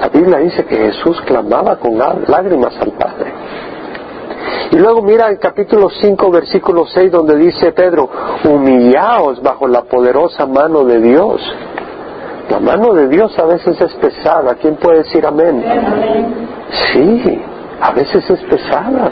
La 0.00 0.08
Biblia 0.08 0.38
dice 0.38 0.64
que 0.64 0.76
Jesús 0.76 1.20
clamaba 1.22 1.76
con 1.76 1.98
lágrimas 1.98 2.76
al 2.80 2.92
Padre. 2.92 3.32
Y 4.70 4.76
luego 4.76 5.02
mira 5.02 5.28
el 5.28 5.38
capítulo 5.38 5.88
5, 5.90 6.30
versículo 6.30 6.86
6, 6.86 7.10
donde 7.10 7.36
dice 7.36 7.72
Pedro, 7.72 8.08
humillaos 8.44 9.42
bajo 9.42 9.66
la 9.66 9.82
poderosa 9.82 10.46
mano 10.46 10.84
de 10.84 11.00
Dios. 11.00 11.40
La 12.50 12.60
mano 12.60 12.94
de 12.94 13.08
Dios 13.08 13.36
a 13.38 13.44
veces 13.44 13.80
es 13.80 13.92
pesada. 13.94 14.54
¿Quién 14.54 14.76
puede 14.76 14.98
decir 14.98 15.26
amén? 15.26 15.64
Sí, 16.92 17.42
a 17.80 17.92
veces 17.92 18.28
es 18.30 18.40
pesada, 18.44 19.10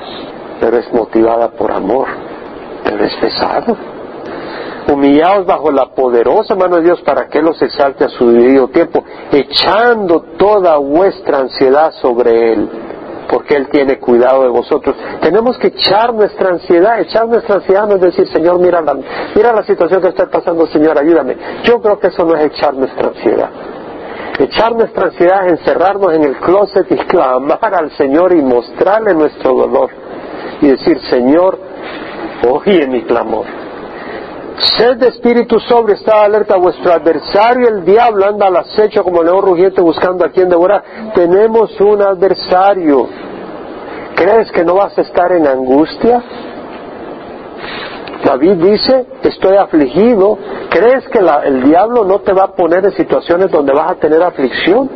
pero 0.60 0.78
es 0.78 0.92
motivada 0.92 1.48
por 1.48 1.72
amor, 1.72 2.06
pero 2.84 3.04
es 3.04 3.14
pesada. 3.16 3.64
Humillaos 4.88 5.46
bajo 5.46 5.70
la 5.72 5.86
poderosa 5.86 6.54
mano 6.54 6.76
de 6.76 6.82
Dios 6.82 7.00
para 7.02 7.26
que 7.28 7.42
los 7.42 7.60
exalte 7.60 8.04
a 8.04 8.08
su 8.08 8.30
debido 8.30 8.68
tiempo, 8.68 9.04
echando 9.32 10.20
toda 10.38 10.76
vuestra 10.78 11.38
ansiedad 11.38 11.92
sobre 12.00 12.52
Él, 12.52 12.68
porque 13.28 13.56
Él 13.56 13.68
tiene 13.68 13.98
cuidado 13.98 14.42
de 14.42 14.48
vosotros. 14.48 14.94
Tenemos 15.20 15.58
que 15.58 15.68
echar 15.68 16.14
nuestra 16.14 16.50
ansiedad, 16.50 17.00
echar 17.00 17.26
nuestra 17.26 17.56
ansiedad 17.56 17.86
no 17.88 17.96
es 17.96 18.00
decir, 18.00 18.28
Señor, 18.28 18.60
mira 18.60 18.80
la, 18.80 18.96
mira 19.34 19.52
la 19.52 19.64
situación 19.64 20.00
que 20.00 20.08
está 20.08 20.26
pasando, 20.26 20.66
Señor, 20.68 20.96
ayúdame. 20.98 21.36
Yo 21.64 21.80
creo 21.80 21.98
que 21.98 22.06
eso 22.08 22.24
no 22.24 22.36
es 22.36 22.44
echar 22.44 22.74
nuestra 22.74 23.08
ansiedad. 23.08 23.50
Echar 24.38 24.72
nuestra 24.76 25.06
ansiedad, 25.06 25.48
encerrarnos 25.48 26.12
en 26.14 26.24
el 26.24 26.36
closet 26.36 26.86
y 26.92 26.96
clamar 26.96 27.74
al 27.74 27.90
Señor 27.96 28.34
y 28.34 28.42
mostrarle 28.42 29.14
nuestro 29.14 29.54
dolor. 29.54 29.90
Y 30.60 30.68
decir, 30.68 31.00
Señor, 31.08 31.58
oye 32.46 32.86
mi 32.86 33.02
clamor. 33.02 33.65
Sed 34.58 34.96
de 34.96 35.08
espíritu 35.08 35.60
sobre, 35.60 35.94
está 35.94 36.24
alerta. 36.24 36.56
Vuestro 36.56 36.92
adversario, 36.92 37.68
el 37.68 37.84
diablo, 37.84 38.26
anda 38.26 38.46
al 38.46 38.56
acecho 38.56 39.04
como 39.04 39.22
león 39.22 39.42
rugiente 39.42 39.80
buscando 39.82 40.24
a 40.24 40.30
quien 40.30 40.48
devorar. 40.48 40.82
Tenemos 41.14 41.78
un 41.80 42.00
adversario. 42.02 43.06
¿Crees 44.14 44.50
que 44.50 44.64
no 44.64 44.74
vas 44.74 44.96
a 44.96 45.02
estar 45.02 45.30
en 45.32 45.46
angustia? 45.46 46.22
David 48.24 48.54
dice, 48.54 49.06
estoy 49.22 49.56
afligido. 49.56 50.38
¿Crees 50.70 51.06
que 51.08 51.18
el 51.18 51.62
diablo 51.64 52.04
no 52.04 52.20
te 52.20 52.32
va 52.32 52.44
a 52.44 52.52
poner 52.54 52.84
en 52.86 52.92
situaciones 52.92 53.50
donde 53.50 53.74
vas 53.74 53.92
a 53.92 53.94
tener 53.96 54.22
aflicción? 54.22 54.90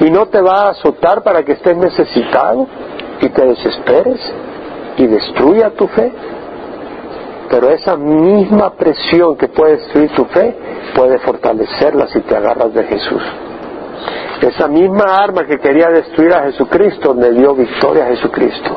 ¿Y 0.00 0.10
no 0.10 0.26
te 0.26 0.40
va 0.40 0.66
a 0.66 0.70
azotar 0.70 1.22
para 1.22 1.44
que 1.44 1.52
estés 1.52 1.76
necesitado 1.76 2.66
y 3.20 3.28
te 3.28 3.46
desesperes 3.46 4.20
y 4.96 5.06
destruya 5.06 5.70
tu 5.70 5.86
fe? 5.86 6.12
Pero 7.52 7.68
esa 7.68 7.98
misma 7.98 8.72
presión 8.72 9.36
que 9.36 9.48
puede 9.48 9.76
destruir 9.76 10.10
tu 10.12 10.24
fe 10.24 10.56
puede 10.96 11.18
fortalecerla 11.18 12.06
si 12.06 12.22
te 12.22 12.34
agarras 12.34 12.72
de 12.72 12.82
Jesús. 12.84 13.22
Esa 14.40 14.68
misma 14.68 15.18
arma 15.22 15.44
que 15.44 15.58
quería 15.58 15.88
destruir 15.88 16.32
a 16.32 16.44
Jesucristo 16.44 17.12
le 17.12 17.32
dio 17.32 17.54
victoria 17.54 18.04
a 18.04 18.08
Jesucristo 18.08 18.74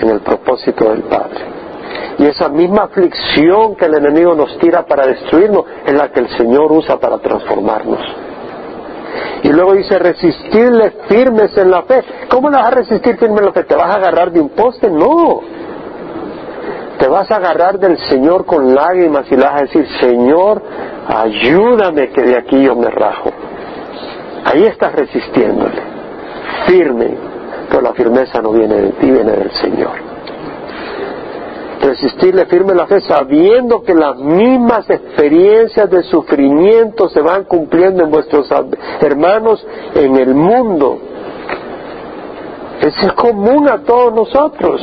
en 0.00 0.08
el 0.10 0.20
propósito 0.20 0.90
del 0.90 1.04
Padre. 1.04 1.44
Y 2.18 2.24
esa 2.26 2.48
misma 2.48 2.86
aflicción 2.86 3.76
que 3.76 3.84
el 3.84 3.94
enemigo 3.94 4.34
nos 4.34 4.58
tira 4.58 4.84
para 4.84 5.06
destruirnos 5.06 5.66
es 5.86 5.94
la 5.94 6.08
que 6.08 6.18
el 6.18 6.28
Señor 6.36 6.72
usa 6.72 6.98
para 6.98 7.18
transformarnos. 7.18 8.00
Y 9.44 9.52
luego 9.52 9.74
dice, 9.74 9.96
resistirle 10.00 10.92
firmes 11.08 11.56
en 11.56 11.70
la 11.70 11.82
fe. 11.82 12.02
¿Cómo 12.28 12.50
le 12.50 12.56
vas 12.56 12.66
a 12.66 12.70
resistir 12.72 13.16
firme 13.16 13.38
en 13.38 13.44
la 13.46 13.52
fe? 13.52 13.62
¿Te 13.62 13.76
vas 13.76 13.90
a 13.90 13.94
agarrar 13.94 14.32
de 14.32 14.40
un 14.40 14.48
poste? 14.48 14.90
No. 14.90 15.40
Te 16.98 17.08
vas 17.08 17.30
a 17.30 17.36
agarrar 17.36 17.78
del 17.78 17.98
Señor 18.08 18.46
con 18.46 18.74
lágrimas 18.74 19.26
y 19.30 19.36
le 19.36 19.44
vas 19.44 19.54
a 19.54 19.64
decir, 19.64 19.86
Señor, 20.00 20.62
ayúdame 21.06 22.10
que 22.10 22.22
de 22.22 22.38
aquí 22.38 22.62
yo 22.62 22.74
me 22.74 22.90
rajo. 22.90 23.30
Ahí 24.44 24.64
estás 24.64 24.94
resistiéndole, 24.94 25.82
firme, 26.66 27.14
pero 27.68 27.82
la 27.82 27.92
firmeza 27.92 28.40
no 28.40 28.52
viene 28.52 28.74
de 28.74 28.90
ti, 28.92 29.10
viene 29.10 29.32
del 29.32 29.50
Señor 29.52 30.16
resistirle 31.86 32.46
firme 32.46 32.74
la 32.74 32.86
fe 32.86 33.00
sabiendo 33.00 33.82
que 33.82 33.94
las 33.94 34.16
mismas 34.16 34.88
experiencias 34.90 35.88
de 35.88 36.02
sufrimiento 36.04 37.08
se 37.08 37.20
van 37.20 37.44
cumpliendo 37.44 38.02
en 38.02 38.10
vuestros 38.10 38.48
hermanos 39.00 39.64
en 39.94 40.16
el 40.16 40.34
mundo. 40.34 40.98
Eso 42.80 43.06
es 43.06 43.12
común 43.12 43.68
a 43.68 43.78
todos 43.78 44.12
nosotros, 44.12 44.80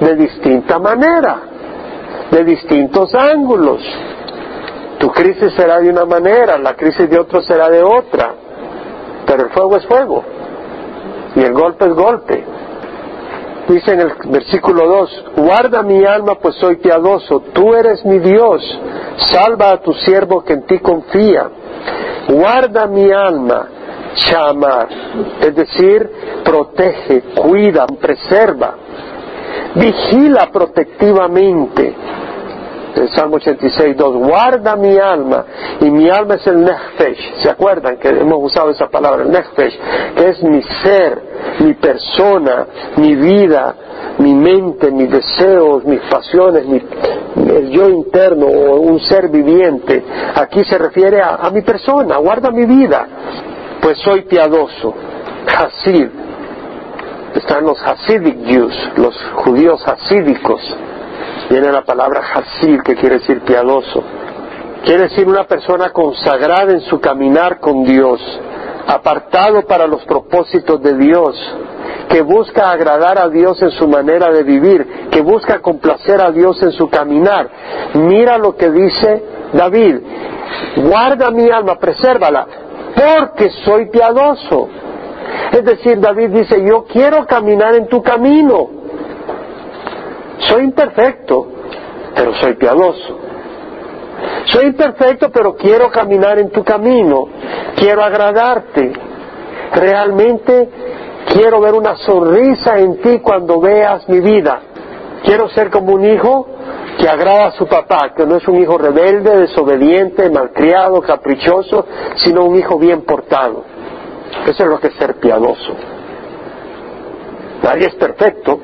de 0.00 0.14
distinta 0.14 0.78
manera, 0.78 1.40
de 2.30 2.44
distintos 2.44 3.14
ángulos. 3.14 3.82
Tu 4.98 5.10
crisis 5.10 5.52
será 5.54 5.78
de 5.78 5.90
una 5.90 6.04
manera, 6.04 6.58
la 6.58 6.74
crisis 6.74 7.08
de 7.08 7.18
otro 7.18 7.42
será 7.42 7.68
de 7.68 7.82
otra, 7.82 8.34
pero 9.26 9.44
el 9.44 9.50
fuego 9.50 9.76
es 9.76 9.86
fuego 9.86 10.24
y 11.36 11.40
el 11.40 11.52
golpe 11.52 11.86
es 11.86 11.94
golpe. 11.94 12.44
Dice 13.68 13.92
en 13.92 14.00
el 14.00 14.12
versículo 14.30 14.86
2, 14.86 15.24
guarda 15.36 15.82
mi 15.82 16.04
alma 16.04 16.36
pues 16.36 16.54
soy 16.56 16.76
piadoso, 16.76 17.40
tú 17.52 17.74
eres 17.74 18.04
mi 18.04 18.18
Dios, 18.18 18.62
salva 19.26 19.72
a 19.72 19.82
tu 19.82 19.92
siervo 19.92 20.42
que 20.42 20.54
en 20.54 20.66
ti 20.66 20.78
confía. 20.78 21.50
Guarda 22.28 22.86
mi 22.86 23.10
alma, 23.10 23.68
chamar, 24.14 24.88
es 25.40 25.54
decir, 25.54 26.10
protege, 26.44 27.22
cuida, 27.34 27.86
preserva, 27.86 28.74
vigila 29.74 30.48
protectivamente 30.52 31.94
el 32.96 33.08
Salmo 33.10 33.36
86, 33.36 33.96
2, 33.96 34.16
guarda 34.16 34.76
mi 34.76 34.96
alma, 34.98 35.44
y 35.80 35.90
mi 35.90 36.10
alma 36.10 36.34
es 36.34 36.46
el 36.46 36.64
Nefesh, 36.64 37.42
¿se 37.42 37.48
acuerdan 37.48 37.96
que 37.98 38.08
hemos 38.08 38.38
usado 38.40 38.70
esa 38.70 38.88
palabra, 38.88 39.22
el 39.22 39.30
Nefesh, 39.30 39.78
es 40.16 40.42
mi 40.42 40.62
ser, 40.82 41.22
mi 41.60 41.74
persona, 41.74 42.66
mi 42.96 43.14
vida, 43.14 43.74
mi 44.18 44.34
mente, 44.34 44.90
mis 44.90 45.10
deseos, 45.10 45.84
mis 45.84 46.00
pasiones, 46.02 46.66
mi, 46.66 46.82
el 47.54 47.70
yo 47.70 47.88
interno 47.88 48.46
o 48.46 48.80
un 48.80 48.98
ser 49.00 49.28
viviente. 49.28 50.02
Aquí 50.34 50.64
se 50.64 50.76
refiere 50.76 51.20
a, 51.20 51.36
a 51.36 51.50
mi 51.50 51.62
persona, 51.62 52.16
guarda 52.16 52.50
mi 52.50 52.66
vida, 52.66 53.06
pues 53.80 53.98
soy 53.98 54.22
piadoso, 54.22 54.94
Hasid. 55.46 56.27
Están 57.34 57.64
los 57.64 57.78
Hasidic 57.80 58.46
Jews, 58.46 58.74
los 58.96 59.14
judíos 59.34 59.80
hasídicos, 59.86 60.60
Viene 61.48 61.72
la 61.72 61.82
palabra 61.82 62.20
Hasid, 62.34 62.82
que 62.82 62.94
quiere 62.94 63.20
decir 63.20 63.40
piadoso. 63.40 64.02
Quiere 64.84 65.04
decir 65.04 65.26
una 65.26 65.44
persona 65.44 65.90
consagrada 65.90 66.72
en 66.72 66.82
su 66.82 67.00
caminar 67.00 67.58
con 67.58 67.84
Dios, 67.84 68.20
apartado 68.86 69.62
para 69.62 69.86
los 69.86 70.04
propósitos 70.04 70.82
de 70.82 70.96
Dios, 70.96 71.34
que 72.10 72.20
busca 72.20 72.70
agradar 72.70 73.18
a 73.18 73.28
Dios 73.28 73.60
en 73.62 73.70
su 73.70 73.88
manera 73.88 74.30
de 74.30 74.42
vivir, 74.42 75.08
que 75.10 75.22
busca 75.22 75.60
complacer 75.60 76.20
a 76.20 76.30
Dios 76.30 76.62
en 76.62 76.72
su 76.72 76.88
caminar. 76.90 77.48
Mira 77.94 78.36
lo 78.36 78.54
que 78.54 78.70
dice 78.70 79.24
David, 79.52 79.96
guarda 80.76 81.30
mi 81.30 81.48
alma, 81.50 81.78
presérvala, 81.78 82.46
porque 82.94 83.50
soy 83.64 83.90
piadoso. 83.90 84.68
Es 85.52 85.64
decir, 85.64 86.00
David 86.00 86.30
dice, 86.30 86.62
yo 86.64 86.84
quiero 86.84 87.26
caminar 87.26 87.74
en 87.74 87.88
tu 87.88 88.02
camino. 88.02 88.68
Soy 90.40 90.64
imperfecto, 90.64 91.46
pero 92.14 92.34
soy 92.34 92.54
piadoso. 92.54 93.18
Soy 94.46 94.66
imperfecto, 94.66 95.30
pero 95.30 95.54
quiero 95.54 95.90
caminar 95.90 96.38
en 96.38 96.50
tu 96.50 96.64
camino. 96.64 97.26
Quiero 97.76 98.02
agradarte. 98.02 98.92
Realmente 99.72 100.68
quiero 101.32 101.60
ver 101.60 101.74
una 101.74 101.96
sonrisa 101.96 102.78
en 102.78 103.00
ti 103.00 103.18
cuando 103.20 103.60
veas 103.60 104.08
mi 104.08 104.20
vida. 104.20 104.60
Quiero 105.24 105.48
ser 105.50 105.70
como 105.70 105.92
un 105.92 106.04
hijo 106.04 106.46
que 106.98 107.08
agrada 107.08 107.46
a 107.46 107.52
su 107.52 107.66
papá, 107.66 108.12
que 108.16 108.26
no 108.26 108.36
es 108.36 108.48
un 108.48 108.60
hijo 108.60 108.76
rebelde, 108.76 109.36
desobediente, 109.38 110.30
malcriado, 110.30 111.00
caprichoso, 111.00 111.86
sino 112.16 112.44
un 112.44 112.56
hijo 112.56 112.78
bien 112.78 113.02
portado. 113.02 113.64
Eso 114.46 114.64
es 114.64 114.68
lo 114.68 114.78
que 114.80 114.88
es 114.88 114.94
ser 114.94 115.14
piadoso. 115.16 115.74
Nadie 117.62 117.86
es 117.86 117.94
perfecto, 117.96 118.60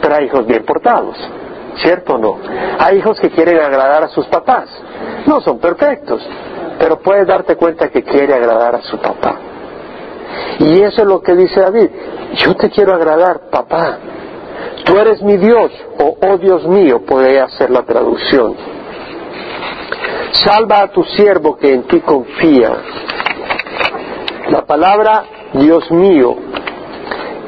pero 0.00 0.14
hay 0.14 0.26
hijos 0.26 0.46
bien 0.46 0.64
portados. 0.64 1.16
¿Cierto 1.76 2.14
o 2.14 2.18
no? 2.18 2.38
Hay 2.78 2.98
hijos 2.98 3.20
que 3.20 3.30
quieren 3.30 3.58
agradar 3.60 4.04
a 4.04 4.08
sus 4.08 4.26
papás. 4.26 4.68
No 5.26 5.40
son 5.40 5.58
perfectos, 5.58 6.26
pero 6.78 6.98
puedes 7.00 7.26
darte 7.26 7.56
cuenta 7.56 7.88
que 7.88 8.02
quiere 8.02 8.34
agradar 8.34 8.76
a 8.76 8.82
su 8.82 8.98
papá. 8.98 9.36
Y 10.58 10.82
eso 10.82 11.02
es 11.02 11.08
lo 11.08 11.20
que 11.20 11.34
dice 11.34 11.60
David. 11.60 11.90
Yo 12.34 12.54
te 12.54 12.70
quiero 12.70 12.94
agradar, 12.94 13.50
papá. 13.50 13.98
Tú 14.84 14.98
eres 14.98 15.22
mi 15.22 15.36
Dios, 15.36 15.70
o 15.98 16.16
oh 16.20 16.38
Dios 16.38 16.66
mío, 16.66 17.02
podría 17.04 17.48
ser 17.48 17.70
la 17.70 17.82
traducción. 17.82 18.54
Salva 20.32 20.82
a 20.82 20.88
tu 20.88 21.02
siervo 21.02 21.56
que 21.56 21.72
en 21.72 21.82
ti 21.84 22.00
confía. 22.00 22.72
La 24.50 24.64
palabra 24.64 25.24
Dios 25.54 25.90
mío, 25.90 26.36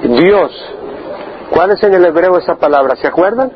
Dios, 0.03 0.51
¿cuál 1.51 1.71
es 1.71 1.83
en 1.85 1.95
el 1.95 2.05
hebreo 2.05 2.37
esa 2.39 2.57
palabra? 2.57 2.97
¿Se 2.97 3.07
acuerdan? 3.07 3.53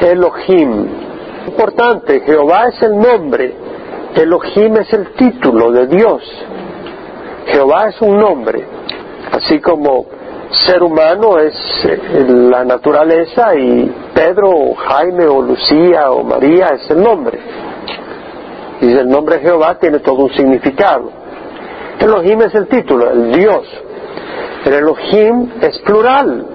Elohim. 0.00 0.86
Importante, 1.46 2.20
Jehová 2.20 2.68
es 2.68 2.82
el 2.82 2.98
nombre, 2.98 3.54
Elohim 4.14 4.76
es 4.78 4.92
el 4.92 5.12
título 5.14 5.70
de 5.70 5.86
Dios. 5.86 6.22
Jehová 7.46 7.88
es 7.88 8.00
un 8.00 8.18
nombre, 8.18 8.66
así 9.32 9.60
como 9.60 10.06
ser 10.50 10.82
humano 10.82 11.38
es 11.38 11.54
eh, 11.84 12.26
la 12.28 12.64
naturaleza 12.64 13.54
y 13.54 13.94
Pedro 14.12 14.50
o 14.50 14.74
Jaime 14.74 15.26
o 15.26 15.40
Lucía 15.40 16.10
o 16.10 16.24
María 16.24 16.68
es 16.74 16.90
el 16.90 17.02
nombre. 17.02 17.38
Y 18.80 18.92
el 18.92 19.08
nombre 19.08 19.36
de 19.36 19.42
Jehová 19.42 19.78
tiene 19.78 20.00
todo 20.00 20.24
un 20.24 20.32
significado. 20.32 21.19
Elohim 22.00 22.42
es 22.42 22.54
el 22.54 22.66
título, 22.66 23.10
el 23.10 23.32
Dios. 23.32 23.66
El 24.64 24.74
Elohim 24.74 25.52
es 25.60 25.78
plural, 25.80 26.46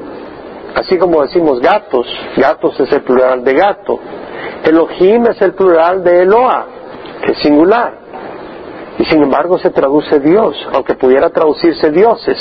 así 0.76 0.98
como 0.98 1.22
decimos 1.22 1.60
gatos, 1.60 2.08
gatos 2.38 2.80
es 2.80 2.92
el 2.92 3.02
plural 3.02 3.44
de 3.44 3.54
gato. 3.54 4.00
Elohim 4.64 5.26
es 5.28 5.42
el 5.42 5.54
plural 5.54 6.04
de 6.04 6.22
Eloa, 6.22 6.66
que 7.24 7.32
es 7.32 7.40
singular. 7.40 8.00
Y 8.98 9.06
sin 9.06 9.24
embargo 9.24 9.58
se 9.58 9.72
traduce 9.72 10.20
Dios, 10.20 10.56
aunque 10.74 10.96
pudiera 10.96 11.30
traducirse 11.30 11.92
dioses 11.92 12.38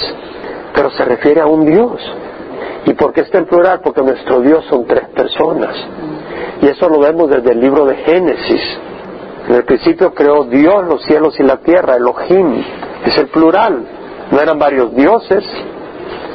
pero 0.75 0.91
se 0.91 1.05
refiere 1.05 1.41
a 1.41 1.47
un 1.47 1.65
Dios. 1.65 2.01
¿Y 2.85 2.93
por 2.95 3.13
qué 3.13 3.23
está 3.23 3.39
en 3.39 3.47
plural? 3.47 3.81
Porque 3.83 4.03
nuestro 4.03 4.41
Dios 4.41 4.65
son 4.69 4.85
tres 4.87 5.09
personas. 5.11 5.75
Y 6.61 6.67
eso 6.67 6.89
lo 6.89 6.99
vemos 6.99 7.31
desde 7.31 7.53
el 7.53 7.61
libro 7.61 7.87
de 7.87 7.97
Génesis. 7.97 8.79
En 9.49 9.55
el 9.55 9.65
principio 9.65 10.13
creó 10.13 10.45
Dios 10.45 10.85
los 10.87 11.03
cielos 11.05 11.39
y 11.39 11.45
la 11.45 11.59
tierra, 11.59 11.97
Elohim, 11.97 12.65
es 13.05 13.19
el 13.19 13.29
plural. 13.29 13.85
No 14.31 14.41
eran 14.41 14.59
varios 14.59 14.95
dioses, 14.95 15.45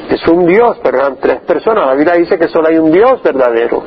es 0.10 0.28
un 0.28 0.46
Dios, 0.46 0.78
pero 0.84 0.98
eran 0.98 1.18
tres 1.18 1.42
personas. 1.42 1.88
La 1.88 1.96
Biblia 1.96 2.16
dice 2.16 2.38
que 2.38 2.48
solo 2.48 2.68
hay 2.68 2.78
un 2.78 2.92
Dios 2.92 3.22
verdadero. 3.24 3.84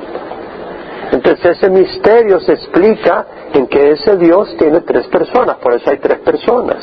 Entonces 1.12 1.56
ese 1.56 1.68
misterio 1.68 2.40
se 2.40 2.52
explica 2.52 3.26
en 3.52 3.66
que 3.66 3.90
ese 3.90 4.16
Dios 4.16 4.56
tiene 4.56 4.80
tres 4.80 5.06
personas, 5.08 5.56
por 5.56 5.74
eso 5.74 5.90
hay 5.90 5.98
tres 5.98 6.20
personas. 6.20 6.78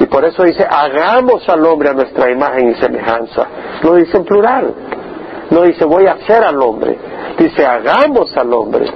Y 0.00 0.06
por 0.06 0.24
eso 0.24 0.42
dice, 0.42 0.66
hagamos 0.68 1.46
al 1.48 1.64
hombre 1.64 1.90
a 1.90 1.92
nuestra 1.92 2.30
imagen 2.30 2.70
y 2.70 2.74
semejanza. 2.76 3.46
No 3.82 3.94
dice 3.94 4.16
en 4.16 4.24
plural. 4.24 4.74
No 5.50 5.62
dice, 5.62 5.84
voy 5.84 6.06
a 6.06 6.12
hacer 6.12 6.42
al 6.42 6.60
hombre. 6.62 6.96
Dice, 7.38 7.66
hagamos 7.66 8.34
al 8.36 8.52
hombre. 8.52 8.86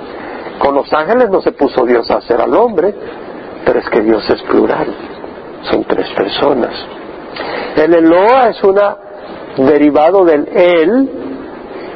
Con 0.58 0.74
los 0.74 0.90
ángeles 0.92 1.28
no 1.30 1.42
se 1.42 1.52
puso 1.52 1.84
Dios 1.84 2.10
a 2.10 2.16
hacer 2.16 2.40
al 2.40 2.54
hombre, 2.54 2.94
pero 3.66 3.80
es 3.80 3.88
que 3.90 4.00
Dios 4.00 4.28
es 4.30 4.42
plural. 4.44 4.86
Son 5.70 5.84
tres 5.84 6.08
personas. 6.10 6.72
El 7.76 7.94
Eloa 7.94 8.50
es 8.50 8.62
una 8.62 8.96
derivado 9.56 10.24
del 10.24 10.48
El 10.48 11.10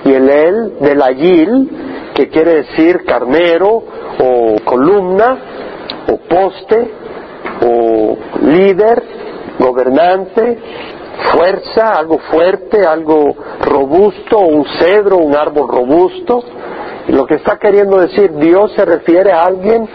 y 0.05 0.13
el 0.13 0.29
El 0.29 0.79
del 0.81 1.03
Ayil, 1.03 1.71
que 2.15 2.29
quiere 2.29 2.63
decir 2.65 3.05
carnero 3.05 3.83
o 4.21 4.57
columna 4.65 5.39
o 6.11 6.17
poste 6.17 6.91
o 7.63 8.17
líder, 8.43 9.03
gobernante, 9.59 10.59
fuerza, 11.33 11.93
algo 11.93 12.19
fuerte, 12.19 12.87
algo 12.87 13.35
robusto, 13.61 14.39
un 14.39 14.65
cedro, 14.79 15.19
un 15.19 15.37
árbol 15.37 15.69
robusto. 15.69 16.43
Lo 17.09 17.27
que 17.27 17.37
está 17.37 17.59
queriendo 17.59 17.99
decir 17.99 18.33
Dios 18.35 18.73
se 18.75 18.85
refiere 18.85 19.33
a 19.33 19.43
alguien 19.43 19.89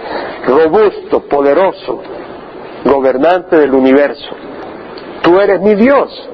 robusto, 0.47 1.21
poderoso, 1.27 2.01
gobernante 2.93 3.58
del 3.58 3.73
universo. 3.73 4.29
Tú 5.21 5.39
eres 5.39 5.62
mi 5.62 5.75
Dios. 5.75 6.29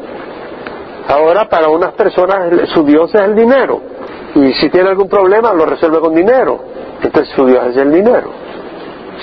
Ahora 1.07 1.47
para 1.49 1.69
unas 1.69 1.93
personas 1.93 2.69
su 2.73 2.83
Dios 2.83 3.13
es 3.13 3.21
el 3.21 3.35
dinero. 3.35 3.81
Y 4.35 4.53
si 4.53 4.69
tiene 4.69 4.89
algún 4.89 5.09
problema 5.09 5.53
lo 5.53 5.65
resuelve 5.65 5.99
con 5.99 6.13
dinero. 6.13 6.59
Entonces 7.01 7.33
su 7.35 7.45
Dios 7.45 7.65
es 7.67 7.77
el 7.77 7.91
dinero. 7.91 8.29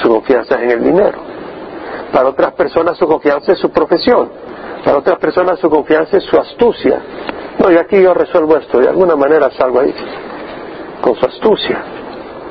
Su 0.02 0.08
confianza 0.08 0.56
es 0.56 0.62
en 0.62 0.70
el 0.70 0.84
dinero. 0.84 1.18
Para 2.12 2.28
otras 2.28 2.52
personas 2.52 2.96
su 2.96 3.06
confianza 3.06 3.52
es 3.52 3.58
su 3.58 3.70
profesión. 3.70 4.30
Para 4.84 4.98
otras 4.98 5.18
personas 5.18 5.58
su 5.58 5.68
confianza 5.68 6.16
es 6.16 6.24
su 6.24 6.36
astucia. 6.38 7.00
No, 7.58 7.70
y 7.70 7.76
aquí 7.76 8.00
yo 8.00 8.12
resuelvo 8.14 8.56
esto, 8.56 8.78
de 8.78 8.88
alguna 8.88 9.16
manera 9.16 9.50
salgo 9.50 9.80
ahí, 9.80 9.94
con 11.00 11.14
su 11.16 11.26
astucia. 11.26 11.82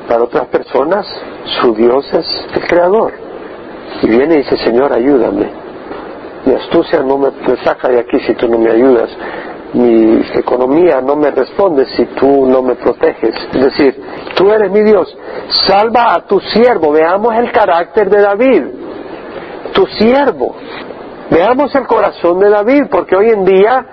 Para 0.08 0.24
otras 0.24 0.46
personas 0.46 1.06
su 1.60 1.74
Dios 1.74 2.12
es 2.12 2.26
el 2.54 2.66
Creador. 2.66 3.25
Y 4.02 4.08
viene 4.08 4.34
y 4.34 4.38
dice, 4.38 4.56
Señor, 4.58 4.92
ayúdame. 4.92 5.50
Mi 6.44 6.54
astucia 6.54 7.02
no 7.02 7.18
me, 7.18 7.30
me 7.30 7.56
saca 7.64 7.88
de 7.88 8.00
aquí 8.00 8.20
si 8.20 8.34
tú 8.34 8.48
no 8.48 8.58
me 8.58 8.70
ayudas. 8.70 9.10
Mi 9.72 10.22
economía 10.34 11.00
no 11.00 11.16
me 11.16 11.30
responde 11.30 11.86
si 11.96 12.06
tú 12.06 12.46
no 12.46 12.62
me 12.62 12.76
proteges. 12.76 13.34
Es 13.52 13.64
decir, 13.64 14.00
tú 14.36 14.50
eres 14.50 14.70
mi 14.70 14.82
Dios. 14.82 15.16
Salva 15.66 16.14
a 16.14 16.26
tu 16.26 16.38
siervo. 16.40 16.92
Veamos 16.92 17.34
el 17.36 17.50
carácter 17.50 18.08
de 18.08 18.22
David 18.22 18.62
tu 19.76 19.86
siervo. 19.86 20.56
Veamos 21.30 21.74
el 21.74 21.86
corazón 21.86 22.38
de 22.38 22.48
David, 22.48 22.84
porque 22.90 23.14
hoy 23.14 23.28
en 23.28 23.44
día, 23.44 23.86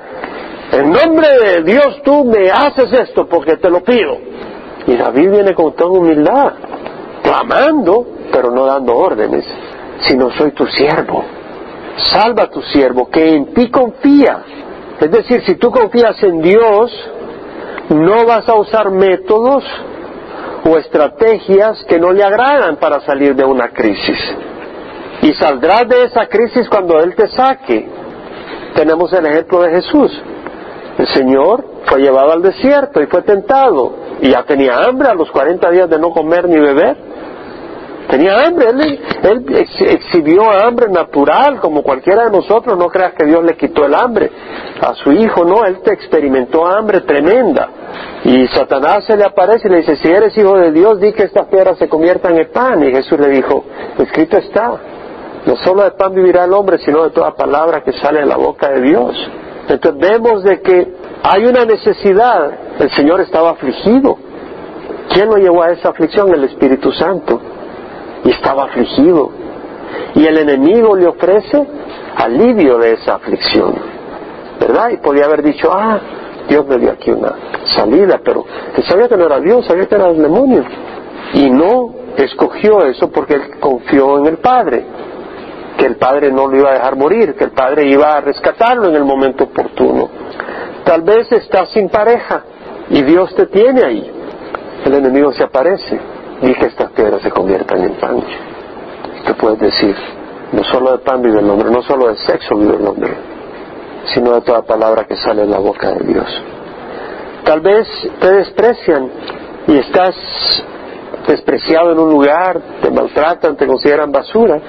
en 0.71 0.91
nombre 0.91 1.27
de 1.39 1.63
Dios 1.63 2.01
tú 2.03 2.23
me 2.23 2.49
haces 2.49 2.91
esto 2.93 3.27
porque 3.27 3.57
te 3.57 3.69
lo 3.69 3.83
pido. 3.83 4.17
Y 4.87 4.95
David 4.95 5.31
viene 5.31 5.53
con 5.53 5.75
toda 5.75 5.91
humildad, 5.91 6.53
clamando, 7.21 8.05
pero 8.31 8.49
no 8.51 8.65
dando 8.65 8.95
órdenes, 8.95 9.45
sino 10.07 10.31
soy 10.31 10.51
tu 10.51 10.65
siervo. 10.67 11.23
Salva 12.09 12.43
a 12.43 12.49
tu 12.49 12.61
siervo, 12.61 13.09
que 13.09 13.35
en 13.35 13.53
ti 13.53 13.69
confía. 13.69 14.43
Es 14.99 15.11
decir, 15.11 15.43
si 15.45 15.55
tú 15.55 15.71
confías 15.71 16.21
en 16.23 16.41
Dios, 16.41 16.91
no 17.89 18.25
vas 18.25 18.47
a 18.47 18.55
usar 18.55 18.89
métodos 18.91 19.63
o 20.65 20.77
estrategias 20.77 21.83
que 21.85 21.99
no 21.99 22.11
le 22.11 22.23
agradan 22.23 22.77
para 22.77 23.01
salir 23.01 23.35
de 23.35 23.43
una 23.43 23.69
crisis. 23.69 24.17
Y 25.21 25.33
saldrás 25.33 25.87
de 25.87 26.03
esa 26.03 26.27
crisis 26.27 26.67
cuando 26.69 26.99
Él 26.99 27.15
te 27.15 27.27
saque. 27.27 27.87
Tenemos 28.75 29.11
el 29.13 29.25
ejemplo 29.25 29.61
de 29.61 29.71
Jesús. 29.71 30.21
El 30.97 31.07
Señor 31.07 31.65
fue 31.85 31.99
llevado 31.99 32.31
al 32.31 32.41
desierto 32.41 33.01
y 33.01 33.07
fue 33.07 33.21
tentado. 33.21 33.93
Y 34.21 34.31
ya 34.31 34.43
tenía 34.43 34.83
hambre 34.83 35.09
a 35.09 35.13
los 35.13 35.29
40 35.31 35.69
días 35.71 35.89
de 35.89 35.99
no 35.99 36.11
comer 36.11 36.47
ni 36.47 36.59
beber. 36.59 36.97
Tenía 38.09 38.45
hambre, 38.45 38.67
él, 38.69 39.45
exhibió 39.79 40.51
hambre 40.51 40.87
natural 40.89 41.59
como 41.59 41.81
cualquiera 41.81 42.25
de 42.25 42.31
nosotros. 42.31 42.77
No 42.77 42.87
creas 42.87 43.13
que 43.13 43.25
Dios 43.25 43.43
le 43.43 43.55
quitó 43.55 43.85
el 43.85 43.95
hambre 43.95 44.29
a 44.81 44.93
su 44.95 45.11
hijo, 45.11 45.45
no, 45.45 45.65
él 45.65 45.79
te 45.81 45.93
experimentó 45.93 46.65
hambre 46.65 47.01
tremenda. 47.01 47.69
Y 48.25 48.47
Satanás 48.47 49.05
se 49.05 49.17
le 49.17 49.25
aparece 49.25 49.67
y 49.67 49.71
le 49.71 49.77
dice, 49.77 49.95
si 49.97 50.09
eres 50.09 50.37
hijo 50.37 50.57
de 50.57 50.71
Dios, 50.71 50.99
di 50.99 51.13
que 51.13 51.23
estas 51.23 51.47
piedras 51.47 51.77
se 51.77 51.87
conviertan 51.87 52.37
en 52.37 52.49
pan. 52.51 52.83
Y 52.83 52.91
Jesús 52.91 53.19
le 53.19 53.29
dijo, 53.29 53.63
escrito 53.97 54.37
está, 54.37 54.77
no 55.45 55.55
solo 55.57 55.83
de 55.83 55.91
pan 55.91 56.13
vivirá 56.13 56.45
el 56.45 56.53
hombre, 56.53 56.77
sino 56.79 57.03
de 57.03 57.11
toda 57.11 57.33
palabra 57.35 57.81
que 57.83 57.93
sale 57.93 58.21
de 58.21 58.25
la 58.25 58.37
boca 58.37 58.69
de 58.69 58.81
Dios. 58.81 59.15
Entonces 59.67 59.99
vemos 59.99 60.43
de 60.43 60.61
que 60.61 60.93
hay 61.23 61.45
una 61.45 61.65
necesidad. 61.65 62.51
El 62.79 62.89
Señor 62.91 63.21
estaba 63.21 63.51
afligido. 63.51 64.17
¿Quién 65.09 65.27
lo 65.27 65.37
llevó 65.37 65.63
a 65.63 65.71
esa 65.71 65.89
aflicción? 65.89 66.33
El 66.33 66.45
Espíritu 66.45 66.91
Santo. 66.91 67.39
Y 68.23 68.31
estaba 68.31 68.65
afligido. 68.65 69.31
y 70.15 70.25
el 70.25 70.37
enemigo 70.37 70.95
le 70.95 71.07
ofrece 71.07 71.67
alivio 72.15 72.77
de 72.77 72.93
esa 72.93 73.15
aflicción. 73.15 73.75
¿Verdad? 74.59 74.89
Y 74.89 74.97
podía 74.97 75.25
haber 75.25 75.43
dicho, 75.43 75.69
ah, 75.71 75.99
Dios 76.47 76.65
me 76.67 76.77
dio 76.77 76.91
aquí 76.91 77.11
una 77.11 77.33
salida, 77.75 78.19
pero 78.23 78.45
sabía 78.83 79.07
que 79.07 79.17
no 79.17 79.25
era 79.25 79.39
Dios, 79.39 79.65
sabía 79.65 79.85
que 79.87 79.95
era 79.95 80.09
el 80.09 80.21
demonio. 80.21 80.63
Y 81.33 81.49
no 81.49 81.93
escogió 82.17 82.85
eso 82.85 83.09
porque 83.09 83.35
él 83.35 83.59
confió 83.59 84.19
en 84.19 84.27
el 84.27 84.37
Padre, 84.37 84.85
que 85.77 85.85
el 85.85 85.95
Padre 85.95 86.31
no 86.31 86.47
lo 86.47 86.57
iba 86.57 86.69
a 86.69 86.73
dejar 86.73 86.95
morir, 86.95 87.35
que 87.35 87.45
el 87.45 87.51
Padre 87.51 87.87
iba 87.87 88.17
a 88.17 88.21
rescatarlo 88.21 88.89
en 88.89 88.95
el 88.95 89.03
momento 89.03 89.45
oportuno. 89.45 90.09
Tal 90.83 91.01
vez 91.01 91.31
estás 91.31 91.69
sin 91.71 91.89
pareja 91.89 92.43
y 92.89 93.01
Dios 93.01 93.33
te 93.35 93.47
tiene 93.47 93.83
ahí. 93.83 94.11
El 94.85 94.93
enemigo 94.95 95.31
se 95.31 95.43
aparece 95.43 96.12
y 96.43 96.53
que 96.55 96.65
estas 96.65 96.91
piedras 96.91 97.21
se 97.21 97.31
conviertan 97.31 97.81
en 97.83 97.93
pan. 97.93 98.21
Te 99.25 99.33
puedes 99.35 99.59
decir, 99.59 99.95
no 100.51 100.63
solo 100.65 100.91
de 100.91 100.97
pan 100.99 101.21
vive 101.21 101.39
el 101.39 101.49
hombre, 101.49 101.71
no 101.71 101.81
solo 101.83 102.09
de 102.09 102.17
sexo 102.17 102.57
vive 102.57 102.75
el 102.75 102.85
hombre, 102.85 103.13
sino 104.13 104.33
de 104.33 104.41
toda 104.41 104.61
palabra 104.63 105.05
que 105.05 105.15
sale 105.15 105.43
de 105.43 105.47
la 105.47 105.59
boca 105.59 105.91
de 105.91 106.05
Dios. 106.05 106.41
Tal 107.45 107.61
vez 107.61 107.87
te 108.19 108.33
desprecian 108.33 109.09
y 109.67 109.77
estás 109.77 110.15
despreciado 111.27 111.93
en 111.93 111.99
un 111.99 112.09
lugar, 112.09 112.59
te 112.81 112.91
maltratan, 112.91 113.55
te 113.55 113.65
consideran 113.65 114.11
basura, 114.11 114.59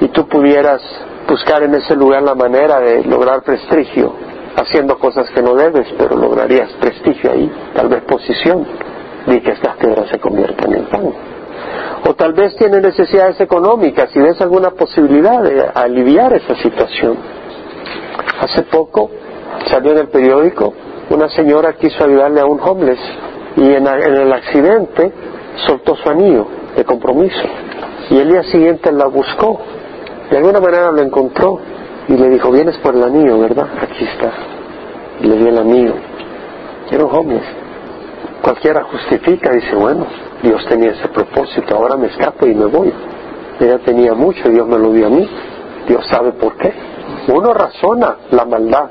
y 0.00 0.08
tú 0.08 0.28
pudieras 0.28 0.80
buscar 1.28 1.64
en 1.64 1.74
ese 1.74 1.96
lugar 1.96 2.22
la 2.22 2.36
manera 2.36 2.78
de 2.78 3.02
lograr 3.02 3.42
prestigio, 3.42 4.12
haciendo 4.54 4.96
cosas 5.00 5.28
que 5.30 5.42
no 5.42 5.54
debes, 5.54 5.88
pero 5.98 6.16
lograrías 6.16 6.70
prestigio 6.80 7.32
ahí, 7.32 7.50
tal 7.74 7.88
vez 7.88 8.04
posición, 8.04 8.64
y 9.26 9.40
que 9.40 9.50
estas 9.52 9.76
piedras 9.76 10.08
se 10.08 10.18
conviertan 10.18 10.72
en 10.72 10.84
pan. 10.84 11.12
O 12.08 12.14
tal 12.14 12.32
vez 12.32 12.54
tienes 12.56 12.82
necesidades 12.82 13.40
económicas 13.40 14.14
y 14.14 14.20
ves 14.20 14.40
alguna 14.40 14.70
posibilidad 14.70 15.42
de 15.42 15.64
aliviar 15.74 16.32
esa 16.34 16.54
situación. 16.56 17.16
Hace 18.40 18.62
poco 18.62 19.10
salió 19.68 19.92
en 19.92 19.98
el 19.98 20.08
periódico 20.08 20.72
una 21.10 21.28
señora 21.28 21.72
quiso 21.74 22.04
ayudarle 22.04 22.40
a 22.40 22.46
un 22.46 22.60
homeless 22.60 22.98
y 23.56 23.72
en, 23.72 23.86
el 23.86 24.32
accidente 24.32 25.12
soltó 25.66 25.96
su 25.96 26.08
anillo 26.08 26.46
de 26.76 26.84
compromiso 26.84 27.42
y 28.10 28.18
el 28.18 28.30
día 28.30 28.42
siguiente 28.44 28.92
la 28.92 29.06
buscó. 29.06 29.58
De 30.30 30.36
alguna 30.36 30.60
manera 30.60 30.90
lo 30.92 31.02
encontró 31.02 31.58
y 32.08 32.16
le 32.16 32.28
dijo 32.28 32.50
vienes 32.50 32.76
por 32.78 32.94
el 32.94 33.02
anillo 33.02 33.38
verdad 33.38 33.68
aquí 33.80 34.04
está 34.04 34.32
y 35.20 35.26
le 35.26 35.36
dio 35.36 35.48
el 35.48 35.58
anillo. 35.58 35.94
Era 36.90 37.04
un 37.04 37.14
homeless 37.14 37.65
cualquiera 38.46 38.84
justifica 38.84 39.50
dice 39.50 39.74
bueno 39.74 40.06
Dios 40.40 40.64
tenía 40.68 40.92
ese 40.92 41.08
propósito 41.08 41.74
ahora 41.74 41.96
me 41.96 42.06
escapo 42.06 42.46
y 42.46 42.54
me 42.54 42.66
voy 42.66 42.92
ella 43.58 43.78
tenía 43.78 44.14
mucho 44.14 44.48
Dios 44.48 44.68
me 44.68 44.78
lo 44.78 44.92
dio 44.92 45.08
a 45.08 45.10
mí 45.10 45.28
Dios 45.88 46.06
sabe 46.08 46.30
por 46.32 46.56
qué 46.56 46.72
uno 47.26 47.52
razona 47.52 48.18
la 48.30 48.44
maldad 48.44 48.88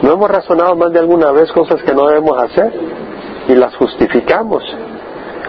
no 0.00 0.12
hemos 0.12 0.30
razonado 0.30 0.76
más 0.76 0.92
de 0.92 1.00
alguna 1.00 1.32
vez 1.32 1.50
cosas 1.50 1.82
que 1.82 1.92
no 1.92 2.06
debemos 2.06 2.40
hacer 2.40 2.72
y 3.48 3.54
las 3.56 3.74
justificamos 3.74 4.62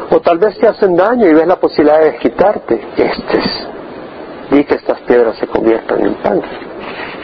o 0.09 0.19
tal 0.21 0.37
vez 0.37 0.57
te 0.59 0.67
hacen 0.67 0.95
daño 0.95 1.27
y 1.27 1.33
ves 1.33 1.47
la 1.47 1.57
posibilidad 1.57 2.01
de 2.01 2.17
quitarte. 2.17 2.79
Este 2.97 3.37
es. 3.37 3.67
Que 4.49 4.75
estas 4.75 5.01
piedras 5.01 5.35
se 5.37 5.47
conviertan 5.47 6.05
en 6.05 6.13
pan. 6.15 6.41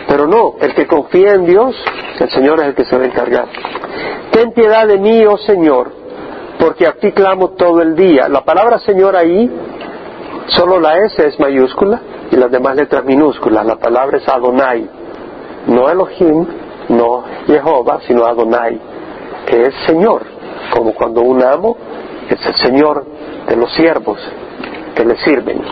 Pero 0.07 0.27
no, 0.27 0.55
el 0.59 0.73
que 0.73 0.85
confía 0.85 1.33
en 1.33 1.45
Dios, 1.45 1.75
el 2.19 2.29
Señor 2.29 2.59
es 2.59 2.65
el 2.67 2.75
que 2.75 2.83
se 2.83 2.97
va 2.97 3.03
a 3.03 3.05
encargar. 3.05 3.47
Ten 4.31 4.51
piedad 4.51 4.87
de 4.87 4.97
mí, 4.97 5.25
oh 5.25 5.37
Señor, 5.37 6.00
porque 6.61 6.85
a 6.85 6.93
ti 6.93 7.11
clamo 7.11 7.49
todo 7.57 7.81
el 7.81 7.95
día. 7.95 8.29
La 8.29 8.45
palabra 8.45 8.77
Señor 8.77 9.15
ahí, 9.15 9.49
solo 10.49 10.79
la 10.79 10.99
S 10.99 11.27
es 11.27 11.39
mayúscula 11.39 11.99
y 12.31 12.35
las 12.35 12.51
demás 12.51 12.75
letras 12.75 13.03
minúsculas. 13.03 13.65
La 13.65 13.77
palabra 13.77 14.19
es 14.19 14.29
Adonai, 14.29 14.87
no 15.65 15.89
Elohim, 15.89 16.45
no 16.89 17.23
Jehová, 17.47 17.99
sino 18.05 18.25
Adonai, 18.25 18.79
que 19.47 19.63
es 19.63 19.73
Señor, 19.87 20.21
como 20.69 20.93
cuando 20.93 21.21
un 21.21 21.41
amo 21.41 21.75
es 22.29 22.45
el 22.45 22.55
Señor 22.57 23.05
de 23.47 23.55
los 23.55 23.73
siervos 23.73 24.19
que 24.95 25.03
le 25.03 25.17
sirven. 25.17 25.63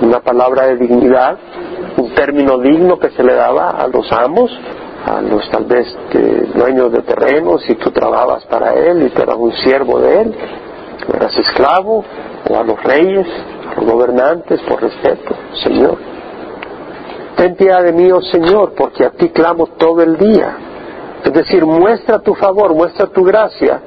Una 0.00 0.18
palabra 0.18 0.66
de 0.66 0.78
dignidad, 0.78 1.38
un 1.96 2.12
término 2.12 2.58
digno 2.58 2.98
que 2.98 3.10
se 3.10 3.22
le 3.22 3.34
daba 3.34 3.70
a 3.70 3.86
los 3.86 4.10
amos, 4.10 4.50
a 5.08 5.20
los 5.22 5.48
tal 5.50 5.64
vez 5.64 5.86
dueños 6.54 6.92
de 6.92 7.02
terrenos, 7.02 7.62
si 7.62 7.74
tú 7.76 7.90
trabajabas 7.90 8.44
para 8.46 8.74
él 8.74 9.02
y 9.06 9.10
tú 9.10 9.22
eras 9.22 9.36
un 9.36 9.52
siervo 9.52 10.00
de 10.00 10.20
él, 10.20 10.34
eras 11.14 11.36
esclavo, 11.36 12.04
o 12.50 12.56
a 12.56 12.62
los 12.62 12.82
reyes, 12.82 13.26
a 13.70 13.80
los 13.80 13.90
gobernantes, 13.90 14.60
por 14.62 14.82
respeto, 14.82 15.34
Señor. 15.62 15.96
Ten 17.36 17.54
piedad 17.54 17.82
de 17.82 17.92
mí, 17.92 18.10
oh 18.10 18.20
Señor, 18.20 18.74
porque 18.76 19.04
a 19.04 19.10
ti 19.10 19.28
clamo 19.30 19.68
todo 19.78 20.02
el 20.02 20.18
día. 20.18 20.56
Es 21.24 21.32
decir, 21.32 21.64
muestra 21.64 22.18
tu 22.18 22.34
favor, 22.34 22.74
muestra 22.74 23.06
tu 23.06 23.24
gracia 23.24 23.80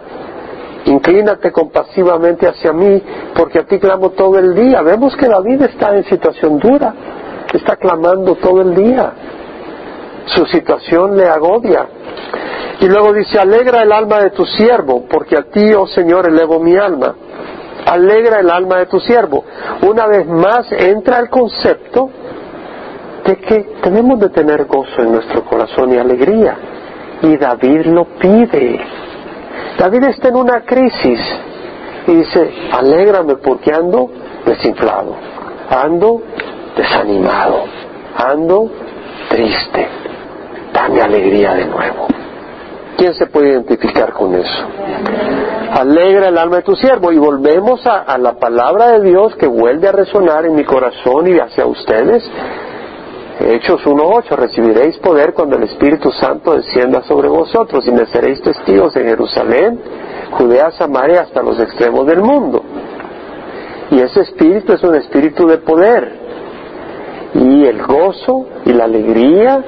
Inclínate 0.86 1.52
compasivamente 1.52 2.48
hacia 2.48 2.74
mí, 2.74 3.02
porque 3.36 3.60
a 3.60 3.64
ti 3.64 3.78
clamo 3.80 4.12
todo 4.12 4.40
el 4.40 4.56
día. 4.56 4.82
Vemos 4.82 5.16
que 5.16 5.28
David 5.28 5.62
está 5.64 5.96
en 5.96 6.04
situación 6.06 6.58
dura, 6.58 6.94
está 7.54 7.76
clamando 7.76 8.36
todo 8.36 8.62
el 8.62 8.74
día. 8.74 9.14
Su 10.26 10.46
situación 10.46 11.18
le 11.18 11.28
agobia. 11.28 11.88
Y 12.80 12.88
luego 12.88 13.14
dice, 13.14 13.40
alegra 13.40 13.84
el 13.84 13.92
alma 13.92 14.20
de 14.20 14.32
tu 14.32 14.46
siervo, 14.46 15.06
porque 15.10 15.38
a 15.38 15.44
ti, 15.44 15.74
oh 15.74 15.88
Señor, 15.88 16.28
elevo 16.28 16.60
mi 16.60 16.76
alma. 16.76 17.16
Alegra 17.86 18.40
el 18.40 18.50
alma 18.50 18.78
de 18.78 18.86
tu 18.88 19.00
siervo. 19.00 19.44
Una 19.82 20.08
vez 20.08 20.28
más 20.28 20.72
entra 20.72 21.20
el 21.20 21.30
concepto 21.30 22.10
de 23.26 23.36
que 23.38 23.60
tenemos 23.82 24.20
de 24.20 24.30
tener 24.30 24.66
gozo 24.66 25.02
en 25.02 25.12
nuestro 25.12 25.44
corazón 25.46 25.94
y 25.94 25.98
alegría. 25.98 26.58
Y 27.22 27.38
David 27.38 27.86
lo 27.86 28.06
pide. 28.18 28.80
David 29.78 30.04
está 30.06 30.30
en 30.30 30.36
una 30.36 30.62
crisis 30.62 31.20
y 32.08 32.16
dice, 32.16 32.52
alégrame 32.72 33.36
porque 33.36 33.72
ando 33.72 34.10
desinflado, 34.46 35.16
ando 35.70 36.22
desanimado, 36.76 37.66
ando 38.16 38.72
triste, 39.30 39.88
dame 40.82 41.02
alegría 41.02 41.54
de 41.54 41.65
nuevo. 41.65 42.08
¿Quién 42.98 43.13
se 43.13 43.28
puede 43.28 43.50
identificar 43.50 44.13
con 44.13 44.36
eso? 44.36 44.65
Alegra 45.72 46.28
el 46.28 46.38
alma 46.38 46.58
de 46.58 46.63
tu 46.63 46.76
siervo 46.76 47.12
y 47.12 47.17
volvemos 47.17 47.86
a, 47.88 48.02
a 48.02 48.17
la 48.17 48.34
palabra 48.34 48.91
de 48.91 49.02
Dios 49.02 49.36
que 49.36 49.48
vuelve 49.48 49.88
a 49.88 49.91
resonar 49.91 50.46
en 50.46 50.56
mi 50.56 50.63
corazón 50.63 51.28
y 51.28 51.39
hacia 51.39 51.65
ustedes 51.65 52.30
Hechos 53.39 53.84
1.8, 53.86 54.36
recibiréis 54.36 54.98
poder 54.98 55.34
cuando 55.34 55.56
el 55.56 55.63
Espíritu 55.63 56.12
Santo 56.12 56.54
descienda 56.54 57.02
sobre 57.04 57.28
vosotros 57.28 57.88
y 57.88 57.91
me 57.91 58.06
seréis 58.06 58.39
testigos 58.41 58.96
en 58.96 59.06
Jerusalén, 59.06 59.80
Judea, 60.32 60.72
Samaria, 60.72 61.22
hasta 61.22 61.41
los 61.41 61.60
extremos 61.60 62.06
del 62.06 62.22
mundo. 62.22 62.63
Y 63.89 64.00
ese 64.00 64.22
espíritu 64.22 64.74
es 64.74 64.84
un 64.84 64.96
espíritu 64.96 65.48
de 65.48 65.58
poder. 65.58 66.22
Y 67.34 67.65
el 67.65 67.82
gozo 67.82 68.46
y 68.65 68.74
la 68.74 68.84
alegría 68.84 69.63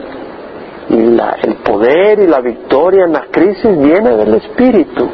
y 0.90 0.96
el 0.96 1.56
poder 1.64 2.20
y 2.20 2.28
la 2.28 2.42
victoria 2.42 3.06
en 3.06 3.14
las 3.14 3.28
crisis 3.32 3.78
viene 3.78 4.18
del 4.18 4.36
espíritu. 4.36 5.10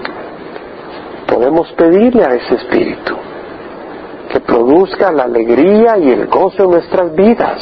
Podemos 1.27 1.71
pedirle 1.73 2.23
a 2.23 2.33
ese 2.33 2.55
espíritu 2.55 3.15
que 4.31 4.39
produzca 4.41 5.11
la 5.11 5.23
alegría 5.23 5.97
y 5.97 6.11
el 6.11 6.27
gozo 6.27 6.65
en 6.65 6.71
nuestras 6.71 7.15
vidas. 7.15 7.59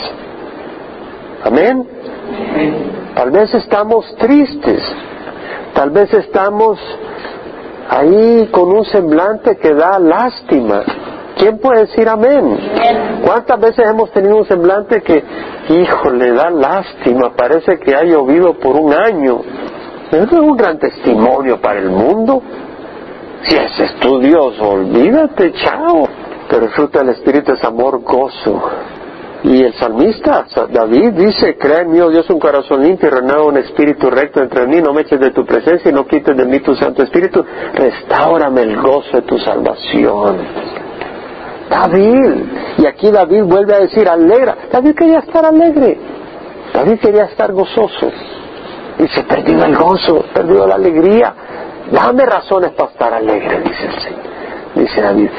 Amén. 1.44 1.88
Tal 3.16 3.32
vez 3.32 3.54
estamos 3.54 4.16
tristes, 4.18 4.84
tal 5.74 5.90
vez 5.92 6.14
estamos 6.14 6.80
ahí 7.90 8.50
con 8.52 8.72
un 8.74 8.86
semblante 8.86 9.58
que 9.58 9.74
da 9.74 9.98
lástima. 10.00 10.84
¿Quién 11.38 11.60
puede 11.60 11.82
decir 11.82 12.08
amén? 12.10 12.58
¿Cuántas 13.24 13.60
veces 13.60 13.86
hemos 13.90 14.12
tenido 14.12 14.38
un 14.38 14.46
semblante 14.46 15.02
que, 15.02 15.24
hijo, 15.70 16.10
le 16.10 16.32
da 16.32 16.50
lástima, 16.50 17.34
parece 17.36 17.80
que 17.80 17.96
ha 17.96 18.04
llovido 18.04 18.54
por 18.60 18.76
un 18.76 18.94
año? 18.94 19.42
Eso 20.12 20.24
es 20.24 20.32
un 20.34 20.58
gran 20.58 20.80
testimonio 20.80 21.60
para 21.62 21.80
el 21.80 21.90
mundo. 21.90 22.42
Si 23.44 23.56
es 23.56 23.96
tu 24.00 24.20
Dios, 24.20 24.60
olvídate, 24.60 25.54
chao. 25.54 26.08
Pero 26.50 26.66
el 26.66 26.72
fruto 26.72 27.00
del 27.00 27.10
Espíritu 27.10 27.52
es 27.54 27.64
amor, 27.64 28.02
gozo, 28.02 28.62
y 29.44 29.64
el 29.64 29.74
salmista, 29.76 30.46
David, 30.72 31.14
dice, 31.14 31.58
crea 31.58 31.82
en 31.82 31.92
mí, 31.92 32.00
oh 32.00 32.10
Dios, 32.10 32.30
un 32.30 32.40
corazón 32.40 32.84
limpio 32.84 33.08
y 33.08 33.12
renueva 33.12 33.46
un 33.46 33.58
espíritu 33.58 34.10
recto 34.10 34.42
entre 34.42 34.66
mí, 34.66 34.82
no 34.82 34.94
me 34.94 35.02
eches 35.02 35.20
de 35.20 35.32
tu 35.32 35.46
presencia 35.46 35.92
y 35.92 35.94
no 35.94 36.08
quites 36.08 36.36
de 36.36 36.46
mí 36.46 36.60
tu 36.60 36.76
Santo 36.76 37.04
Espíritu, 37.04 37.46
restaurame 37.74 38.62
el 38.62 38.82
gozo 38.82 39.18
de 39.18 39.22
tu 39.22 39.38
salvación. 39.38 40.38
David, 41.70 42.44
y 42.78 42.86
aquí 42.86 43.12
David 43.12 43.44
vuelve 43.44 43.76
a 43.76 43.80
decir, 43.80 44.08
alegra, 44.08 44.58
David 44.72 44.96
quería 44.96 45.20
estar 45.20 45.46
alegre, 45.46 45.98
David 46.74 47.00
quería 47.00 47.26
estar 47.26 47.52
gozoso, 47.52 48.12
y 49.00 49.08
se 49.08 49.24
perdió 49.24 49.64
el 49.66 49.76
gozo, 49.76 50.26
perdió 50.34 50.66
la 50.66 50.76
alegría, 50.76 51.34
dame 51.92 52.26
razones 52.26 52.72
para 52.72 52.92
estar 52.92 53.14
alegre, 53.14 53.62
dice 53.62 53.86
el 53.86 54.00
Señor, 54.00 54.22
dice 54.76 55.02
David, 55.02 55.30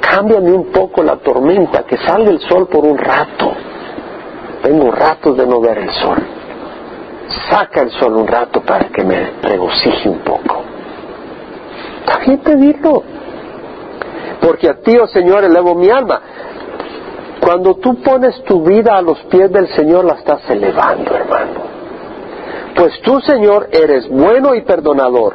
cámbiame 0.00 0.52
un 0.52 0.72
poco 0.72 1.02
la 1.02 1.16
tormenta, 1.16 1.84
que 1.84 1.96
salga 1.98 2.30
el 2.30 2.40
sol 2.40 2.68
por 2.68 2.84
un 2.84 2.96
rato. 2.96 3.52
Tengo 4.62 4.90
ratos 4.90 5.36
de 5.36 5.46
no 5.46 5.60
ver 5.60 5.78
el 5.78 5.90
sol. 5.90 6.18
Saca 7.50 7.82
el 7.82 7.90
sol 7.90 8.16
un 8.16 8.26
rato 8.26 8.60
para 8.62 8.88
que 8.88 9.04
me 9.04 9.32
regocije 9.42 10.08
un 10.08 10.18
poco. 10.20 10.62
Está 12.00 12.42
pedirlo. 12.42 13.02
Porque 14.40 14.68
a 14.68 14.74
ti, 14.80 14.96
oh 14.98 15.06
Señor, 15.06 15.44
elevo 15.44 15.74
mi 15.74 15.90
alma. 15.90 16.20
Cuando 17.40 17.76
tú 17.76 18.02
pones 18.02 18.42
tu 18.44 18.62
vida 18.62 18.96
a 18.96 19.02
los 19.02 19.18
pies 19.24 19.50
del 19.50 19.68
Señor, 19.68 20.04
la 20.04 20.14
estás 20.14 20.48
elevando, 20.50 21.14
hermano. 21.14 21.78
Pues 22.74 23.00
tú, 23.02 23.20
Señor, 23.20 23.68
eres 23.72 24.08
bueno 24.08 24.54
y 24.54 24.62
perdonador, 24.62 25.34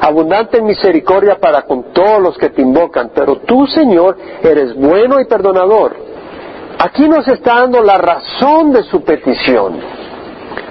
abundante 0.00 0.58
en 0.58 0.66
misericordia 0.66 1.38
para 1.40 1.62
con 1.62 1.92
todos 1.92 2.20
los 2.20 2.36
que 2.36 2.50
te 2.50 2.62
invocan, 2.62 3.12
pero 3.14 3.36
tú, 3.36 3.66
Señor, 3.66 4.16
eres 4.42 4.74
bueno 4.74 5.20
y 5.20 5.24
perdonador. 5.24 5.96
Aquí 6.78 7.08
nos 7.08 7.28
está 7.28 7.60
dando 7.60 7.82
la 7.82 7.98
razón 7.98 8.72
de 8.72 8.82
su 8.84 9.02
petición 9.02 9.78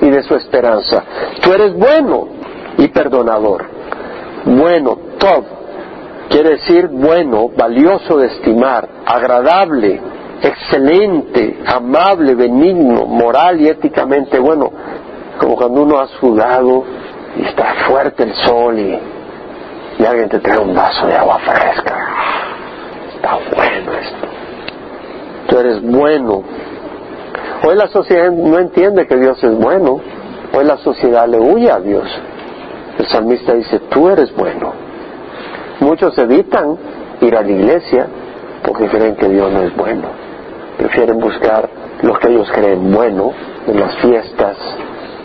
y 0.01 0.09
de 0.09 0.23
su 0.23 0.35
esperanza. 0.35 1.03
Tú 1.41 1.53
eres 1.53 1.73
bueno 1.73 2.27
y 2.77 2.87
perdonador. 2.87 3.65
Bueno, 4.45 4.97
todo. 5.17 5.58
Quiere 6.29 6.51
decir 6.51 6.87
bueno, 6.87 7.49
valioso 7.49 8.17
de 8.17 8.27
estimar, 8.27 8.87
agradable, 9.05 9.99
excelente, 10.41 11.59
amable, 11.65 12.35
benigno, 12.35 13.05
moral 13.05 13.59
y 13.59 13.67
éticamente 13.67 14.39
bueno 14.39 14.71
como 15.39 15.55
cuando 15.55 15.83
uno 15.83 15.99
ha 15.99 16.07
sudado 16.19 16.83
y 17.37 17.45
está 17.45 17.73
fuerte 17.87 18.23
el 18.23 18.33
sol 18.35 18.77
y, 18.77 18.99
alguien 20.05 20.29
te 20.29 20.39
trae 20.39 20.57
un 20.57 20.73
vaso 20.73 21.07
de 21.07 21.15
agua 21.15 21.39
fresca. 21.39 22.07
Está 23.15 23.37
bueno 23.53 23.93
esto. 23.93 24.27
Tú 25.47 25.57
eres 25.59 25.81
bueno. 25.81 26.43
Hoy 27.67 27.75
la 27.75 27.87
sociedad 27.87 28.31
no 28.31 28.59
entiende 28.59 29.05
que 29.07 29.17
Dios 29.17 29.43
es 29.43 29.53
bueno. 29.55 29.99
Hoy 30.55 30.63
la 30.63 30.77
sociedad 30.77 31.27
le 31.27 31.37
huye 31.37 31.69
a 31.69 31.79
Dios. 31.79 32.07
El 32.97 33.07
salmista 33.07 33.53
dice, 33.53 33.79
tú 33.89 34.09
eres 34.09 34.33
bueno. 34.35 34.88
Muchos 35.89 36.15
evitan 36.19 36.77
ir 37.19 37.35
a 37.35 37.41
la 37.41 37.49
iglesia 37.49 38.05
porque 38.63 38.87
creen 38.89 39.15
que 39.15 39.27
Dios 39.27 39.51
no 39.51 39.63
es 39.63 39.75
bueno. 39.75 40.03
Prefieren 40.77 41.19
buscar 41.19 41.67
lo 42.03 42.13
que 42.13 42.27
ellos 42.27 42.47
creen 42.51 42.91
bueno 42.91 43.31
en 43.65 43.79
las 43.79 43.95
fiestas, 43.95 44.55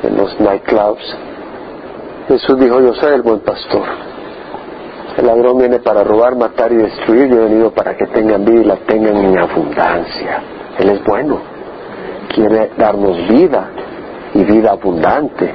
en 0.03 0.17
los 0.17 0.41
nightclubs. 0.41 1.17
Jesús 2.29 2.59
dijo, 2.59 2.81
yo 2.81 2.95
soy 2.95 3.13
el 3.13 3.21
buen 3.21 3.41
pastor. 3.41 3.83
El 5.19 5.27
ladrón 5.27 5.59
viene 5.59 5.81
para 5.81 6.03
robar, 6.03 6.35
matar 6.35 6.73
y 6.73 6.77
destruir. 6.77 7.29
Yo 7.29 7.43
he 7.43 7.45
venido 7.51 7.71
para 7.71 7.95
que 7.95 8.07
tengan 8.07 8.47
vida 8.47 8.63
y 8.63 8.65
la 8.65 8.77
tengan 8.77 9.17
en 9.19 9.37
abundancia. 9.37 10.43
Él 10.79 10.89
es 10.89 11.05
bueno. 11.05 11.41
Quiere 12.35 12.71
darnos 12.79 13.19
vida 13.29 13.69
y 14.33 14.43
vida 14.45 14.71
abundante. 14.71 15.53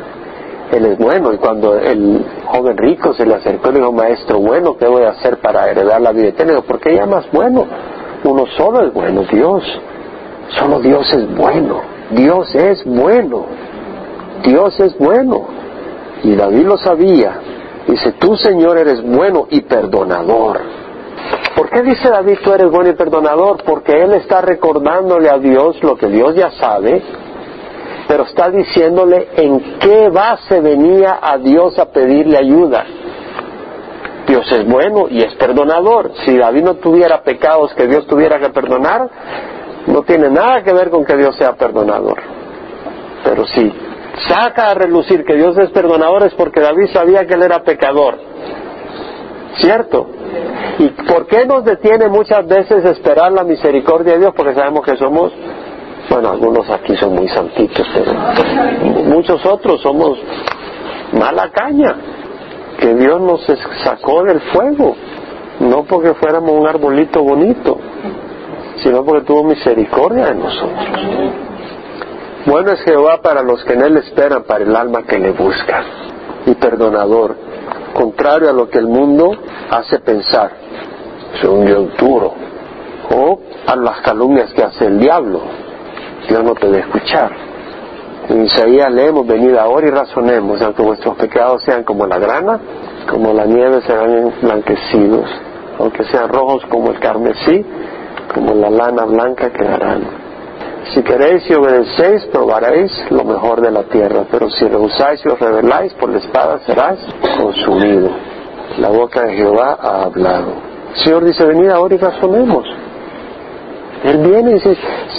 Él 0.72 0.86
es 0.86 0.98
bueno. 0.98 1.34
Y 1.34 1.38
cuando 1.38 1.78
el 1.78 2.26
joven 2.46 2.78
rico 2.78 3.14
se 3.14 3.26
le 3.26 3.36
acercó 3.36 3.70
y 3.70 3.74
le 3.74 3.80
dijo, 3.80 3.92
maestro, 3.92 4.40
bueno, 4.40 4.78
¿qué 4.78 4.88
voy 4.88 5.04
a 5.04 5.10
hacer 5.10 5.38
para 5.38 5.70
heredar 5.70 6.02
la 6.02 6.12
vida 6.12 6.28
eterna? 6.28 6.62
¿Por 6.62 6.80
qué 6.80 6.96
llamas 6.96 7.26
bueno? 7.32 7.66
Uno 8.24 8.46
solo 8.58 8.86
es 8.86 8.94
bueno, 8.94 9.24
Dios. 9.32 9.64
Solo 10.60 10.80
Dios 10.80 11.12
es 11.14 11.36
bueno. 11.36 11.82
Dios 12.12 12.54
es 12.56 12.84
bueno. 12.86 13.46
Dios 14.44 14.80
es 14.80 14.98
bueno. 14.98 15.48
Y 16.24 16.36
David 16.36 16.66
lo 16.66 16.78
sabía. 16.78 17.40
Dice, 17.88 18.14
tú 18.14 18.36
Señor 18.36 18.78
eres 18.78 19.02
bueno 19.02 19.48
y 19.50 19.62
perdonador. 19.62 20.60
¿Por 21.56 21.70
qué 21.70 21.82
dice 21.82 22.10
David 22.10 22.38
tú 22.44 22.54
eres 22.54 22.70
bueno 22.70 22.90
y 22.90 22.94
perdonador? 22.94 23.64
Porque 23.64 23.92
él 23.92 24.14
está 24.14 24.42
recordándole 24.42 25.30
a 25.30 25.38
Dios 25.38 25.82
lo 25.84 25.98
que 25.98 26.08
Dios 26.08 26.36
ya 26.36 26.52
sabe, 26.52 27.02
pero 28.10 28.24
está 28.24 28.49
diciéndole 28.49 29.28
en 29.36 29.78
qué 29.78 30.10
base 30.10 30.60
venía 30.62 31.20
a 31.22 31.38
Dios 31.38 31.78
a 31.78 31.86
pedirle 31.91 32.39
ayuda. 32.39 32.84
Dios 34.28 34.51
es 34.51 34.68
bueno 34.68 35.05
y 35.12 35.22
es 35.22 35.36
perdonador. 35.36 36.14
Si 36.26 36.36
David 36.36 36.64
no 36.64 36.74
tuviera 36.78 37.22
pecados 37.22 37.72
que 37.76 37.86
Dios 37.86 38.07
tuviera 38.07 38.39
que 38.39 38.49
perdonar, 38.49 39.07
no 39.86 40.01
tiene 40.01 40.28
nada 40.32 40.64
que 40.64 40.74
ver 40.74 40.89
con 40.89 41.05
que 41.05 41.16
Dios 41.18 41.36
sea 41.36 41.53
perdonador. 41.53 42.18
Pero 43.24 43.45
sí, 43.45 43.72
saca 44.28 44.72
a 44.72 44.74
relucir 44.74 45.24
que 45.24 45.36
Dios 45.36 45.55
es 45.60 45.70
perdonador 45.70 46.24
es 46.24 46.34
porque 46.34 46.62
David 46.62 46.88
sabía 46.91 47.28
que 47.28 47.36
él 47.36 47.43
era 47.43 47.62
pecador. 47.62 48.18
¿Cierto? 49.57 50.07
¿Y 50.80 50.88
por 51.07 51.28
qué 51.28 51.45
nos 51.45 51.64
detiene 51.64 52.07
muchas 52.07 52.47
veces 52.47 52.84
esperar 52.86 53.32
la 53.32 53.43
misericordia 53.43 54.14
de 54.14 54.20
Dios? 54.20 54.34
Porque 54.36 54.55
sabemos 54.55 54.84
que 54.84 54.97
somos, 54.97 55.32
bueno, 56.10 56.30
algunos 56.30 56.70
aquí 56.70 56.95
son 56.95 57.16
muy 57.16 57.28
santitos, 57.28 57.88
pero 57.93 58.14
muchos 59.05 59.45
otros 59.45 59.82
somos 59.82 60.18
mala 61.14 61.49
caña, 61.51 61.95
que 62.80 62.95
Dios 62.95 63.22
nos 63.22 63.41
sacó 63.84 64.24
del 64.24 64.41
fuego, 64.41 64.95
no 65.60 65.84
porque 65.84 66.14
fuéramos 66.14 66.51
un 66.51 66.68
arbolito 66.68 67.22
bonito, 67.22 67.78
sino 68.78 69.03
porque 69.03 69.26
tuvo 69.26 69.43
misericordia 69.43 70.28
de 70.28 70.36
nosotros. 70.36 70.89
Bueno 72.45 72.72
es 72.72 72.82
Jehová 72.82 73.22
para 73.22 73.43
los 73.43 73.64
que 73.64 73.74
en 73.74 73.82
él 73.82 73.97
esperan, 73.97 74.43
para 74.43 74.64
el 74.64 74.76
alma 74.76 75.03
que 75.03 75.20
le 75.20 75.32
busca. 75.32 75.84
Y 76.45 76.55
perdonador, 76.55 77.36
contrario 77.93 78.49
a 78.49 78.53
lo 78.53 78.70
que 78.70 78.80
el 78.80 78.88
mundo 78.88 79.32
hace 79.70 79.99
pensar. 79.99 80.51
Es 81.36 81.43
un 81.43 81.66
Dios 81.66 81.89
duro. 81.97 82.34
O 83.12 83.39
a 83.68 83.76
las 83.76 84.01
calumnias 84.01 84.53
que 84.53 84.64
hace 84.64 84.86
el 84.86 84.99
diablo. 84.99 85.41
Dios 86.28 86.44
no 86.44 86.54
te 86.54 86.68
debe 86.68 86.80
escuchar. 86.80 87.32
En 88.30 88.46
Isaías 88.46 88.92
leemos, 88.92 89.26
venid 89.26 89.56
ahora 89.56 89.88
y 89.88 89.92
razonemos, 89.92 90.62
aunque 90.62 90.84
vuestros 90.84 91.16
pecados 91.16 91.64
sean 91.64 91.84
como 91.84 92.06
la 92.06 92.20
grana, 92.20 92.60
como 93.10 93.34
la 93.34 93.46
nieve 93.46 93.82
serán 93.82 94.34
blanquecidos, 94.42 95.30
aunque 95.80 96.04
sean 96.06 96.30
rojos 96.30 96.64
como 96.70 96.92
el 96.92 97.00
carmesí, 97.00 97.66
como 98.34 98.54
la 98.54 98.70
lana 98.70 99.06
blanca 99.06 99.50
quedarán. 99.50 100.04
Si 100.94 101.02
queréis 101.04 101.50
y 101.50 101.54
obedecéis, 101.54 102.26
probaréis 102.28 102.92
lo 103.12 103.24
mejor 103.24 103.62
de 103.62 103.72
la 103.72 103.84
tierra, 103.84 104.26
pero 104.30 104.50
si 104.50 104.66
rehusáis 104.68 105.22
y 105.26 105.30
os 105.30 105.40
rebeláis, 105.40 105.94
por 105.94 106.10
la 106.10 106.20
espada 106.20 106.60
serás 106.66 107.00
consumido. 107.38 108.10
La 108.78 108.90
boca 108.90 109.24
de 109.24 109.34
Jehová 109.34 109.78
ha 109.82 110.04
hablado. 110.04 110.54
Señor 111.04 111.26
dice, 111.26 111.46
venid 111.46 111.70
ahora 111.70 111.96
y 111.96 111.98
razonemos. 111.98 112.66
Él 114.04 114.18
viene 114.20 114.52
y 114.52 114.54
dice, 114.56 114.78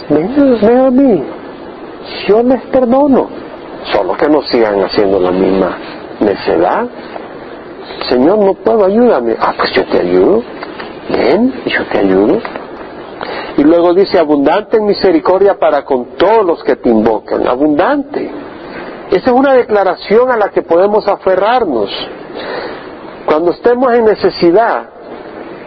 ven, 0.09 0.81
a 0.81 0.91
mí, 0.91 1.25
yo 2.27 2.43
les 2.43 2.63
perdono. 2.67 3.29
Solo 3.93 4.15
que 4.15 4.29
no 4.29 4.43
sigan 4.43 4.83
haciendo 4.83 5.19
la 5.19 5.31
misma 5.31 5.77
necedad. 6.21 6.87
Señor, 8.09 8.39
no 8.39 8.55
puedo, 8.55 8.85
ayúdame. 8.85 9.37
Ah, 9.39 9.55
pues 9.57 9.73
yo 9.73 9.85
te 9.87 10.01
ayudo. 10.01 10.43
Ven, 11.11 11.53
yo 11.67 11.85
te 11.87 11.99
ayudo. 11.99 12.39
Y 13.57 13.63
luego 13.65 13.93
dice, 13.95 14.19
abundante 14.19 14.79
en 14.79 14.87
misericordia 14.87 15.59
para 15.59 15.85
con 15.85 16.17
todos 16.17 16.45
los 16.45 16.65
que 16.65 16.77
te 16.77 16.89
invocan. 16.89 17.47
Abundante. 17.47 18.31
Esa 19.11 19.31
es 19.31 19.33
una 19.33 19.55
declaración 19.55 20.31
a 20.31 20.37
la 20.37 20.49
que 20.51 20.63
podemos 20.63 21.07
aferrarnos. 21.09 21.91
Cuando 23.27 23.51
estemos 23.51 23.93
en 23.93 24.05
necesidad, 24.05 24.89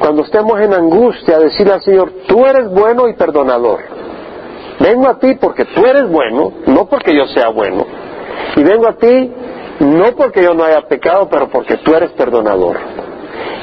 cuando 0.04 0.24
estemos 0.24 0.60
en 0.60 0.74
angustia, 0.74 1.40
decirle 1.40 1.76
al 1.76 1.82
Señor, 1.82 2.12
tú 2.28 2.46
eres 2.46 2.68
bueno 2.68 3.08
y 3.08 3.14
perdonador. 3.14 3.80
Vengo 4.78 5.08
a 5.08 5.18
ti 5.18 5.36
porque 5.40 5.64
tú 5.64 5.86
eres 5.86 6.10
bueno, 6.10 6.52
no 6.68 6.88
porque 6.88 7.16
yo 7.16 7.26
sea 7.28 7.48
bueno. 7.48 7.86
Y 8.58 8.64
vengo 8.64 8.90
a 8.90 8.98
ti 8.98 9.32
no 9.80 10.14
porque 10.18 10.44
yo 10.44 10.54
no 10.56 10.66
haya 10.66 10.82
pecado, 10.90 11.30
pero 11.32 11.48
porque 11.48 11.78
tú 11.78 11.96
eres 11.96 12.12
perdonador. 12.12 12.80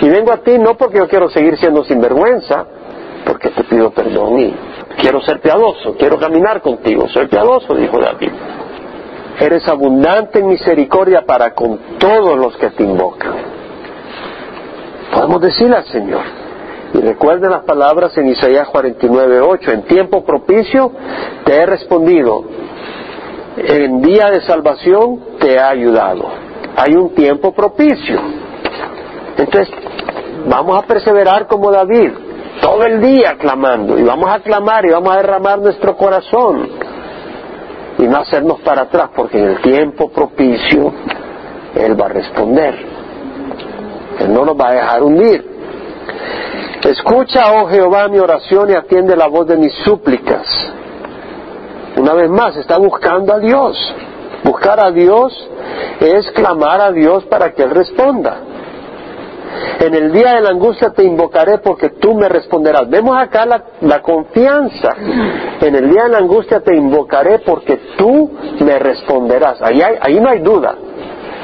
Y 0.01 0.09
vengo 0.09 0.32
a 0.32 0.38
ti 0.38 0.57
no 0.59 0.78
porque 0.78 0.97
yo 0.97 1.09
quiero 1.09 1.28
seguir 1.28 1.59
siendo 1.59 1.84
sinvergüenza, 1.84 2.64
porque 3.26 3.51
te 3.51 3.62
pido 3.64 3.91
perdón 3.91 4.41
y 4.41 4.55
quiero 4.97 5.20
ser 5.20 5.43
piadoso, 5.43 5.95
quiero 5.99 6.18
caminar 6.18 6.62
contigo, 6.62 7.07
soy 7.09 7.26
piadoso, 7.26 7.74
dijo 7.74 8.01
David. 8.01 8.32
Eres 9.38 9.68
abundante 9.68 10.38
en 10.38 10.47
misericordia 10.47 11.20
para 11.26 11.55
con 11.55 11.99
todos 11.99 12.38
los 12.38 12.57
que 12.57 12.70
te 12.70 12.82
invocan. 12.82 13.49
Podemos 15.12 15.40
decirle 15.40 15.76
al 15.76 15.86
Señor. 15.86 16.22
Y 16.94 17.00
recuerden 17.00 17.50
las 17.50 17.64
palabras 17.64 18.16
en 18.18 18.28
Isaías 18.28 18.68
49:8, 18.68 19.72
en 19.72 19.82
tiempo 19.82 20.24
propicio 20.24 20.92
te 21.44 21.54
he 21.54 21.66
respondido, 21.66 22.44
en 23.56 24.02
día 24.02 24.30
de 24.30 24.40
salvación 24.42 25.20
te 25.38 25.52
he 25.54 25.58
ayudado. 25.58 26.28
Hay 26.76 26.94
un 26.94 27.14
tiempo 27.14 27.52
propicio. 27.52 28.20
Entonces, 29.36 29.70
vamos 30.48 30.82
a 30.82 30.86
perseverar 30.86 31.46
como 31.46 31.70
David, 31.70 32.11
todo 32.61 32.84
el 32.84 33.00
día 33.00 33.36
clamando 33.38 33.98
y 33.98 34.02
vamos 34.02 34.28
a 34.30 34.40
clamar 34.40 34.84
y 34.84 34.90
vamos 34.90 35.12
a 35.12 35.16
derramar 35.16 35.61
nuestro 35.61 35.96
corazón 35.96 36.68
y 37.98 38.02
no 38.02 38.18
hacernos 38.18 38.61
para 38.61 38.82
atrás 38.82 39.11
porque 39.14 39.38
en 39.38 39.50
el 39.50 39.61
tiempo 39.61 40.11
propicio 40.11 40.92
Él 41.74 42.00
va 42.00 42.06
a 42.06 42.08
responder. 42.11 42.89
Él 44.21 44.33
no 44.33 44.45
nos 44.45 44.59
va 44.59 44.68
a 44.68 44.73
dejar 44.73 45.03
hundir. 45.03 45.45
Escucha, 46.85 47.53
oh 47.53 47.68
Jehová, 47.68 48.09
mi 48.09 48.18
oración 48.18 48.71
y 48.71 48.75
atiende 48.75 49.16
la 49.16 49.27
voz 49.27 49.47
de 49.47 49.57
mis 49.57 49.73
súplicas. 49.85 50.47
Una 51.97 52.14
vez 52.14 52.31
más, 52.31 52.57
está 52.57 52.79
buscando 52.79 53.35
a 53.35 53.39
Dios. 53.39 53.95
Buscar 54.45 54.83
a 54.83 54.91
Dios 54.91 55.33
es 56.01 56.31
clamar 56.33 56.81
a 56.81 56.93
Dios 56.93 57.25
para 57.27 57.53
que 57.53 57.62
Él 57.62 57.71
responda. 57.71 58.39
En 59.81 59.95
el 59.95 60.12
día 60.12 60.35
de 60.35 60.41
la 60.43 60.51
angustia 60.51 60.91
te 60.91 61.05
invocaré 61.05 61.59
porque 61.59 61.91
tú 61.91 62.14
me 62.14 62.29
responderás. 62.29 62.89
Vemos 62.89 63.16
acá 63.16 63.47
la, 63.47 64.01
confianza. 64.01 64.95
En 65.61 65.75
el 65.75 65.91
día 65.91 66.05
de 66.05 66.11
la 66.11 66.18
angustia 66.18 66.61
te 66.61 66.77
invocaré 66.77 67.41
porque 67.41 67.79
tú 67.97 68.31
me 68.61 68.79
responderás. 68.79 69.61
Ahí, 69.62 69.83
ahí 69.83 70.21
no 70.21 70.29
hay 70.29 70.41
duda. 70.41 70.75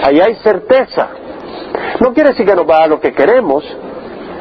Ahí 0.02 0.20
hay 0.20 0.34
certeza. 0.36 1.08
No 2.00 2.12
quiere 2.12 2.30
decir 2.30 2.46
que 2.46 2.54
nos 2.54 2.68
va 2.68 2.76
a 2.76 2.80
dar 2.80 2.88
lo 2.90 3.00
que 3.00 3.12
queremos, 3.12 3.64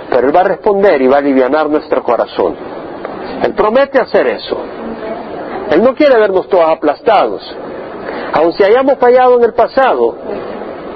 pero 0.09 0.27
Él 0.27 0.35
va 0.35 0.41
a 0.41 0.45
responder 0.45 1.01
y 1.01 1.07
va 1.07 1.15
a 1.15 1.19
aliviar 1.19 1.69
nuestro 1.69 2.03
corazón. 2.03 2.55
Él 3.43 3.53
promete 3.53 3.99
hacer 3.99 4.27
eso. 4.27 4.57
Él 5.71 5.81
no 5.83 5.95
quiere 5.95 6.17
vernos 6.19 6.47
todos 6.47 6.69
aplastados. 6.69 7.41
Aun 8.33 8.53
si 8.53 8.63
hayamos 8.63 8.97
fallado 8.97 9.37
en 9.37 9.43
el 9.45 9.53
pasado, 9.53 10.15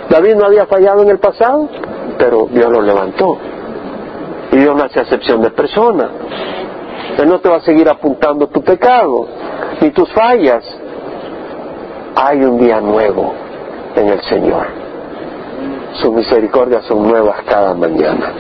David 0.10 0.36
no 0.36 0.46
había 0.46 0.66
fallado 0.66 1.04
en 1.04 1.10
el 1.10 1.20
pasado, 1.20 1.70
pero 2.18 2.48
Dios 2.52 2.72
lo 2.72 2.82
levantó. 2.82 3.38
Y 4.52 4.58
Dios 4.58 4.76
no 4.76 4.84
hace 4.84 5.00
acepción 5.00 5.42
de 5.42 5.52
persona. 5.52 6.10
Él 7.18 7.28
no 7.28 7.40
te 7.40 7.50
va 7.50 7.58
a 7.58 7.62
seguir 7.62 7.90
apuntando 7.90 8.48
tu 8.48 8.64
pecado, 8.64 9.28
ni 9.82 9.92
tus 9.92 10.12
fallas. 10.14 10.64
Hay 12.16 12.44
un 12.44 12.60
día 12.60 12.82
nuevo 12.82 13.34
en 13.96 14.08
el 14.08 14.22
Señor. 14.24 14.89
Sus 16.02 16.12
misericordias 16.14 16.86
son 16.86 17.08
nuevas 17.08 17.42
cada 17.46 17.74
mañana. 17.74 18.34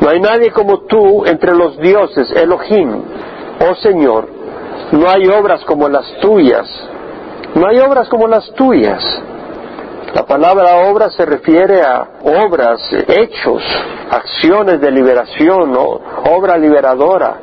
No 0.00 0.08
hay 0.08 0.20
nadie 0.20 0.50
como 0.50 0.80
tú 0.80 1.24
entre 1.26 1.54
los 1.54 1.78
dioses, 1.78 2.30
Elohim, 2.32 3.02
oh 3.68 3.74
Señor. 3.76 4.28
No 4.92 5.08
hay 5.08 5.26
obras 5.28 5.64
como 5.64 5.88
las 5.88 6.06
tuyas. 6.20 6.66
No 7.54 7.68
hay 7.68 7.78
obras 7.78 8.08
como 8.08 8.26
las 8.26 8.50
tuyas. 8.54 9.02
La 10.14 10.24
palabra 10.26 10.88
obra 10.90 11.10
se 11.10 11.24
refiere 11.24 11.82
a 11.82 12.06
obras, 12.44 12.80
hechos, 13.08 13.62
acciones 14.10 14.80
de 14.80 14.90
liberación, 14.90 15.74
o 15.76 16.00
obra 16.36 16.56
liberadora 16.56 17.34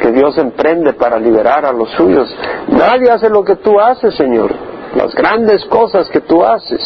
que 0.00 0.10
Dios 0.10 0.36
emprende 0.38 0.92
para 0.94 1.18
liberar 1.18 1.64
a 1.64 1.72
los 1.72 1.90
suyos. 1.90 2.28
Nadie 2.68 3.10
hace 3.10 3.30
lo 3.30 3.44
que 3.44 3.56
tú 3.56 3.78
haces, 3.78 4.14
Señor. 4.16 4.52
Las 4.96 5.14
grandes 5.14 5.64
cosas 5.66 6.08
que 6.08 6.20
tú 6.20 6.42
haces. 6.42 6.80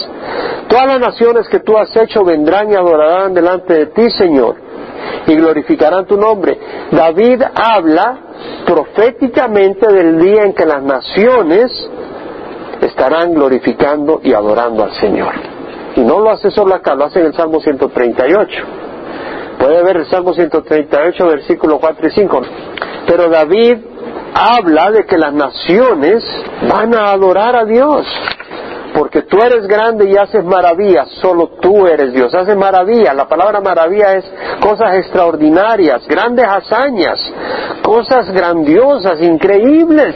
Todas 0.68 0.86
las 0.86 1.00
naciones 1.00 1.48
que 1.48 1.61
tú 1.61 1.76
has 1.76 1.94
hecho 1.96 2.24
vendrán 2.24 2.70
y 2.70 2.74
adorarán 2.74 3.32
delante 3.32 3.74
de 3.74 3.86
ti, 3.86 4.11
Señor 4.11 4.70
y 5.26 5.34
glorificarán 5.34 6.06
tu 6.06 6.16
nombre. 6.16 6.58
David 6.90 7.42
habla 7.54 8.18
proféticamente 8.66 9.92
del 9.92 10.18
día 10.18 10.42
en 10.44 10.54
que 10.54 10.66
las 10.66 10.82
naciones 10.82 11.70
estarán 12.80 13.34
glorificando 13.34 14.20
y 14.22 14.32
adorando 14.32 14.84
al 14.84 14.92
Señor. 14.94 15.34
Y 15.96 16.00
no 16.00 16.20
lo 16.20 16.30
hace 16.30 16.50
solo 16.50 16.74
acá, 16.74 16.94
lo 16.94 17.04
hace 17.04 17.20
en 17.20 17.26
el 17.26 17.34
Salmo 17.34 17.61
138. 17.61 18.64
Puede 19.58 19.82
ver 19.82 19.96
el 19.98 20.06
Salmo 20.06 20.32
138, 20.32 21.26
versículo 21.26 21.78
4 21.78 22.08
y 22.08 22.11
5. 22.11 22.40
Pero 23.06 23.28
David 23.28 23.78
habla 24.34 24.90
de 24.90 25.04
que 25.06 25.18
las 25.18 25.32
naciones 25.32 26.24
van 26.68 26.94
a 26.94 27.12
adorar 27.12 27.56
a 27.56 27.64
Dios 27.64 28.06
porque 28.92 29.22
tú 29.22 29.38
eres 29.38 29.66
grande 29.66 30.08
y 30.10 30.16
haces 30.16 30.44
maravillas, 30.44 31.08
solo 31.20 31.48
tú 31.60 31.86
eres 31.86 32.12
Dios. 32.12 32.34
Haces 32.34 32.56
maravillas, 32.56 33.14
la 33.14 33.28
palabra 33.28 33.60
maravilla 33.60 34.14
es 34.14 34.24
cosas 34.60 34.96
extraordinarias, 34.96 36.06
grandes 36.06 36.46
hazañas, 36.46 37.18
cosas 37.82 38.30
grandiosas, 38.30 39.20
increíbles. 39.22 40.14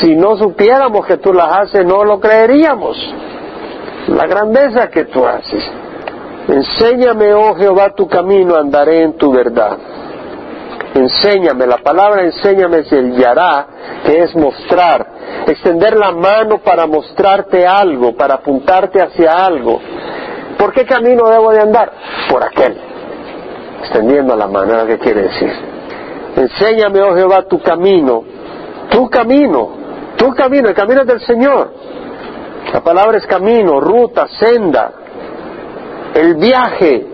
Si 0.00 0.14
no 0.14 0.36
supiéramos 0.36 1.06
que 1.06 1.16
tú 1.16 1.32
las 1.32 1.52
haces, 1.52 1.84
no 1.84 2.04
lo 2.04 2.20
creeríamos. 2.20 2.96
La 4.08 4.26
grandeza 4.26 4.88
que 4.88 5.04
tú 5.06 5.26
haces. 5.26 5.62
Enséñame, 6.48 7.32
oh 7.34 7.54
Jehová, 7.54 7.94
tu 7.94 8.08
camino, 8.08 8.56
andaré 8.56 9.02
en 9.02 9.16
tu 9.16 9.32
verdad. 9.32 9.78
Enséñame, 10.94 11.66
la 11.66 11.78
palabra 11.78 12.22
enséñame 12.22 12.80
es 12.80 12.92
el 12.92 13.16
yará, 13.16 13.66
que 14.04 14.22
es 14.24 14.36
mostrar, 14.36 15.06
extender 15.46 15.96
la 15.96 16.12
mano 16.12 16.58
para 16.58 16.86
mostrarte 16.86 17.66
algo, 17.66 18.14
para 18.14 18.34
apuntarte 18.34 19.02
hacia 19.02 19.32
algo. 19.32 19.80
¿Por 20.58 20.72
qué 20.72 20.84
camino 20.84 21.28
debo 21.28 21.50
de 21.50 21.60
andar? 21.60 21.92
Por 22.30 22.44
aquel. 22.44 22.76
Extendiendo 23.80 24.36
la 24.36 24.46
mano, 24.46 24.86
¿qué 24.86 24.98
quiere 24.98 25.22
decir? 25.22 25.50
Enséñame, 26.36 27.00
oh 27.02 27.16
Jehová, 27.16 27.42
tu 27.48 27.60
camino, 27.60 28.24
tu 28.90 29.08
camino, 29.08 29.70
tu 30.16 30.34
camino, 30.34 30.68
el 30.68 30.74
camino 30.74 31.00
es 31.02 31.06
del 31.06 31.20
Señor. 31.20 31.72
La 32.72 32.80
palabra 32.82 33.18
es 33.18 33.26
camino, 33.26 33.80
ruta, 33.80 34.28
senda, 34.28 34.92
el 36.14 36.34
viaje 36.36 37.06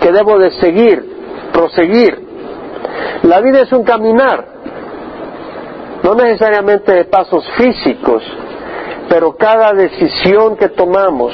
que 0.00 0.12
debo 0.12 0.38
de 0.38 0.52
seguir, 0.52 1.50
proseguir. 1.52 2.27
La 3.22 3.40
vida 3.40 3.60
es 3.62 3.72
un 3.72 3.84
caminar, 3.84 4.44
no 6.02 6.14
necesariamente 6.14 6.92
de 6.92 7.04
pasos 7.04 7.44
físicos, 7.56 8.22
pero 9.08 9.36
cada 9.36 9.72
decisión 9.72 10.56
que 10.56 10.68
tomamos 10.68 11.32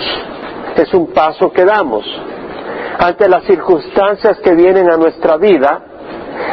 es 0.77 0.93
un 0.95 1.09
paso 1.09 1.53
que 1.53 1.65
damos. 1.65 2.05
Ante 2.99 3.29
las 3.29 3.45
circunstancias 3.45 4.39
que 4.39 4.55
vienen 4.55 4.91
a 4.91 4.97
nuestra 4.97 5.37
vida, 5.37 5.83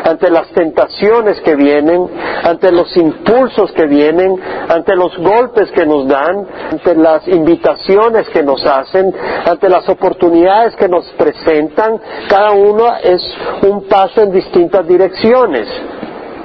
ante 0.04 0.30
las 0.30 0.48
tentaciones 0.50 1.40
que 1.42 1.56
vienen, 1.56 2.08
ante 2.44 2.72
los 2.72 2.96
impulsos 2.98 3.72
que 3.72 3.86
vienen, 3.86 4.36
ante 4.70 4.96
los 4.96 5.18
golpes 5.18 5.72
que 5.72 5.86
nos 5.86 6.08
dan, 6.08 6.48
ante 6.72 6.96
las 6.96 7.28
invitaciones 7.28 8.28
que 8.30 8.44
nos 8.44 8.66
hacen, 8.66 9.14
ante 9.46 9.70
las 9.70 9.88
oportunidades 9.90 10.76
que 10.76 10.88
nos 10.88 11.06
presentan, 11.12 12.00
cada 12.30 12.52
uno 12.52 12.86
es 13.04 13.22
un 13.64 13.88
paso 13.88 14.22
en 14.22 14.32
distintas 14.32 14.88
direcciones. 14.88 15.68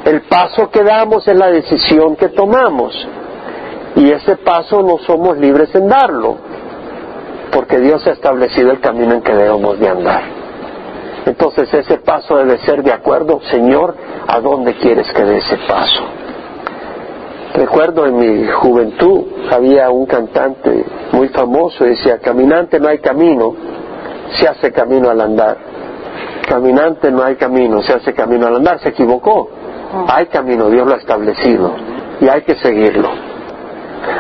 El 0.05 0.23
paso 0.23 0.71
que 0.71 0.85
damos 0.85 1.27
es 1.27 1.37
la 1.37 1.51
decisión 1.51 2.15
que 2.17 2.29
tomamos. 2.29 2.95
Y 3.97 4.11
ese 4.11 4.37
paso 4.37 4.83
no 4.83 4.99
somos 4.99 5.39
libres 5.39 5.75
en 5.75 5.89
darlo, 5.89 6.37
porque 7.51 7.79
Dios 7.81 8.07
ha 8.07 8.11
establecido 8.11 8.71
el 8.71 8.81
camino 8.81 9.15
en 9.15 9.23
que 9.23 9.35
debemos 9.35 9.79
de 9.81 9.89
andar. 9.89 10.46
Entonces 11.27 11.73
ese 11.75 11.99
paso 11.99 12.37
debe 12.37 12.59
ser 12.59 12.83
de 12.83 12.93
acuerdo, 12.93 13.41
Señor, 13.51 13.95
¿a 14.29 14.41
dónde 14.41 14.75
quieres 14.75 15.13
que 15.13 15.25
dé 15.25 15.39
ese 15.39 15.59
paso? 15.69 16.05
Recuerdo 17.55 18.07
en 18.07 18.17
mi 18.17 18.47
juventud 18.49 19.25
había 19.51 19.91
un 19.91 20.07
cantante 20.07 20.85
muy 21.13 21.29
famoso 21.29 21.85
y 21.85 21.91
decía, 21.91 22.19
caminante 22.19 22.79
no 22.79 22.89
hay 22.89 22.99
camino, 22.99 23.55
se 24.39 24.47
hace 24.47 24.73
camino 24.73 25.11
al 25.11 25.21
andar. 25.21 25.57
Caminante 26.49 27.11
no 27.11 27.25
hay 27.25 27.35
camino, 27.35 27.83
se 27.83 27.95
hace 27.95 28.15
camino 28.15 28.47
al 28.47 28.57
andar. 28.57 28.79
Se 28.81 28.91
equivocó. 28.91 29.51
Hay 30.09 30.27
camino, 30.27 30.69
Dios 30.69 30.87
lo 30.87 30.95
ha 30.95 30.99
establecido 30.99 31.75
y 32.21 32.29
hay 32.29 32.43
que 32.43 32.57
seguirlo. 32.57 33.09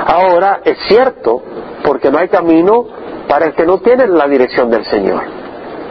Ahora, 0.07 0.61
es 0.65 0.79
cierto, 0.89 1.43
porque 1.85 2.11
no 2.11 2.19
hay 2.19 2.29
camino 2.29 2.87
para 3.29 3.47
el 3.47 3.55
que 3.55 3.65
no 3.65 3.79
tiene 3.79 4.07
la 4.07 4.27
dirección 4.27 4.71
del 4.71 4.85
Señor. 4.87 5.46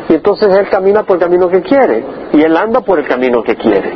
Y 0.10 0.14
entonces 0.14 0.56
Él 0.56 0.70
camina 0.70 1.03
por 1.03 1.18
el 1.18 1.24
camino 1.24 1.49
que 1.49 1.62
quiere. 1.62 2.03
Y 2.34 2.41
Él 2.41 2.56
anda 2.56 2.82
por 2.82 2.99
el 2.99 3.08
camino 3.08 3.41
que 3.43 3.56
quiere. 3.56 3.93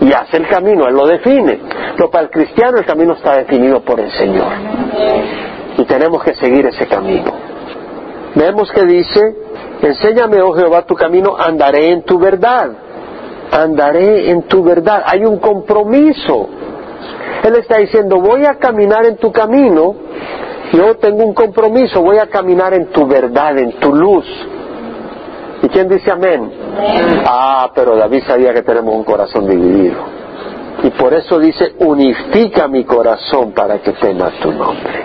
Y 0.00 0.12
hace 0.12 0.38
el 0.38 0.48
camino, 0.48 0.88
Él 0.88 0.94
lo 0.94 1.06
define. 1.06 1.60
Pero 1.96 2.10
para 2.10 2.24
el 2.24 2.30
cristiano 2.30 2.78
el 2.78 2.84
camino 2.84 3.14
está 3.14 3.36
definido 3.36 3.80
por 3.80 4.00
el 4.00 4.10
Señor. 4.10 4.52
Y 5.78 5.84
tenemos 5.84 6.22
que 6.24 6.34
seguir 6.34 6.66
ese 6.66 6.86
camino. 6.86 7.32
Vemos 8.34 8.70
que 8.72 8.84
dice, 8.84 9.36
enséñame, 9.82 10.40
oh 10.42 10.52
Jehová, 10.52 10.82
tu 10.86 10.94
camino, 10.94 11.36
andaré 11.38 11.92
en 11.92 12.02
tu 12.02 12.18
verdad. 12.18 12.70
Andaré 13.52 14.30
en 14.30 14.42
tu 14.42 14.64
verdad. 14.64 15.02
Hay 15.06 15.24
un 15.24 15.38
compromiso. 15.38 16.48
Él 17.44 17.56
está 17.56 17.78
diciendo, 17.78 18.20
voy 18.20 18.44
a 18.46 18.54
caminar 18.54 19.04
en 19.06 19.16
tu 19.16 19.30
camino. 19.30 19.94
Yo 20.72 20.96
tengo 20.96 21.24
un 21.24 21.34
compromiso, 21.34 22.00
voy 22.00 22.16
a 22.16 22.26
caminar 22.28 22.72
en 22.72 22.86
tu 22.86 23.06
verdad, 23.06 23.58
en 23.58 23.72
tu 23.78 23.94
luz, 23.94 24.24
¿Y 25.62 25.68
quién 25.68 25.88
dice 25.88 26.10
amén? 26.10 26.52
Ah, 27.24 27.70
pero 27.74 27.96
David 27.96 28.24
sabía 28.26 28.52
que 28.52 28.62
tenemos 28.62 28.94
un 28.94 29.04
corazón 29.04 29.48
dividido. 29.48 29.98
Y 30.82 30.90
por 30.90 31.14
eso 31.14 31.38
dice, 31.38 31.74
unifica 31.78 32.66
mi 32.66 32.84
corazón 32.84 33.52
para 33.52 33.78
que 33.78 33.92
temas 33.92 34.32
tu 34.40 34.50
nombre. 34.50 35.04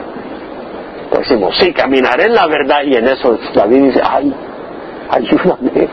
Pues 1.12 1.30
decimos, 1.30 1.56
sí, 1.60 1.72
caminaré 1.74 2.26
en 2.26 2.34
la 2.34 2.48
verdad. 2.48 2.82
Y 2.84 2.96
en 2.96 3.08
eso 3.08 3.38
David 3.54 3.84
dice, 3.84 4.02
ay, 4.04 4.34
ayúdame. 5.10 5.90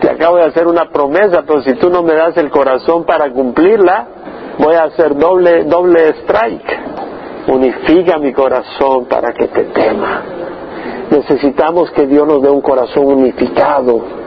Te 0.00 0.10
acabo 0.10 0.36
de 0.38 0.44
hacer 0.44 0.66
una 0.66 0.90
promesa, 0.90 1.44
pero 1.46 1.62
si 1.62 1.74
tú 1.74 1.90
no 1.90 2.02
me 2.02 2.14
das 2.14 2.36
el 2.38 2.50
corazón 2.50 3.04
para 3.04 3.30
cumplirla, 3.30 4.08
voy 4.58 4.74
a 4.74 4.84
hacer 4.84 5.16
doble, 5.16 5.64
doble 5.64 6.14
strike. 6.22 6.80
Unifica 7.46 8.18
mi 8.18 8.32
corazón 8.32 9.06
para 9.06 9.32
que 9.32 9.46
te 9.46 9.64
tema. 9.64 10.22
Necesitamos 11.10 11.90
que 11.90 12.06
Dios 12.06 12.26
nos 12.26 12.42
dé 12.42 12.50
un 12.50 12.60
corazón 12.60 13.06
unificado. 13.06 14.20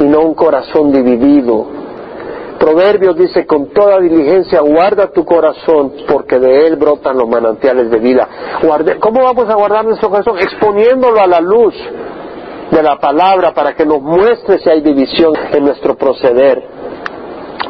y 0.00 0.04
no 0.04 0.20
un 0.22 0.34
corazón 0.34 0.90
dividido. 0.92 1.66
Proverbios 2.58 3.16
dice, 3.16 3.46
con 3.46 3.66
toda 3.68 4.00
diligencia 4.00 4.60
guarda 4.60 5.12
tu 5.12 5.24
corazón, 5.24 5.92
porque 6.08 6.38
de 6.38 6.66
él 6.66 6.76
brotan 6.76 7.18
los 7.18 7.28
manantiales 7.28 7.90
de 7.90 7.98
vida. 7.98 8.28
¿Cómo 9.00 9.22
vamos 9.22 9.48
a 9.50 9.54
guardar 9.54 9.84
nuestro 9.84 10.08
corazón? 10.08 10.38
Exponiéndolo 10.38 11.20
a 11.20 11.26
la 11.26 11.40
luz 11.40 11.74
de 12.70 12.82
la 12.82 12.98
palabra 12.98 13.52
para 13.52 13.74
que 13.74 13.84
nos 13.84 14.00
muestre 14.00 14.58
si 14.58 14.70
hay 14.70 14.80
división 14.80 15.34
en 15.52 15.64
nuestro 15.64 15.94
proceder. 15.96 16.73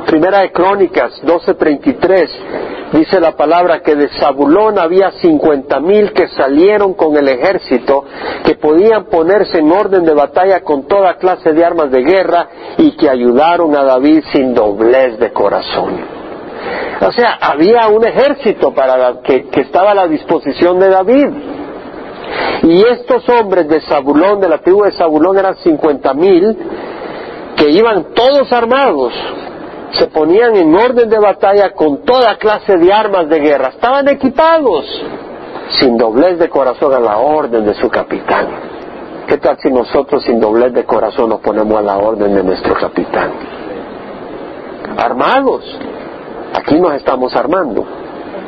Primera 0.07 0.41
de 0.41 0.53
Crónicas 0.53 1.21
12:33 1.25 2.31
dice 2.93 3.21
la 3.21 3.33
palabra 3.33 3.81
que 3.81 3.95
de 3.97 4.09
Zabulón 4.21 4.79
había 4.79 5.11
cincuenta 5.13 5.81
mil 5.81 6.13
que 6.13 6.29
salieron 6.29 6.95
con 6.95 7.17
el 7.17 7.29
ejército, 7.29 8.05
que 8.45 8.55
podían 8.55 9.07
ponerse 9.07 9.59
en 9.59 9.73
orden 9.73 10.05
de 10.05 10.15
batalla 10.15 10.61
con 10.61 10.87
toda 10.87 11.17
clase 11.17 11.53
de 11.53 11.65
armas 11.65 11.91
de 11.91 12.03
guerra 12.03 12.49
y 12.79 12.93
que 12.93 13.09
ayudaron 13.09 13.75
a 13.77 13.85
David 13.85 14.23
sin 14.33 14.55
doblez 14.55 15.19
de 15.19 15.33
corazón. 15.33 16.25
O 17.01 17.13
sea, 17.13 17.39
había 17.41 17.89
un 17.89 18.05
ejército 18.05 18.73
para 18.73 19.21
que, 19.23 19.49
que 19.49 19.63
estaba 19.63 19.91
a 19.93 19.95
la 19.95 20.07
disposición 20.07 20.79
de 20.79 20.89
David. 20.89 21.29
Y 22.63 22.83
estos 22.87 23.29
hombres 23.29 23.69
de 23.69 23.81
Zabulón, 23.83 24.41
de 24.41 24.49
la 24.49 24.59
tribu 24.59 24.85
de 24.85 24.93
Zabulón, 24.93 25.39
eran 25.39 25.57
cincuenta 25.57 26.15
mil 26.15 26.57
que 27.57 27.71
iban 27.71 28.15
todos 28.15 28.53
armados 28.53 29.13
se 29.99 30.09
ponían 30.09 30.57
en 30.57 30.75
orden 30.75 31.09
de 31.09 31.19
batalla 31.19 31.73
con 31.73 31.99
toda 32.05 32.37
clase 32.37 32.77
de 32.77 32.93
armas 32.93 33.29
de 33.29 33.39
guerra. 33.39 33.69
Estaban 33.69 34.09
equipados, 34.09 34.85
sin 35.79 35.97
doblez 35.97 36.39
de 36.39 36.49
corazón 36.49 36.93
a 36.95 37.01
la 37.01 37.19
orden 37.19 37.65
de 37.65 37.75
su 37.75 37.89
capitán. 37.89 38.49
¿Qué 39.27 39.39
tal 39.39 39.59
si 39.59 39.71
nosotros 39.71 40.23
sin 40.25 40.41
doblez 40.41 40.73
de 40.73 40.85
corazón 40.85 41.31
nos 41.31 41.41
ponemos 41.41 41.79
a 41.79 41.83
la 41.83 41.97
orden 41.97 42.35
de 42.35 42.43
nuestro 42.43 42.75
capitán? 42.75 43.33
Armados. 44.99 45.65
Aquí 46.55 46.79
nos 46.79 46.95
estamos 46.95 47.35
armando. 47.35 47.85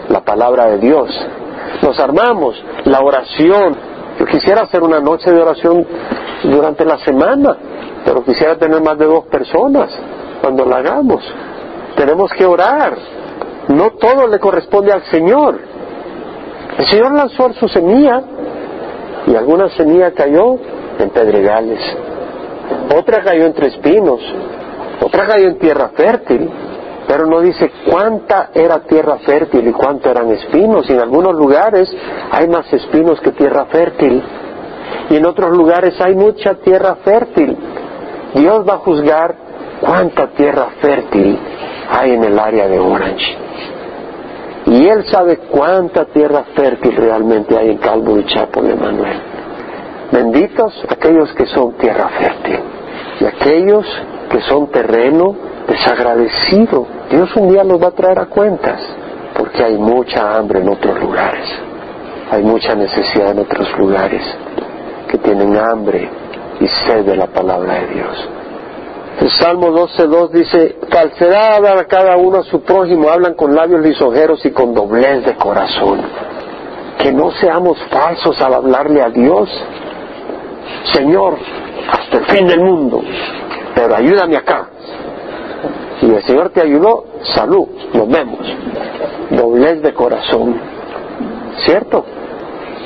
La 0.08 0.20
palabra 0.20 0.66
de 0.66 0.78
Dios. 0.78 1.08
Nos 1.82 1.98
armamos. 1.98 2.62
La 2.84 3.00
oración. 3.00 3.76
Yo 4.18 4.26
quisiera 4.26 4.62
hacer 4.62 4.82
una 4.82 5.00
noche 5.00 5.30
de 5.30 5.40
oración 5.40 5.86
durante 6.42 6.84
la 6.84 6.98
semana, 6.98 7.56
pero 8.04 8.22
quisiera 8.24 8.56
tener 8.56 8.80
más 8.82 8.98
de 8.98 9.06
dos 9.06 9.24
personas 9.26 9.90
cuando 10.46 10.64
la 10.64 10.76
hagamos. 10.76 11.24
Tenemos 11.96 12.30
que 12.38 12.46
orar. 12.46 12.96
No 13.66 13.90
todo 13.98 14.28
le 14.28 14.38
corresponde 14.38 14.92
al 14.92 15.02
Señor. 15.10 15.58
El 16.78 16.86
Señor 16.86 17.12
lanzó 17.12 17.52
su 17.54 17.66
semilla 17.66 18.22
y 19.26 19.34
alguna 19.34 19.68
semilla 19.70 20.12
cayó 20.12 20.56
en 21.00 21.10
pedregales, 21.10 21.80
otra 22.96 23.24
cayó 23.24 23.44
entre 23.44 23.68
espinos, 23.68 24.20
otra 25.00 25.26
cayó 25.26 25.48
en 25.48 25.58
tierra 25.58 25.90
fértil, 25.96 26.48
pero 27.08 27.26
no 27.26 27.40
dice 27.40 27.72
cuánta 27.90 28.50
era 28.54 28.80
tierra 28.80 29.18
fértil 29.26 29.66
y 29.66 29.72
cuánto 29.72 30.08
eran 30.10 30.30
espinos. 30.30 30.88
Y 30.88 30.92
en 30.92 31.00
algunos 31.00 31.34
lugares 31.34 31.92
hay 32.30 32.46
más 32.46 32.72
espinos 32.72 33.20
que 33.20 33.32
tierra 33.32 33.64
fértil 33.66 34.22
y 35.10 35.16
en 35.16 35.26
otros 35.26 35.56
lugares 35.56 36.00
hay 36.00 36.14
mucha 36.14 36.54
tierra 36.54 36.98
fértil. 37.02 37.56
Dios 38.34 38.68
va 38.68 38.74
a 38.74 38.78
juzgar 38.78 39.45
cuánta 39.80 40.28
tierra 40.28 40.68
fértil 40.80 41.38
hay 41.90 42.12
en 42.12 42.24
el 42.24 42.38
área 42.38 42.68
de 42.68 42.78
Orange. 42.78 43.36
Y 44.66 44.88
Él 44.88 45.04
sabe 45.06 45.38
cuánta 45.50 46.06
tierra 46.06 46.44
fértil 46.54 46.96
realmente 46.96 47.56
hay 47.56 47.70
en 47.70 47.78
Calvo 47.78 48.18
y 48.18 48.24
Chapo 48.26 48.62
de 48.62 48.74
Manuel. 48.74 49.20
Benditos 50.10 50.72
aquellos 50.88 51.32
que 51.34 51.46
son 51.46 51.72
tierra 51.74 52.08
fértil 52.08 52.60
y 53.20 53.24
aquellos 53.24 53.86
que 54.30 54.40
son 54.42 54.68
terreno 54.68 55.36
desagradecido. 55.68 56.86
Dios 57.10 57.34
un 57.36 57.48
día 57.50 57.64
los 57.64 57.82
va 57.82 57.88
a 57.88 57.92
traer 57.92 58.18
a 58.18 58.26
cuentas 58.26 58.80
porque 59.36 59.62
hay 59.62 59.78
mucha 59.78 60.36
hambre 60.36 60.60
en 60.60 60.68
otros 60.68 61.00
lugares. 61.00 61.46
Hay 62.30 62.42
mucha 62.42 62.74
necesidad 62.74 63.30
en 63.30 63.40
otros 63.40 63.68
lugares 63.78 64.22
que 65.08 65.18
tienen 65.18 65.56
hambre 65.56 66.08
y 66.58 66.66
sed 66.66 67.04
de 67.04 67.16
la 67.16 67.26
palabra 67.26 67.74
de 67.74 67.86
Dios. 67.94 68.28
El 69.20 69.30
Salmo 69.30 69.70
12.2 69.70 70.30
dice, 70.30 70.76
falsedad 70.90 71.54
hablan 71.56 71.78
a 71.78 71.84
cada 71.84 72.16
uno 72.16 72.40
a 72.40 72.42
su 72.44 72.60
prójimo, 72.60 73.08
hablan 73.08 73.34
con 73.34 73.54
labios 73.54 73.80
lisonjeros 73.80 74.44
y 74.44 74.50
con 74.50 74.74
doblez 74.74 75.24
de 75.24 75.34
corazón. 75.36 76.02
Que 76.98 77.12
no 77.12 77.30
seamos 77.32 77.78
falsos 77.90 78.40
al 78.42 78.54
hablarle 78.54 79.02
a 79.02 79.08
Dios. 79.08 79.48
Señor, 80.92 81.38
hasta 81.90 82.18
el 82.18 82.26
fin 82.26 82.46
del 82.46 82.60
mundo, 82.60 83.02
pero 83.74 83.96
ayúdame 83.96 84.36
acá. 84.36 84.68
Y 86.02 86.10
el 86.10 86.22
Señor 86.24 86.50
te 86.50 86.60
ayudó, 86.60 87.06
salud, 87.34 87.68
nos 87.94 88.08
vemos. 88.08 88.46
Doblez 89.30 89.80
de 89.80 89.94
corazón. 89.94 90.60
¿Cierto? 91.64 92.04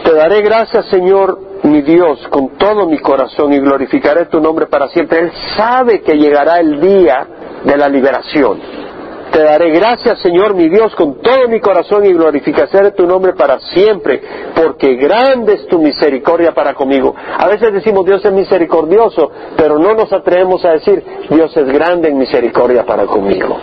Te 0.04 0.14
daré 0.14 0.42
gracias, 0.42 0.86
Señor, 0.86 1.49
mi 1.62 1.82
Dios 1.82 2.26
con 2.28 2.56
todo 2.56 2.86
mi 2.86 2.98
corazón 2.98 3.52
y 3.52 3.58
glorificaré 3.58 4.26
tu 4.26 4.40
nombre 4.40 4.66
para 4.66 4.88
siempre. 4.88 5.20
Él 5.20 5.32
sabe 5.56 6.00
que 6.00 6.16
llegará 6.16 6.58
el 6.58 6.80
día 6.80 7.26
de 7.64 7.76
la 7.76 7.88
liberación. 7.88 8.58
Te 9.30 9.44
daré 9.44 9.70
gracias, 9.70 10.18
Señor, 10.20 10.54
mi 10.54 10.68
Dios, 10.68 10.92
con 10.96 11.20
todo 11.20 11.46
mi 11.48 11.60
corazón 11.60 12.04
y 12.04 12.12
glorificaré 12.12 12.90
tu 12.92 13.06
nombre 13.06 13.34
para 13.34 13.60
siempre, 13.60 14.20
porque 14.56 14.96
grande 14.96 15.54
es 15.54 15.66
tu 15.68 15.78
misericordia 15.78 16.52
para 16.52 16.74
conmigo. 16.74 17.14
A 17.38 17.46
veces 17.46 17.72
decimos 17.72 18.04
Dios 18.04 18.24
es 18.24 18.32
misericordioso, 18.32 19.30
pero 19.56 19.78
no 19.78 19.94
nos 19.94 20.12
atrevemos 20.12 20.64
a 20.64 20.72
decir 20.72 21.04
Dios 21.30 21.56
es 21.56 21.66
grande 21.66 22.08
en 22.08 22.18
misericordia 22.18 22.84
para 22.84 23.06
conmigo. 23.06 23.56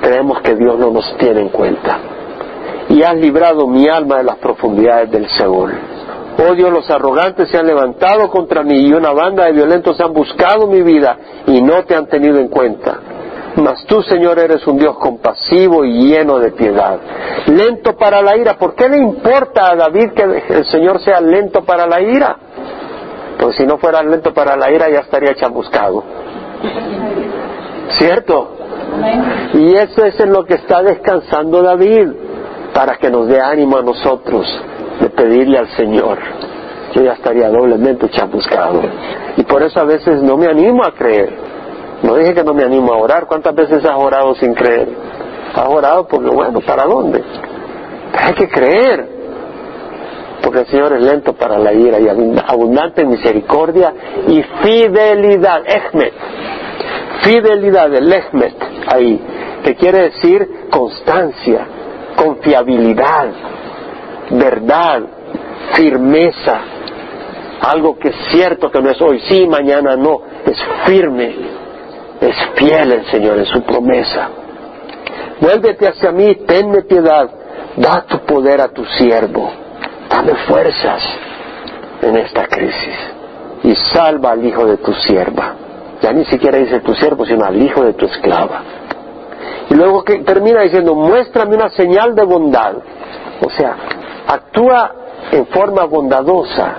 Creemos 0.00 0.40
que 0.40 0.54
Dios 0.54 0.78
no 0.78 0.90
nos 0.90 1.16
tiene 1.18 1.42
en 1.42 1.48
cuenta. 1.50 1.98
Y 2.88 3.02
has 3.02 3.16
librado 3.16 3.66
mi 3.66 3.88
alma 3.88 4.16
de 4.18 4.24
las 4.24 4.36
profundidades 4.36 5.10
del 5.10 5.28
Seol. 5.28 5.89
Oh 6.42 6.54
Dios, 6.54 6.72
los 6.72 6.88
arrogantes 6.90 7.50
se 7.50 7.58
han 7.58 7.66
levantado 7.66 8.30
contra 8.30 8.62
mí 8.62 8.86
y 8.86 8.92
una 8.92 9.12
banda 9.12 9.44
de 9.44 9.52
violentos 9.52 10.00
han 10.00 10.12
buscado 10.12 10.66
mi 10.66 10.82
vida 10.82 11.18
y 11.46 11.60
no 11.60 11.84
te 11.84 11.94
han 11.94 12.06
tenido 12.06 12.38
en 12.38 12.48
cuenta. 12.48 12.98
Mas 13.56 13.84
tú, 13.86 14.02
Señor, 14.02 14.38
eres 14.38 14.66
un 14.66 14.78
Dios 14.78 14.96
compasivo 14.96 15.84
y 15.84 16.06
lleno 16.06 16.38
de 16.38 16.52
piedad. 16.52 16.98
Lento 17.46 17.96
para 17.96 18.22
la 18.22 18.36
ira. 18.36 18.56
¿Por 18.56 18.74
qué 18.74 18.88
le 18.88 18.98
importa 18.98 19.70
a 19.70 19.76
David 19.76 20.12
que 20.12 20.22
el 20.54 20.64
Señor 20.66 21.00
sea 21.00 21.20
lento 21.20 21.62
para 21.62 21.86
la 21.86 22.00
ira? 22.00 22.36
Pues 23.38 23.56
si 23.56 23.66
no 23.66 23.76
fuera 23.78 24.02
lento 24.02 24.32
para 24.32 24.56
la 24.56 24.70
ira 24.70 24.88
ya 24.88 25.00
estaría 25.00 25.34
chamuscado. 25.34 26.04
¿Cierto? 27.98 28.56
Y 29.54 29.74
eso 29.74 30.04
es 30.04 30.18
en 30.20 30.32
lo 30.32 30.44
que 30.44 30.54
está 30.54 30.82
descansando 30.82 31.62
David, 31.62 32.08
para 32.72 32.96
que 32.96 33.10
nos 33.10 33.26
dé 33.26 33.40
ánimo 33.40 33.76
a 33.76 33.82
nosotros 33.82 34.46
de 35.00 35.10
pedirle 35.10 35.58
al 35.58 35.68
Señor, 35.76 36.18
yo 36.94 37.02
ya 37.02 37.12
estaría 37.12 37.48
doblemente 37.48 38.08
chamuscado. 38.10 38.82
Y 39.36 39.42
por 39.44 39.62
eso 39.62 39.80
a 39.80 39.84
veces 39.84 40.22
no 40.22 40.36
me 40.36 40.46
animo 40.46 40.84
a 40.84 40.92
creer. 40.92 41.30
No 42.02 42.16
dije 42.16 42.34
que 42.34 42.44
no 42.44 42.54
me 42.54 42.64
animo 42.64 42.92
a 42.92 42.96
orar. 42.96 43.26
¿Cuántas 43.26 43.54
veces 43.54 43.84
has 43.84 43.96
orado 43.96 44.34
sin 44.34 44.54
creer? 44.54 44.88
Has 45.54 45.68
orado 45.68 46.06
porque, 46.06 46.30
bueno, 46.30 46.60
¿para 46.60 46.84
dónde? 46.84 47.22
hay 48.12 48.34
que 48.34 48.48
creer. 48.48 49.20
Porque 50.42 50.60
el 50.60 50.66
Señor 50.66 50.94
es 50.94 51.02
lento 51.02 51.34
para 51.34 51.58
la 51.58 51.72
ira 51.72 52.00
y 52.00 52.08
abundante 52.08 53.02
en 53.02 53.10
misericordia 53.10 53.92
y 54.26 54.42
fidelidad. 54.62 55.62
Echmet. 55.66 56.14
Fidelidad, 57.22 57.94
el 57.94 58.10
Echmet, 58.10 58.56
ahí. 58.86 59.20
Que 59.62 59.74
quiere 59.74 60.04
decir 60.04 60.48
constancia, 60.70 61.66
confiabilidad 62.16 63.28
verdad, 64.30 65.02
firmeza, 65.74 66.60
algo 67.60 67.98
que 67.98 68.08
es 68.08 68.16
cierto 68.30 68.70
que 68.70 68.80
no 68.80 68.90
es 68.90 69.00
hoy 69.00 69.20
sí, 69.28 69.46
mañana 69.46 69.96
no, 69.96 70.20
es 70.46 70.58
firme, 70.86 71.34
es 72.20 72.36
fiel 72.54 72.92
el 72.92 73.06
Señor 73.06 73.38
en 73.38 73.46
su 73.46 73.62
promesa. 73.62 74.28
Vuélvete 75.40 75.88
hacia 75.88 76.12
mí, 76.12 76.34
tenme 76.46 76.82
piedad, 76.82 77.30
da 77.76 78.04
tu 78.06 78.18
poder 78.20 78.60
a 78.60 78.68
tu 78.68 78.84
siervo, 78.84 79.50
dame 80.08 80.34
fuerzas 80.46 81.02
en 82.02 82.16
esta 82.16 82.46
crisis 82.46 82.96
y 83.62 83.74
salva 83.74 84.32
al 84.32 84.44
hijo 84.44 84.66
de 84.66 84.78
tu 84.78 84.92
sierva. 84.94 85.54
Ya 86.02 86.12
ni 86.12 86.24
siquiera 86.24 86.58
dice 86.58 86.80
tu 86.80 86.94
siervo, 86.94 87.26
sino 87.26 87.44
al 87.44 87.60
hijo 87.60 87.84
de 87.84 87.92
tu 87.92 88.06
esclava. 88.06 88.62
Y 89.68 89.74
luego 89.74 90.02
que 90.02 90.18
termina 90.20 90.62
diciendo, 90.62 90.94
muéstrame 90.94 91.56
una 91.56 91.68
señal 91.70 92.14
de 92.14 92.24
bondad. 92.24 92.76
O 93.44 93.50
sea, 93.50 93.76
actúa 94.34 94.92
en 95.32 95.46
forma 95.46 95.84
bondadosa 95.84 96.76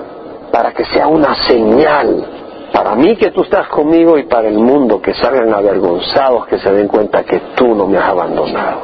para 0.51 0.73
que 0.73 0.85
sea 0.85 1.07
una 1.07 1.35
señal 1.47 2.27
para 2.71 2.95
mí 2.95 3.17
que 3.17 3.31
tú 3.31 3.41
estás 3.41 3.67
conmigo 3.67 4.17
y 4.17 4.23
para 4.23 4.47
el 4.47 4.57
mundo 4.57 5.01
que 5.01 5.13
salgan 5.13 5.53
avergonzados, 5.53 6.47
que 6.47 6.57
se 6.57 6.71
den 6.71 6.87
cuenta 6.87 7.23
que 7.23 7.39
tú 7.55 7.75
no 7.75 7.85
me 7.85 7.97
has 7.97 8.05
abandonado. 8.05 8.81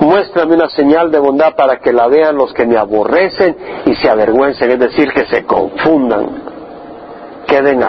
Muéstrame 0.00 0.54
una 0.54 0.68
señal 0.68 1.10
de 1.10 1.18
bondad 1.20 1.54
para 1.56 1.78
que 1.78 1.92
la 1.92 2.06
vean 2.06 2.36
los 2.36 2.52
que 2.52 2.66
me 2.66 2.76
aborrecen 2.76 3.56
y 3.86 3.94
se 3.94 4.10
avergüencen, 4.10 4.72
es 4.72 4.78
decir, 4.78 5.10
que 5.12 5.24
se 5.26 5.44
confundan, 5.46 6.26
queden 7.46 7.82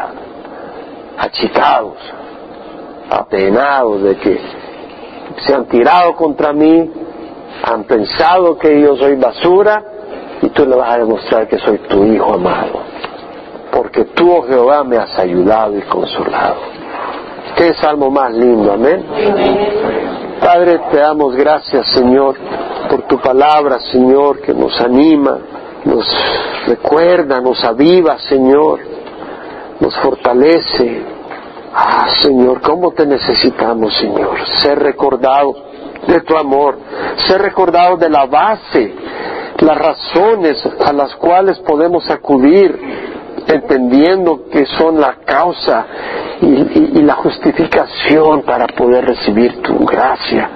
achicados, 1.17 1.97
apenados 3.09 4.03
de 4.03 4.15
que 4.17 4.39
se 5.45 5.53
han 5.53 5.65
tirado 5.65 6.15
contra 6.15 6.53
mí, 6.53 6.91
han 7.65 7.83
pensado 7.85 8.57
que 8.57 8.79
yo 8.79 8.95
soy 8.95 9.15
basura 9.15 9.83
y 10.41 10.49
tú 10.49 10.65
le 10.65 10.75
vas 10.75 10.93
a 10.93 10.97
demostrar 10.99 11.47
que 11.47 11.57
soy 11.57 11.79
tu 11.79 12.05
hijo 12.05 12.33
amado. 12.33 12.79
Porque 13.71 14.05
tú, 14.05 14.31
oh 14.31 14.43
Jehová, 14.43 14.83
me 14.83 14.97
has 14.97 15.17
ayudado 15.17 15.77
y 15.77 15.81
consolado. 15.81 16.55
Qué 17.55 17.73
salmo 17.73 18.11
más 18.11 18.33
lindo, 18.33 18.71
amén. 18.71 19.03
Padre, 20.39 20.79
te 20.91 20.97
damos 20.97 21.35
gracias, 21.35 21.87
Señor, 21.93 22.35
por 22.89 23.03
tu 23.03 23.19
palabra, 23.19 23.79
Señor, 23.79 24.41
que 24.41 24.53
nos 24.53 24.79
anima, 24.79 25.39
nos 25.85 26.05
recuerda, 26.67 27.41
nos 27.41 27.63
aviva, 27.63 28.19
Señor, 28.19 28.79
nos 29.79 29.95
fortalece. 29.97 31.03
Ah, 31.73 32.07
Señor, 32.21 32.61
¿cómo 32.61 32.91
te 32.91 33.05
necesitamos, 33.05 33.93
Señor? 33.97 34.37
Ser 34.61 34.79
recordado 34.79 35.55
de 36.07 36.21
tu 36.21 36.35
amor, 36.35 36.77
ser 37.27 37.41
recordado 37.41 37.97
de 37.97 38.09
la 38.09 38.25
base, 38.25 38.93
las 39.59 39.77
razones 39.77 40.57
a 40.85 40.93
las 40.93 41.15
cuales 41.15 41.57
podemos 41.59 42.09
acudir, 42.09 42.77
entendiendo 43.47 44.49
que 44.51 44.65
son 44.65 44.99
la 44.99 45.17
causa 45.25 45.85
y, 46.41 47.01
la 47.01 47.15
justificación 47.15 48.41
para 48.41 48.67
poder 48.67 49.05
recibir 49.05 49.61
tu 49.61 49.85
gracia. 49.85 50.49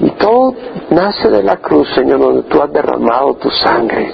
Y 0.00 0.10
todo 0.12 0.54
nace 0.90 1.28
de 1.28 1.42
la 1.42 1.56
cruz, 1.56 1.88
Señor, 1.94 2.20
donde 2.20 2.42
tú 2.44 2.62
has 2.62 2.72
derramado 2.72 3.34
tu 3.34 3.50
sangre, 3.50 4.12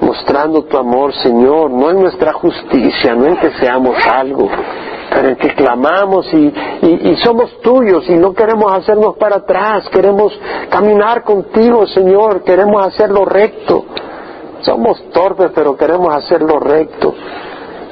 mostrando 0.00 0.64
tu 0.64 0.76
amor, 0.76 1.12
Señor, 1.14 1.70
no 1.70 1.90
en 1.90 2.00
nuestra 2.00 2.32
justicia, 2.32 3.14
no 3.14 3.26
en 3.26 3.36
que 3.36 3.50
seamos 3.52 3.96
algo, 4.06 4.48
pero 5.10 5.28
en 5.28 5.36
que 5.36 5.54
clamamos 5.54 6.26
y, 6.32 6.52
y, 6.82 7.16
somos 7.22 7.60
tuyos 7.60 8.08
y 8.08 8.14
no 8.14 8.32
queremos 8.34 8.72
hacernos 8.72 9.16
para 9.16 9.36
atrás, 9.36 9.88
queremos 9.88 10.38
caminar 10.68 11.22
contigo, 11.22 11.86
Señor, 11.86 12.42
queremos 12.42 12.86
hacerlo 12.86 13.24
recto. 13.24 13.84
Somos 14.60 15.10
torpes, 15.12 15.52
pero 15.54 15.76
queremos 15.76 16.14
hacerlo 16.14 16.58
recto. 16.58 17.14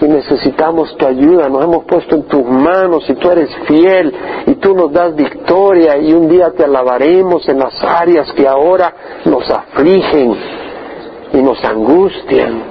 Y 0.00 0.06
necesitamos 0.06 0.96
tu 0.96 1.06
ayuda. 1.06 1.48
Nos 1.48 1.62
hemos 1.62 1.84
puesto 1.84 2.16
en 2.16 2.24
tus 2.24 2.44
manos 2.44 3.08
y 3.08 3.14
tú 3.14 3.30
eres 3.30 3.48
fiel 3.66 4.12
y 4.46 4.54
tú 4.56 4.74
nos 4.74 4.92
das 4.92 5.14
victoria 5.14 5.96
y 5.98 6.12
un 6.12 6.28
día 6.28 6.50
te 6.50 6.64
alabaremos 6.64 7.48
en 7.48 7.60
las 7.60 7.82
áreas 7.82 8.32
que 8.32 8.48
ahora 8.48 8.92
nos 9.24 9.48
afligen 9.48 10.63
y 11.34 11.42
nos 11.42 11.62
angustian. 11.64 12.62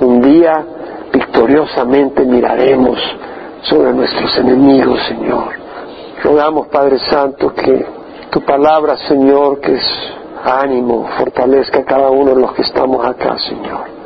Un 0.00 0.20
día 0.22 0.64
victoriosamente 1.12 2.24
miraremos 2.24 2.98
sobre 3.62 3.92
nuestros 3.92 4.36
enemigos, 4.38 4.98
Señor. 5.06 5.54
Rogamos, 6.22 6.68
Padre 6.68 6.98
Santo, 7.10 7.52
que 7.52 7.86
tu 8.30 8.40
palabra, 8.40 8.96
Señor, 9.08 9.60
que 9.60 9.74
es 9.74 9.84
ánimo, 10.44 11.08
fortalezca 11.18 11.80
a 11.80 11.84
cada 11.84 12.10
uno 12.10 12.34
de 12.34 12.40
los 12.40 12.52
que 12.52 12.62
estamos 12.62 13.04
acá, 13.04 13.36
Señor. 13.38 13.96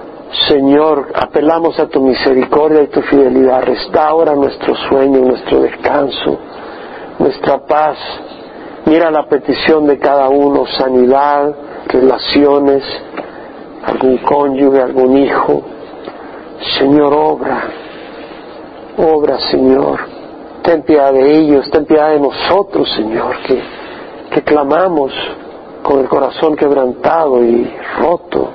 Señor, 0.48 1.08
apelamos 1.14 1.78
a 1.78 1.86
tu 1.86 2.00
misericordia 2.00 2.82
y 2.82 2.86
tu 2.88 3.02
fidelidad. 3.02 3.62
Restaura 3.62 4.34
nuestro 4.34 4.74
sueño, 4.88 5.20
nuestro 5.20 5.62
descanso, 5.62 6.38
nuestra 7.18 7.58
paz. 7.66 7.96
Mira 8.86 9.10
la 9.10 9.26
petición 9.26 9.86
de 9.86 9.98
cada 9.98 10.28
uno, 10.28 10.66
sanidad, 10.66 11.54
relaciones, 11.86 12.82
algún 13.84 14.18
cónyuge, 14.18 14.80
algún 14.80 15.16
hijo. 15.16 15.62
Señor, 16.78 17.12
obra, 17.14 17.62
obra, 18.96 19.38
Señor. 19.50 20.00
Ten 20.62 20.82
piedad 20.82 21.12
de 21.12 21.38
ellos, 21.38 21.70
ten 21.70 21.86
piedad 21.86 22.10
de 22.10 22.20
nosotros, 22.20 22.90
Señor, 22.94 23.36
que, 23.46 23.62
que 24.30 24.42
clamamos 24.42 25.12
con 25.82 26.00
el 26.00 26.08
corazón 26.08 26.54
quebrantado 26.56 27.42
y 27.42 27.70
roto. 27.98 28.50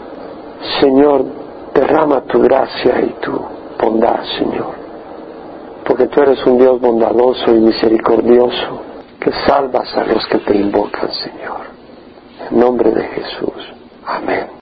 Señor, 0.80 1.26
derrama 1.74 2.22
tu 2.22 2.42
gracia 2.42 3.02
y 3.02 3.10
tu 3.22 3.32
bondad, 3.82 4.24
Señor. 4.38 4.74
Porque 5.86 6.08
tú 6.08 6.22
eres 6.22 6.44
un 6.46 6.58
Dios 6.58 6.80
bondadoso 6.80 7.54
y 7.54 7.60
misericordioso 7.60 8.82
que 9.20 9.32
salvas 9.48 9.96
a 9.98 10.04
los 10.06 10.26
que 10.28 10.38
te 10.40 10.56
invocan, 10.56 11.12
Señor. 11.12 11.65
Nombre 12.52 12.92
de 12.92 13.04
Jesús. 13.04 13.74
Amén. 14.06 14.48